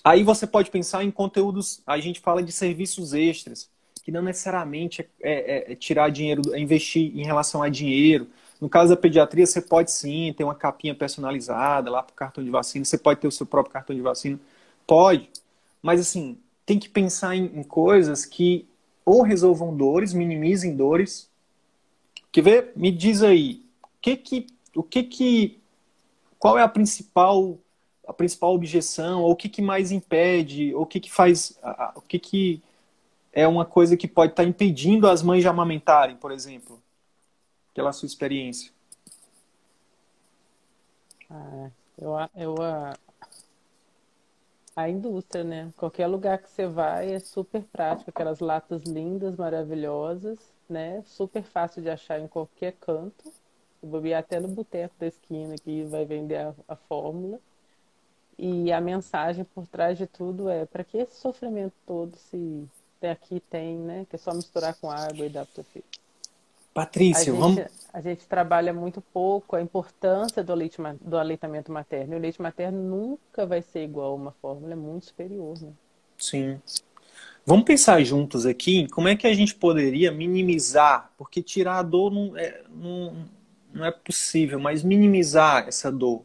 [0.04, 1.82] aí você pode pensar em conteúdos.
[1.86, 3.70] A gente fala de serviços extras,
[4.04, 8.28] que não necessariamente é, é, é tirar dinheiro, é investir em relação a dinheiro.
[8.60, 12.44] No caso da pediatria, você pode sim ter uma capinha personalizada lá para o cartão
[12.44, 14.40] de vacina, você pode ter o seu próprio cartão de vacina.
[14.88, 15.30] Pode.
[15.82, 18.68] Mas assim, tem que pensar em, em coisas que
[19.06, 21.30] ou resolvam dores, minimizem dores.
[22.32, 22.72] Quer ver?
[22.76, 23.66] Me diz aí,
[24.02, 25.60] que que, o que que,
[26.40, 27.58] qual é a principal,
[28.08, 31.58] a principal objeção, ou o que que mais impede, ou o que que faz,
[31.96, 32.64] o que que
[33.32, 36.82] é uma coisa que pode estar impedindo as mães de amamentarem, por exemplo,
[37.74, 38.72] pela sua experiência?
[41.30, 42.56] Ah, eu, eu
[44.76, 45.72] a indústria, né?
[45.78, 50.40] Qualquer lugar que você vai é super prático, aquelas latas lindas, maravilhosas,
[50.70, 51.04] né?
[51.06, 53.32] Super fácil de achar em qualquer canto.
[53.82, 57.40] Eu vou ir até no boteco da esquina que vai vender a, a fórmula.
[58.38, 62.68] E a mensagem por trás de tudo é para que esse sofrimento todo se
[63.02, 64.06] aqui tem, né?
[64.10, 65.86] Que é só misturar com água e dar para o filho.
[66.74, 67.58] Patrícia, a vamos.
[67.58, 72.14] Gente, a gente trabalha muito pouco a importância do, leite, do aleitamento materno.
[72.14, 75.62] E o leite materno nunca vai ser igual a uma fórmula, é muito superior.
[75.62, 75.72] Né?
[76.18, 76.60] Sim.
[77.46, 82.10] Vamos pensar juntos aqui como é que a gente poderia minimizar, porque tirar a dor
[82.10, 83.26] não é, não,
[83.74, 86.24] não é possível, mas minimizar essa dor.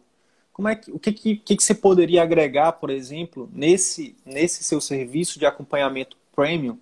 [0.52, 4.80] Como é que, o que, que, que você poderia agregar, por exemplo, nesse, nesse seu
[4.80, 6.78] serviço de acompanhamento premium,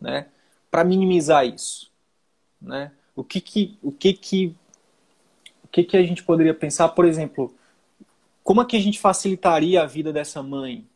[0.00, 0.26] né,
[0.70, 1.90] para minimizar isso?
[2.60, 2.90] Né?
[3.16, 4.54] O que que, o que que,
[5.62, 7.54] o que que a gente poderia pensar, por exemplo,
[8.42, 10.86] como é que a gente facilitaria a vida dessa mãe?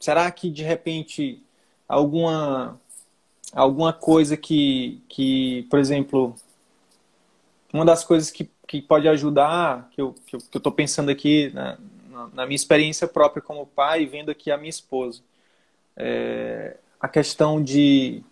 [0.00, 1.42] Será que de repente
[1.88, 2.80] alguma
[3.52, 6.34] alguma coisa que, que por exemplo,
[7.72, 11.10] uma das coisas que, que pode ajudar, que eu estou que eu, que eu pensando
[11.10, 11.78] aqui na,
[12.32, 15.22] na, minha experiência própria como pai, vendo aqui a minha esposa,
[15.96, 18.22] é a questão de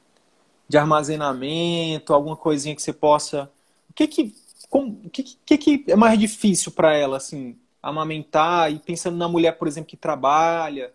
[0.71, 3.51] de armazenamento, alguma coisinha que você possa.
[3.89, 4.33] O que que,
[4.69, 9.27] como, o que, que, que é mais difícil para ela, assim, amamentar e pensando na
[9.27, 10.93] mulher, por exemplo, que trabalha,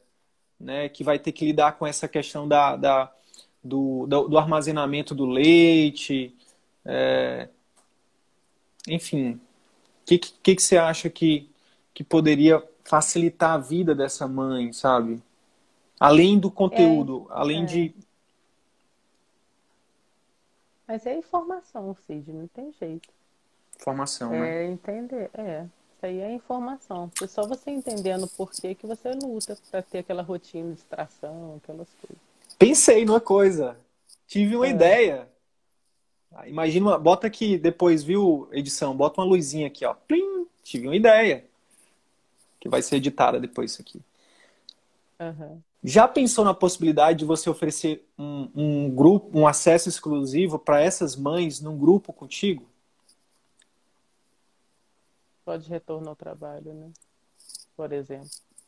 [0.58, 3.12] né, que vai ter que lidar com essa questão da, da
[3.62, 6.34] do, do, do, armazenamento do leite,
[6.86, 7.50] é...
[8.88, 11.50] enfim, o que, que, que você acha que,
[11.94, 15.22] que poderia facilitar a vida dessa mãe, sabe?
[16.00, 17.66] Além do conteúdo, é, além é.
[17.66, 17.96] de
[20.88, 23.10] mas é informação, Cid, não tem jeito.
[23.80, 24.64] Informação, é, né?
[24.64, 25.66] É entender, é.
[25.96, 27.12] Isso aí é informação.
[27.22, 31.60] É só você entendendo por que, que você luta para ter aquela rotina de extração,
[31.62, 32.24] aquelas coisas.
[32.60, 33.78] Pensei numa coisa.
[34.28, 34.72] Tive uma é.
[34.72, 35.28] ideia.
[36.34, 38.96] Ah, imagina, uma, bota aqui depois, viu, edição?
[38.96, 39.94] Bota uma luzinha aqui, ó.
[39.94, 41.46] Plim, tive uma ideia.
[42.60, 44.02] Que vai ser editada depois isso aqui.
[45.20, 45.62] Uhum.
[45.86, 51.16] Já pensou na possibilidade de você oferecer um, um grupo, um acesso exclusivo para essas
[51.16, 52.68] mães num grupo contigo?
[55.46, 56.90] pode retornar ao trabalho, né?
[57.78, 58.28] Por exemplo.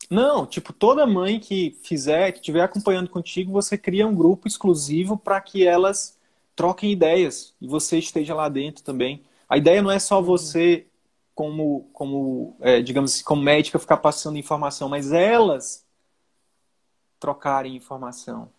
[0.09, 5.17] Não, tipo, toda mãe que fizer, que estiver acompanhando contigo, você cria um grupo exclusivo
[5.17, 6.17] para que elas
[6.55, 9.23] troquem ideias e você esteja lá dentro também.
[9.49, 10.23] A ideia não é só uhum.
[10.23, 10.85] você,
[11.33, 15.85] como, como é, digamos assim, como médica, ficar passando informação, mas elas
[17.19, 18.49] trocarem informação,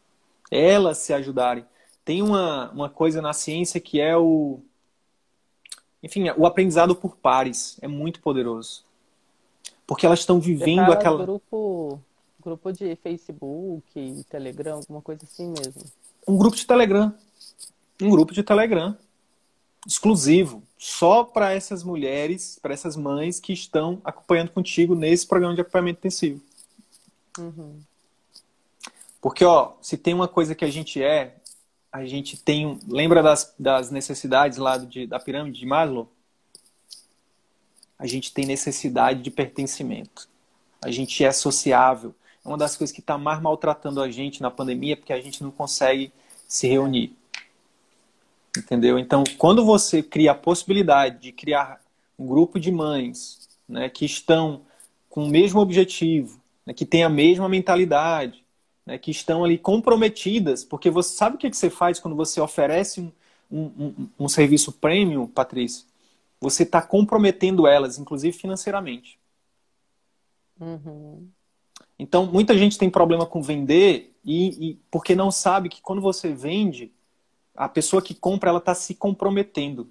[0.51, 1.65] elas se ajudarem.
[2.05, 4.61] Tem uma, uma coisa na ciência que é o.
[6.03, 7.77] Enfim, o aprendizado por pares.
[7.83, 8.85] É muito poderoso.
[9.87, 11.25] Porque elas estão vivendo aquela.
[11.25, 12.01] Grupo,
[12.43, 15.83] grupo de Facebook, Telegram, alguma coisa assim mesmo.
[16.27, 17.15] Um grupo de Telegram.
[18.01, 18.97] Um grupo de Telegram.
[19.87, 20.63] Exclusivo.
[20.79, 25.99] Só para essas mulheres, para essas mães que estão acompanhando contigo nesse programa de acompanhamento
[25.99, 26.41] intensivo.
[27.39, 27.81] Uhum.
[29.21, 31.37] Porque, ó, se tem uma coisa que a gente é,
[31.93, 32.79] a gente tem.
[32.87, 36.09] Lembra das, das necessidades lá de, da pirâmide de Maslow?
[37.99, 40.29] A gente tem necessidade de pertencimento.
[40.81, 42.15] A gente é sociável.
[42.45, 45.43] É uma das coisas que está mais maltratando a gente na pandemia, porque a gente
[45.43, 46.13] não consegue
[46.47, 47.17] se reunir.
[48.57, 48.99] Entendeu?
[48.99, 51.81] Então, quando você cria a possibilidade de criar
[52.19, 54.63] um grupo de mães né, que estão
[55.11, 58.45] com o mesmo objetivo, né, que tem a mesma mentalidade,
[58.89, 62.41] né, que estão ali comprometidas, porque você sabe o que, que você faz quando você
[62.41, 63.13] oferece um,
[63.51, 65.85] um, um, um serviço premium, Patrícia?
[66.41, 69.19] Você está comprometendo elas, inclusive financeiramente.
[70.59, 71.29] Uhum.
[71.99, 76.33] Então, muita gente tem problema com vender e, e, porque não sabe que quando você
[76.33, 76.91] vende,
[77.55, 79.91] a pessoa que compra ela está se comprometendo.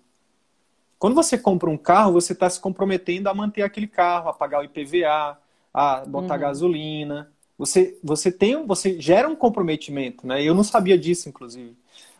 [0.97, 4.61] Quando você compra um carro, você está se comprometendo a manter aquele carro, a pagar
[4.61, 5.37] o IPVA,
[5.71, 6.39] a botar uhum.
[6.39, 10.43] gasolina, você, você tem, você gera um comprometimento, né?
[10.43, 11.75] Eu não sabia disso, inclusive.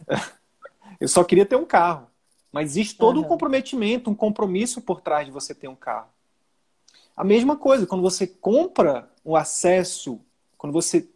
[0.99, 2.07] Eu só queria ter um carro.
[2.51, 3.25] Mas existe todo uhum.
[3.25, 6.09] um comprometimento, um compromisso por trás de você ter um carro.
[7.15, 10.19] A mesma coisa, quando você compra o acesso,
[10.57, 11.07] quando você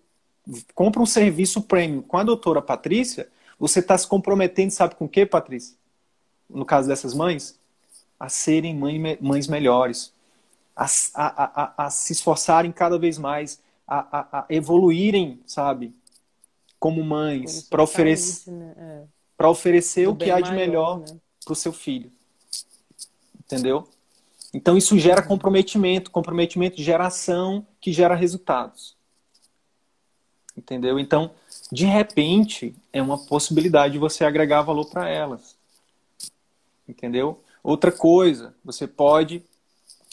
[0.75, 5.09] compra um serviço premium com a doutora Patrícia, você está se comprometendo, sabe com o
[5.09, 5.75] que, Patrícia?
[6.49, 7.59] No caso dessas mães?
[8.19, 10.13] A serem mãe, mães melhores,
[10.75, 10.85] a,
[11.15, 15.93] a, a, a se esforçarem cada vez mais, a, a, a evoluírem, sabe?
[16.79, 18.73] Como mães, para oferecer, né?
[18.77, 19.03] é.
[19.37, 21.17] para oferecer o que há de melhor né?
[21.43, 22.11] para o seu filho.
[23.39, 23.87] Entendeu?
[24.53, 28.95] Então isso gera comprometimento, comprometimento geração que gera resultados.
[30.57, 30.99] Entendeu?
[30.99, 31.31] Então,
[31.71, 35.55] de repente, é uma possibilidade de você agregar valor para elas.
[36.87, 37.41] Entendeu?
[37.63, 39.43] Outra coisa, você pode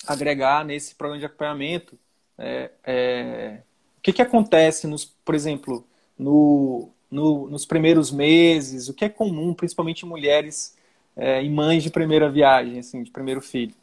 [0.07, 1.99] agregar nesse programa de acompanhamento
[2.39, 3.63] é, é,
[3.99, 5.85] o que, que acontece, nos, por exemplo,
[6.17, 8.89] no, no, nos primeiros meses?
[8.89, 10.77] O que é comum, principalmente em mulheres
[11.17, 13.75] é, e mães de primeira viagem, assim, de primeiro filho?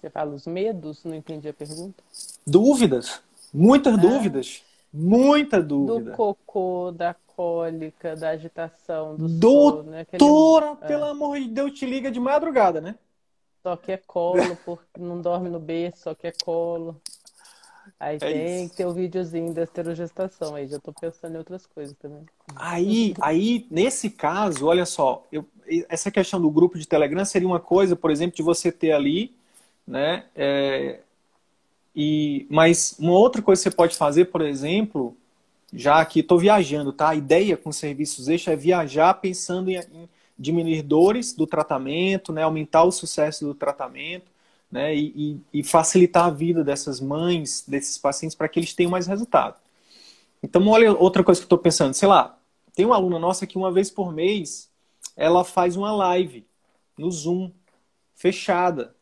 [0.00, 1.04] Você fala os medos?
[1.04, 2.02] Não entendi a pergunta.
[2.46, 3.20] Dúvidas.
[3.52, 3.96] Muitas ah.
[3.98, 4.62] dúvidas.
[4.92, 6.10] Muita dúvida.
[6.10, 10.00] Do cocô, da cólica, da agitação, do Doutora, sono, né?
[10.00, 10.88] Aquele...
[10.88, 12.96] Pelo amor de Deus, te liga de madrugada, né?
[13.62, 17.00] Só que é colo, porque não dorme no berço, só que é colo.
[17.98, 18.70] Aí é tem isso.
[18.70, 22.24] que ter o um videozinho da esterogestação, aí já tô pensando em outras coisas também.
[22.56, 25.44] Aí, aí nesse caso, olha só, eu,
[25.88, 29.34] essa questão do grupo de Telegram seria uma coisa, por exemplo, de você ter ali,
[29.86, 30.24] né?
[30.34, 31.00] É,
[31.94, 35.16] e, mas uma outra coisa que você pode fazer, por exemplo,
[35.72, 37.10] já que estou viajando, tá?
[37.10, 40.08] A ideia com serviços extras é viajar pensando em, em
[40.40, 42.42] diminuir dores do tratamento, né?
[42.42, 44.30] aumentar o sucesso do tratamento
[44.70, 49.06] né, e, e, facilitar a vida dessas mães, desses pacientes, para que eles tenham mais
[49.06, 49.56] resultado.
[50.42, 52.38] Então, olha outra coisa que eu estou pensando, sei lá,
[52.72, 54.70] tem uma aluna nossa que uma vez por mês
[55.16, 56.46] ela faz uma live
[56.96, 57.50] no Zoom,
[58.14, 58.94] fechada,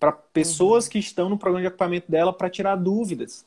[0.00, 0.90] para pessoas uhum.
[0.90, 3.44] que estão no programa de equipamento dela para tirar dúvidas.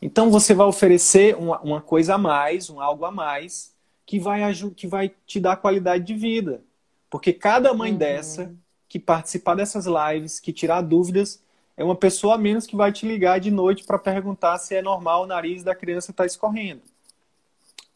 [0.00, 3.74] Então você vai oferecer uma, uma, coisa a mais, um algo a mais,
[4.06, 6.62] que vai, que vai te dar qualidade de vida.
[7.10, 7.98] Porque cada mãe uhum.
[7.98, 8.54] dessa
[8.88, 11.42] que participar dessas lives, que tirar dúvidas,
[11.76, 14.80] é uma pessoa a menos que vai te ligar de noite para perguntar se é
[14.80, 16.82] normal o nariz da criança estar tá escorrendo.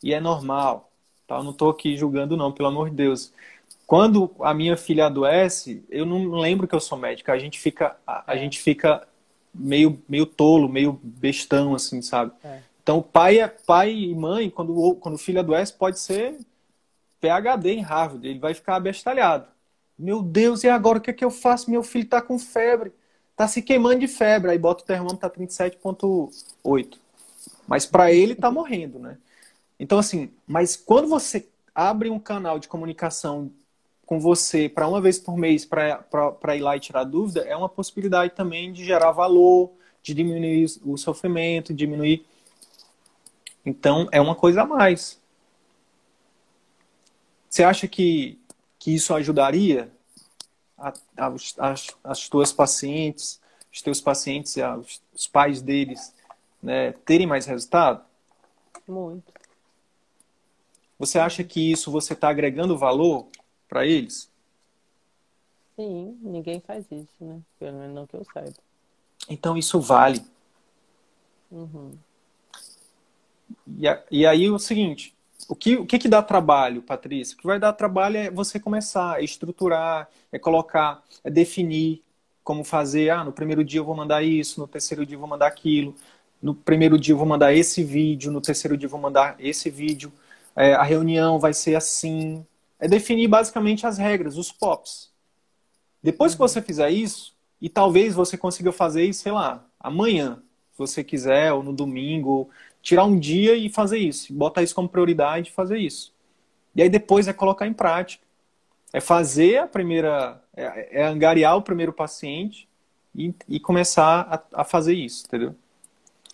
[0.02, 0.90] E é normal.
[1.26, 1.36] Tá?
[1.36, 3.32] Eu não estou aqui julgando, não, pelo amor de Deus.
[3.86, 7.32] Quando a minha filha adoece, eu não lembro que eu sou médica.
[7.32, 9.06] A gente fica, a, a gente fica
[9.54, 12.32] meio, meio tolo, meio bestão, assim, sabe?
[12.44, 12.60] É.
[12.90, 16.36] Então, pai, é, pai e mãe, quando, quando o filho adoece, pode ser
[17.20, 18.26] PhD em Harvard.
[18.26, 19.46] Ele vai ficar abestalhado.
[19.96, 21.70] Meu Deus, e agora o que, é que eu faço?
[21.70, 22.90] Meu filho está com febre.
[23.30, 24.50] Está se queimando de febre.
[24.50, 26.98] Aí bota o termômetro, tá 37,8.
[27.64, 29.18] Mas para ele está morrendo, né?
[29.78, 33.52] Então, assim, mas quando você abre um canal de comunicação
[34.04, 37.68] com você para uma vez por mês para ir lá e tirar dúvida, é uma
[37.68, 39.70] possibilidade também de gerar valor,
[40.02, 42.26] de diminuir o sofrimento, diminuir.
[43.64, 45.20] Então, é uma coisa a mais.
[47.48, 48.38] Você acha que,
[48.78, 49.90] que isso ajudaria
[50.78, 51.26] a, a,
[51.58, 53.40] as, as tuas pacientes,
[53.72, 56.14] os teus pacientes, os, os pais deles,
[56.62, 58.04] né, terem mais resultado?
[58.86, 59.32] Muito.
[60.98, 63.26] Você acha que isso você está agregando valor
[63.68, 64.30] para eles?
[65.74, 67.40] Sim, ninguém faz isso, né?
[67.58, 68.52] Pelo menos não que eu saiba.
[69.28, 70.22] Então isso vale.
[71.50, 71.92] Uhum.
[73.78, 75.14] E, e aí o seguinte,
[75.48, 77.34] o que, o que, que dá trabalho, Patrícia?
[77.34, 82.02] O que vai dar trabalho é você começar a estruturar, é colocar, é definir
[82.44, 83.10] como fazer.
[83.10, 85.94] Ah, no primeiro dia eu vou mandar isso, no terceiro dia eu vou mandar aquilo,
[86.42, 89.70] no primeiro dia eu vou mandar esse vídeo, no terceiro dia eu vou mandar esse
[89.70, 90.12] vídeo
[90.56, 92.44] é, a reunião vai ser assim.
[92.78, 95.10] É definir basicamente as regras, os POPs.
[96.02, 96.48] Depois que uhum.
[96.48, 101.52] você fizer isso, e talvez você consiga fazer isso, sei lá, amanhã, se você quiser,
[101.52, 102.48] ou no domingo,
[102.82, 106.12] tirar um dia e fazer isso, botar isso como prioridade e fazer isso.
[106.74, 108.24] E aí depois é colocar em prática.
[108.92, 112.68] É fazer a primeira, é, é angariar o primeiro paciente
[113.14, 115.54] e, e começar a, a, fazer isso, entendeu?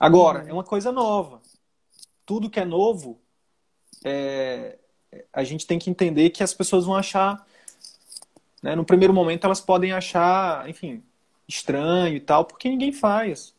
[0.01, 0.49] Agora, uhum.
[0.49, 1.41] é uma coisa nova.
[2.25, 3.19] Tudo que é novo
[4.05, 4.79] é,
[5.33, 7.47] a gente tem que entender que as pessoas vão achar,
[8.63, 11.03] né, no primeiro momento elas podem achar, enfim,
[11.47, 13.55] estranho e tal, porque ninguém faz.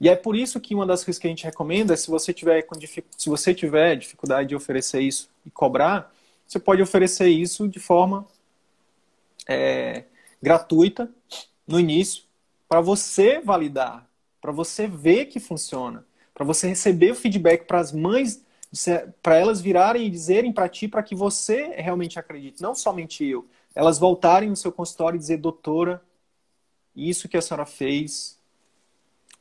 [0.00, 2.32] E é por isso que uma das coisas que a gente recomenda é se você
[2.32, 2.66] tiver
[3.16, 6.12] se você tiver dificuldade de oferecer isso e cobrar,
[6.46, 8.26] você pode oferecer isso de forma
[9.46, 10.04] é,
[10.42, 11.10] gratuita
[11.66, 12.24] no início
[12.68, 14.08] para você validar,
[14.40, 18.42] para você ver que funciona, para você receber o feedback para as mães
[19.22, 23.46] para elas virarem e dizerem para ti para que você realmente acredite, não somente eu.
[23.74, 26.02] Elas voltarem no seu consultório e dizer, doutora,
[26.94, 28.39] isso que a senhora fez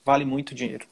[0.06, 0.86] vale muito dinheiro.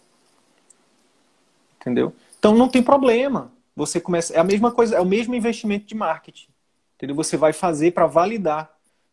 [1.80, 2.14] Entendeu?
[2.40, 3.52] Então não tem problema.
[3.76, 6.50] Você começa, é a mesma coisa, é o mesmo investimento de marketing.
[6.96, 7.16] Entendeu?
[7.16, 8.72] Você vai fazer para validar,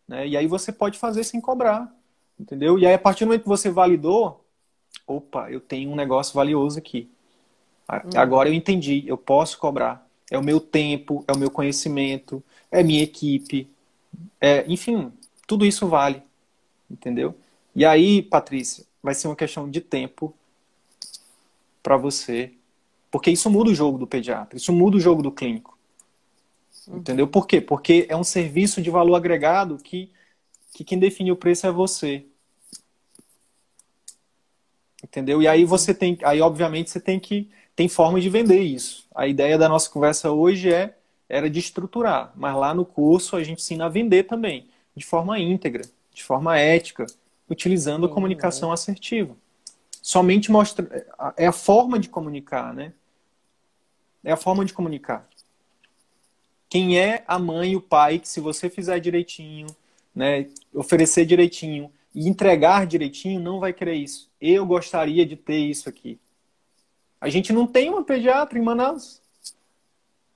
[0.09, 0.27] né?
[0.27, 1.95] E aí você pode fazer sem cobrar,
[2.41, 2.79] entendeu?
[2.79, 4.45] E aí a partir do momento que você validou,
[5.07, 7.11] opa, eu tenho um negócio valioso aqui.
[7.91, 8.11] Hum.
[8.17, 10.07] Agora eu entendi, eu posso cobrar.
[10.31, 13.69] É o meu tempo, é o meu conhecimento, é minha equipe,
[14.41, 15.13] é, enfim,
[15.47, 16.23] tudo isso vale,
[16.91, 17.35] entendeu?
[17.75, 20.35] E aí, Patrícia, vai ser uma questão de tempo
[21.83, 22.55] para você,
[23.11, 25.79] porque isso muda o jogo do pediatra, isso muda o jogo do clínico,
[26.89, 26.97] uhum.
[26.97, 27.29] entendeu?
[27.29, 27.61] Por quê?
[27.61, 30.11] Porque é um serviço de valor agregado que,
[30.73, 32.25] que quem define o preço é você,
[35.03, 35.43] entendeu?
[35.43, 39.07] E aí você tem, aí obviamente você tem que tem formas de vender isso.
[39.15, 40.97] A ideia da nossa conversa hoje é
[41.29, 44.67] era de estruturar, mas lá no curso a gente ensina a vender também,
[44.97, 47.05] de forma íntegra, de forma ética,
[47.55, 49.37] utilizando a comunicação assertiva.
[50.03, 51.07] Somente mostra
[51.37, 52.93] é a forma de comunicar, né?
[54.23, 55.27] É a forma de comunicar.
[56.69, 59.67] Quem é a mãe e o pai que se você fizer direitinho,
[60.15, 64.31] né, oferecer direitinho e entregar direitinho, não vai querer isso.
[64.41, 66.19] Eu gostaria de ter isso aqui.
[67.21, 69.21] A gente não tem uma pediatra em Manaus.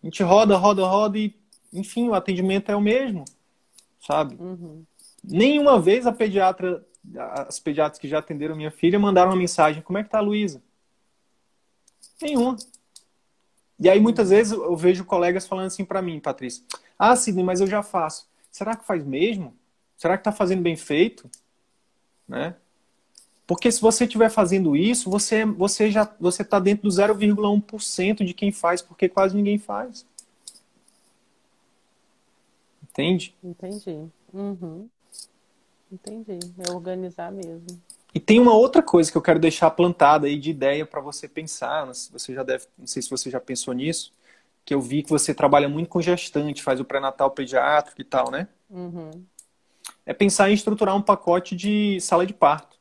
[0.02, 1.34] A gente roda, roda, roda e,
[1.72, 3.24] enfim, o atendimento é o mesmo,
[4.00, 4.36] sabe?
[4.36, 4.84] Uhum.
[5.22, 6.84] Nenhuma vez a pediatra,
[7.16, 10.22] as pediatras que já atenderam minha filha mandaram uma mensagem: como é que tá a
[10.22, 10.62] Luísa?
[12.20, 12.56] Nenhuma.
[13.78, 16.64] E aí muitas vezes eu vejo colegas falando assim para mim, Patrícia:
[16.98, 18.28] ah, Sidney, mas eu já faço.
[18.50, 19.54] Será que faz mesmo?
[19.96, 21.30] Será que tá fazendo bem feito?
[22.26, 22.54] Né?
[23.46, 28.34] Porque se você estiver fazendo isso, você, você já você está dentro do 0,1% de
[28.34, 30.04] quem faz, porque quase ninguém faz.
[32.82, 33.34] Entende?
[33.42, 34.06] Entendi.
[34.34, 34.88] Uhum.
[35.90, 36.38] Entendi.
[36.58, 37.80] É organizar mesmo.
[38.14, 41.28] E tem uma outra coisa que eu quero deixar plantada aí de ideia para você
[41.28, 41.86] pensar.
[41.86, 44.12] Você já deve, não sei se você já pensou nisso,
[44.64, 48.30] que eu vi que você trabalha muito com gestante, faz o pré-natal pediátrico e tal,
[48.30, 48.48] né?
[48.70, 49.10] Uhum.
[50.04, 52.78] É pensar em estruturar um pacote de sala de parto.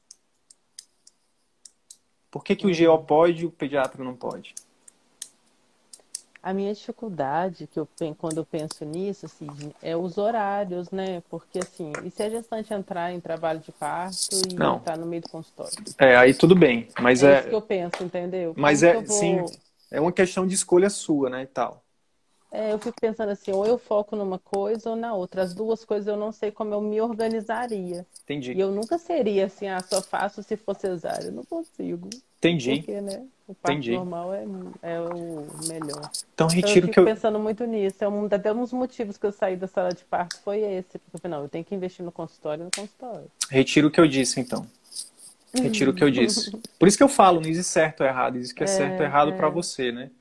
[2.31, 4.53] Por que, que o GO pode e o pediatra não pode?
[6.47, 7.85] A minha dificuldade, que eu,
[8.17, 9.49] quando eu penso nisso, assim,
[9.83, 11.21] é os horários, né?
[11.29, 14.79] Porque, assim, e se a gestante entrar em trabalho de parto e não.
[14.79, 15.73] tá no meio do consultório?
[15.97, 17.33] É, aí tudo bem, mas é...
[17.33, 18.53] É isso que eu penso, entendeu?
[18.55, 19.17] Mas Como é, vou...
[19.17, 19.45] sim,
[19.91, 21.83] é uma questão de escolha sua, né, e tal.
[22.49, 25.41] É, eu fico pensando assim, ou eu foco numa coisa ou na outra.
[25.41, 28.05] As duas coisas eu não sei como eu me organizaria.
[28.23, 28.53] Entendi.
[28.53, 31.25] E eu nunca seria assim, ah, só faço se for cesárea.
[31.25, 32.09] Eu não consigo.
[32.37, 32.77] Entendi.
[32.77, 33.25] Porque, né?
[33.47, 33.93] O parto Entendi.
[33.93, 34.45] normal é,
[34.81, 36.11] é o melhor.
[36.33, 37.05] Então, retiro então, eu que eu.
[37.05, 38.03] pensando muito nisso.
[38.03, 40.99] É um, até um dos motivos que eu saí da sala de parto foi esse.
[40.99, 43.31] Porque eu falei, não, eu tenho que investir no consultório no consultório.
[43.49, 44.67] Retiro o que eu disse, então.
[45.53, 46.51] Retiro o que eu disse.
[46.77, 48.99] Por isso que eu falo, não existe certo ou errado, existe que é, é certo
[48.99, 49.37] ou errado é.
[49.37, 50.11] para você, né?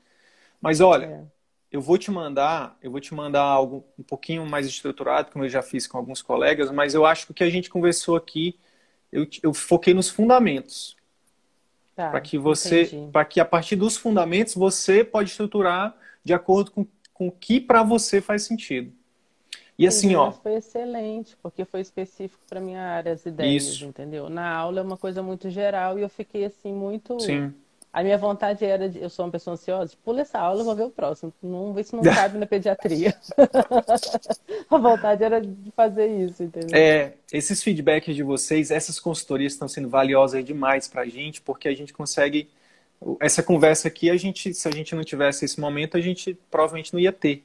[0.61, 1.23] Mas olha, é.
[1.69, 5.49] eu vou te mandar, eu vou te mandar algo um pouquinho mais estruturado, como eu
[5.49, 8.57] já fiz com alguns colegas, mas eu acho que o que a gente conversou aqui,
[9.11, 10.96] eu, eu foquei nos fundamentos.
[11.97, 16.69] Tá, para que você, para que a partir dos fundamentos você pode estruturar de acordo
[16.69, 18.93] com, com o que para você faz sentido.
[19.79, 20.31] E assim, ó.
[20.31, 23.85] Foi excelente, porque foi específico para minha área, as ideias, Isso.
[23.85, 24.29] entendeu?
[24.29, 27.19] Na aula é uma coisa muito geral e eu fiquei assim, muito.
[27.19, 27.51] Sim.
[27.91, 30.83] A minha vontade era, de, eu sou uma pessoa ansiosa, pula essa aula, vou ver
[30.83, 31.33] o próximo.
[31.41, 33.15] Não ver se não cabe na pediatria.
[34.69, 36.77] a vontade era de fazer isso, entendeu?
[36.77, 41.67] É, esses feedbacks de vocês, essas consultorias estão sendo valiosas demais para a gente, porque
[41.67, 42.49] a gente consegue.
[43.19, 46.93] Essa conversa aqui, a gente, se a gente não tivesse esse momento, a gente provavelmente
[46.93, 47.43] não ia ter.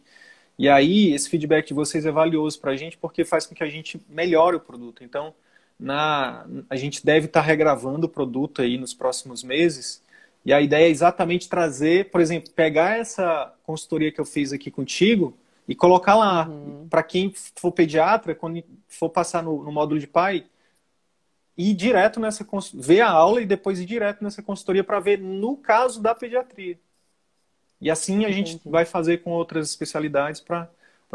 [0.59, 3.65] E aí, esse feedback de vocês é valioso para a gente porque faz com que
[3.65, 5.03] a gente melhore o produto.
[5.03, 5.35] Então,
[5.79, 10.02] na, a gente deve estar tá regravando o produto aí nos próximos meses.
[10.45, 14.71] E a ideia é exatamente trazer, por exemplo, pegar essa consultoria que eu fiz aqui
[14.71, 15.37] contigo
[15.69, 16.49] e colocar lá.
[16.49, 16.89] Uhum.
[16.89, 20.45] Para quem for pediatra, quando for passar no, no módulo de pai,
[21.57, 25.57] ir direto nessa ver a aula e depois ir direto nessa consultoria para ver no
[25.57, 26.79] caso da pediatria.
[27.81, 30.69] E assim a gente vai fazer com outras especialidades para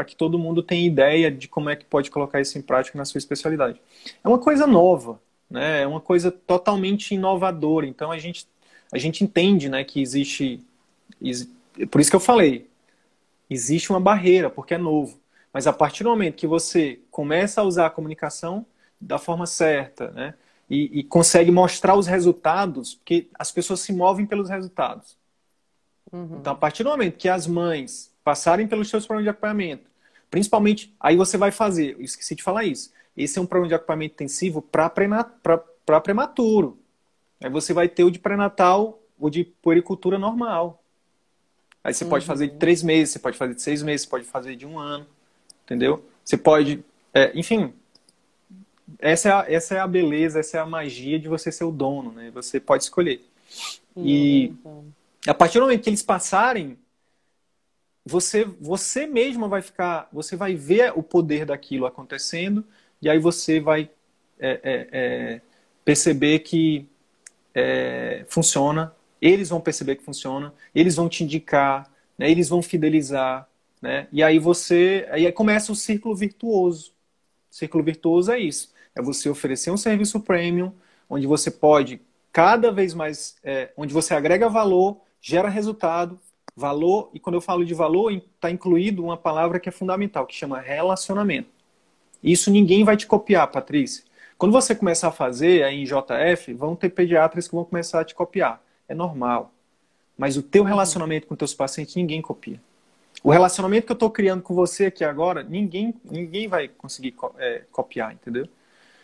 [0.06, 3.06] que todo mundo tenha ideia de como é que pode colocar isso em prática na
[3.06, 3.82] sua especialidade.
[4.24, 5.84] É uma coisa nova, né?
[5.84, 7.88] é uma coisa totalmente inovadora.
[7.88, 8.46] Então a gente,
[8.92, 10.64] a gente entende né, que existe.
[11.92, 12.70] Por isso que eu falei,
[13.50, 15.20] existe uma barreira, porque é novo.
[15.52, 18.66] Mas a partir do momento que você começa a usar a comunicação
[19.00, 20.34] da forma certa, né?
[20.70, 25.18] E, e, consegue mostrar os resultados, porque as pessoas se movem pelos resultados.
[26.12, 26.40] Uhum.
[26.42, 29.90] Então, a partir do momento que as mães passarem pelos seus programas de acompanhamento,
[30.30, 33.76] principalmente, aí você vai fazer, eu esqueci de falar isso, esse é um programa de
[33.76, 34.90] acompanhamento intensivo para
[36.02, 36.78] prematuro.
[37.42, 40.84] Aí você vai ter o de pré-natal, o de puericultura normal.
[41.84, 42.10] Aí você uhum.
[42.10, 42.60] pode fazer de uhum.
[42.60, 45.06] três meses, você pode fazer de seis meses, você pode fazer de um ano,
[45.64, 46.04] entendeu?
[46.24, 46.84] Você pode,
[47.14, 47.74] é, enfim,
[49.00, 51.72] essa é, a, essa é a beleza, essa é a magia de você ser o
[51.72, 52.32] dono, né?
[52.32, 53.24] Você pode escolher.
[53.96, 54.06] Uhum.
[54.06, 54.54] E
[55.26, 56.78] a partir do momento que eles passarem,
[58.06, 62.64] você você mesma vai ficar, você vai ver o poder daquilo acontecendo
[63.02, 63.90] e aí você vai
[64.40, 65.42] é, é, é,
[65.84, 66.88] perceber que
[67.58, 68.94] é, funciona.
[69.20, 70.54] Eles vão perceber que funciona.
[70.76, 73.50] Eles vão te indicar, né, eles vão fidelizar,
[73.82, 74.08] né?
[74.12, 76.92] E aí você, aí começa o círculo virtuoso.
[77.52, 78.72] O círculo virtuoso é isso.
[78.96, 80.72] É você oferecer um serviço premium,
[81.10, 82.00] onde você pode
[82.32, 86.20] cada vez mais, é, onde você agrega valor gera resultado,
[86.56, 90.36] valor, e quando eu falo de valor, está incluído uma palavra que é fundamental, que
[90.36, 91.50] chama relacionamento.
[92.24, 94.04] Isso ninguém vai te copiar, Patrícia.
[94.38, 98.06] Quando você começar a fazer aí em JF, vão ter pediatras que vão começar a
[98.06, 98.62] te copiar.
[98.88, 99.52] É normal.
[100.18, 102.62] Mas o teu relacionamento com teus pacientes, ninguém copia.
[103.24, 107.64] O relacionamento que eu estou criando com você aqui agora, ninguém, ninguém vai conseguir é,
[107.72, 108.48] copiar, entendeu?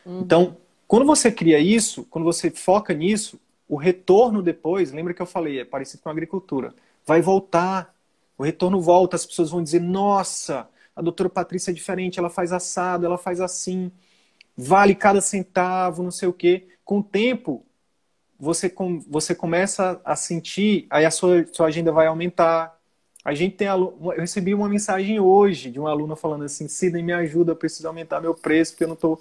[0.06, 0.22] Uhum.
[0.22, 0.58] Então,
[0.88, 5.60] quando você cria isso, quando você foca nisso, o retorno depois, lembra que eu falei,
[5.60, 6.74] é parecido com a agricultura,
[7.06, 7.94] vai voltar.
[8.38, 12.52] O retorno volta, as pessoas vão dizer: nossa, a doutora Patrícia é diferente, ela faz
[12.52, 13.92] assado, ela faz assim,
[14.58, 16.68] vale cada centavo, não sei o quê.
[16.84, 17.66] Com o tempo,
[18.40, 22.78] você, com, você começa a sentir, aí a sua, sua agenda vai aumentar.
[23.24, 27.14] A gente tem eu recebi uma mensagem hoje de um aluno falando assim: Sidney, me
[27.14, 29.20] ajuda, eu preciso aumentar meu preço, porque eu não tô,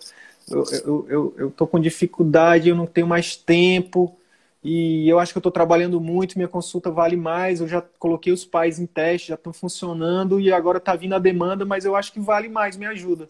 [0.50, 4.16] eu, eu, eu, eu tô com dificuldade, eu não tenho mais tempo
[4.62, 8.32] e eu acho que eu estou trabalhando muito, minha consulta vale mais, eu já coloquei
[8.32, 11.96] os pais em teste, já estão funcionando e agora está vindo a demanda, mas eu
[11.96, 13.28] acho que vale mais, me ajuda.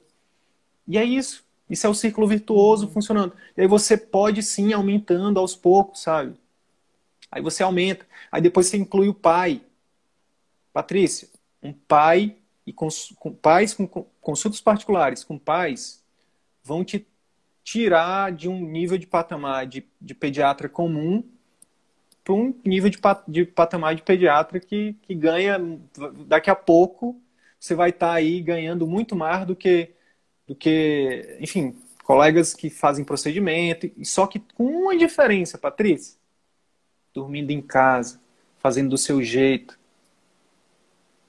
[0.86, 1.44] E é isso.
[1.68, 2.92] Isso é o círculo virtuoso uhum.
[2.92, 3.34] funcionando.
[3.56, 6.34] E aí você pode sim aumentando aos poucos, sabe?
[7.30, 8.06] Aí você aumenta.
[8.30, 9.62] Aí depois você inclui o pai.
[10.72, 11.28] Patrícia,
[11.62, 12.36] um pai
[12.66, 16.02] e com, com pais com, com consultas particulares com pais
[16.62, 17.06] vão te
[17.64, 21.24] tirar de um nível de patamar de, de pediatra comum
[22.24, 22.98] para um nível de,
[23.28, 25.58] de patamar de pediatra que, que ganha
[26.26, 27.20] daqui a pouco
[27.58, 29.90] você vai estar tá aí ganhando muito mais do que
[30.46, 36.16] do que enfim colegas que fazem procedimento só que com uma diferença Patrícia
[37.14, 38.20] dormindo em casa
[38.58, 39.78] fazendo do seu jeito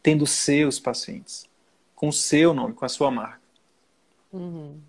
[0.02, 1.50] tendo seus pacientes
[1.96, 3.42] com o seu nome com a sua marca
[4.32, 4.80] uhum.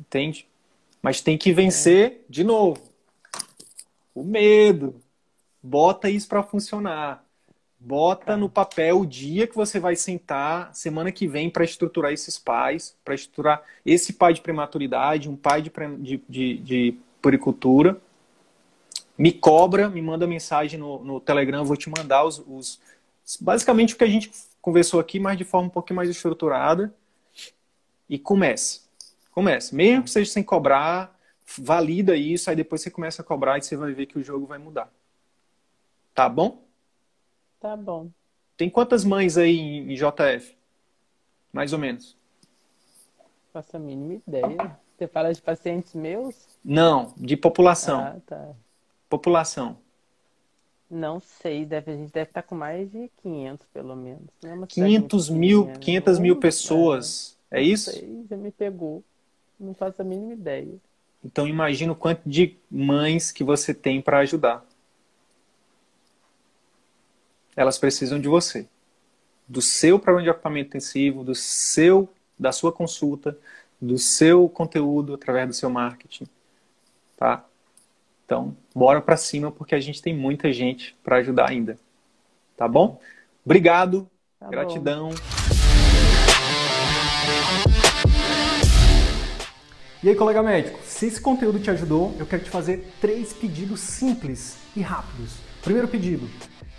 [0.00, 0.48] Entende?
[1.02, 2.18] Mas tem que vencer é.
[2.28, 2.82] de novo.
[4.14, 5.00] O medo.
[5.62, 7.24] bota isso para funcionar.
[7.82, 12.38] Bota no papel o dia que você vai sentar semana que vem para estruturar esses
[12.38, 17.98] pais, para estruturar esse pai de prematuridade, um pai de, de, de, de puricultura.
[19.16, 22.78] Me cobra, me manda mensagem no, no Telegram, vou te mandar os, os,
[23.40, 24.30] basicamente o que a gente
[24.60, 26.94] conversou aqui, mas de forma um pouquinho mais estruturada.
[28.10, 28.82] E comece.
[29.30, 29.74] Comece.
[29.74, 31.18] Mesmo que seja sem cobrar,
[31.56, 34.44] valida isso, aí depois você começa a cobrar e você vai ver que o jogo
[34.44, 34.92] vai mudar.
[36.14, 36.69] Tá bom?
[37.60, 38.08] Tá bom.
[38.56, 40.56] Tem quantas mães aí em JF?
[41.52, 42.16] Mais ou menos.
[43.52, 44.78] Faço a mínima ideia.
[44.96, 46.34] Você fala de pacientes meus?
[46.64, 48.00] Não, de população.
[48.00, 48.50] Ah, tá.
[49.08, 49.76] População.
[50.90, 54.28] Não sei, deve, a gente deve estar tá com mais de 500, pelo menos.
[54.42, 57.38] Não é 500 mil, 500 mil pessoas.
[57.50, 57.92] É, é isso?
[57.92, 59.02] Sei, já me pegou.
[59.58, 60.74] Não faço a mínima ideia.
[61.24, 64.64] Então imagina o quanto de mães que você tem para ajudar
[67.60, 68.66] elas precisam de você.
[69.46, 72.08] Do seu programa de ocupamento intensivo, do seu,
[72.38, 73.36] da sua consulta,
[73.80, 76.26] do seu conteúdo através do seu marketing,
[77.16, 77.44] tá?
[78.24, 81.76] Então, bora para cima porque a gente tem muita gente para ajudar ainda.
[82.56, 83.00] Tá bom?
[83.44, 84.08] Obrigado.
[84.38, 85.10] Tá gratidão.
[85.10, 85.14] Bom.
[90.02, 93.80] E aí, colega médico, se esse conteúdo te ajudou, eu quero te fazer três pedidos
[93.80, 95.34] simples e rápidos.
[95.62, 96.26] Primeiro pedido,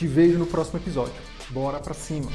[0.00, 1.12] Te vejo no próximo episódio.
[1.50, 2.30] Bora pra cima!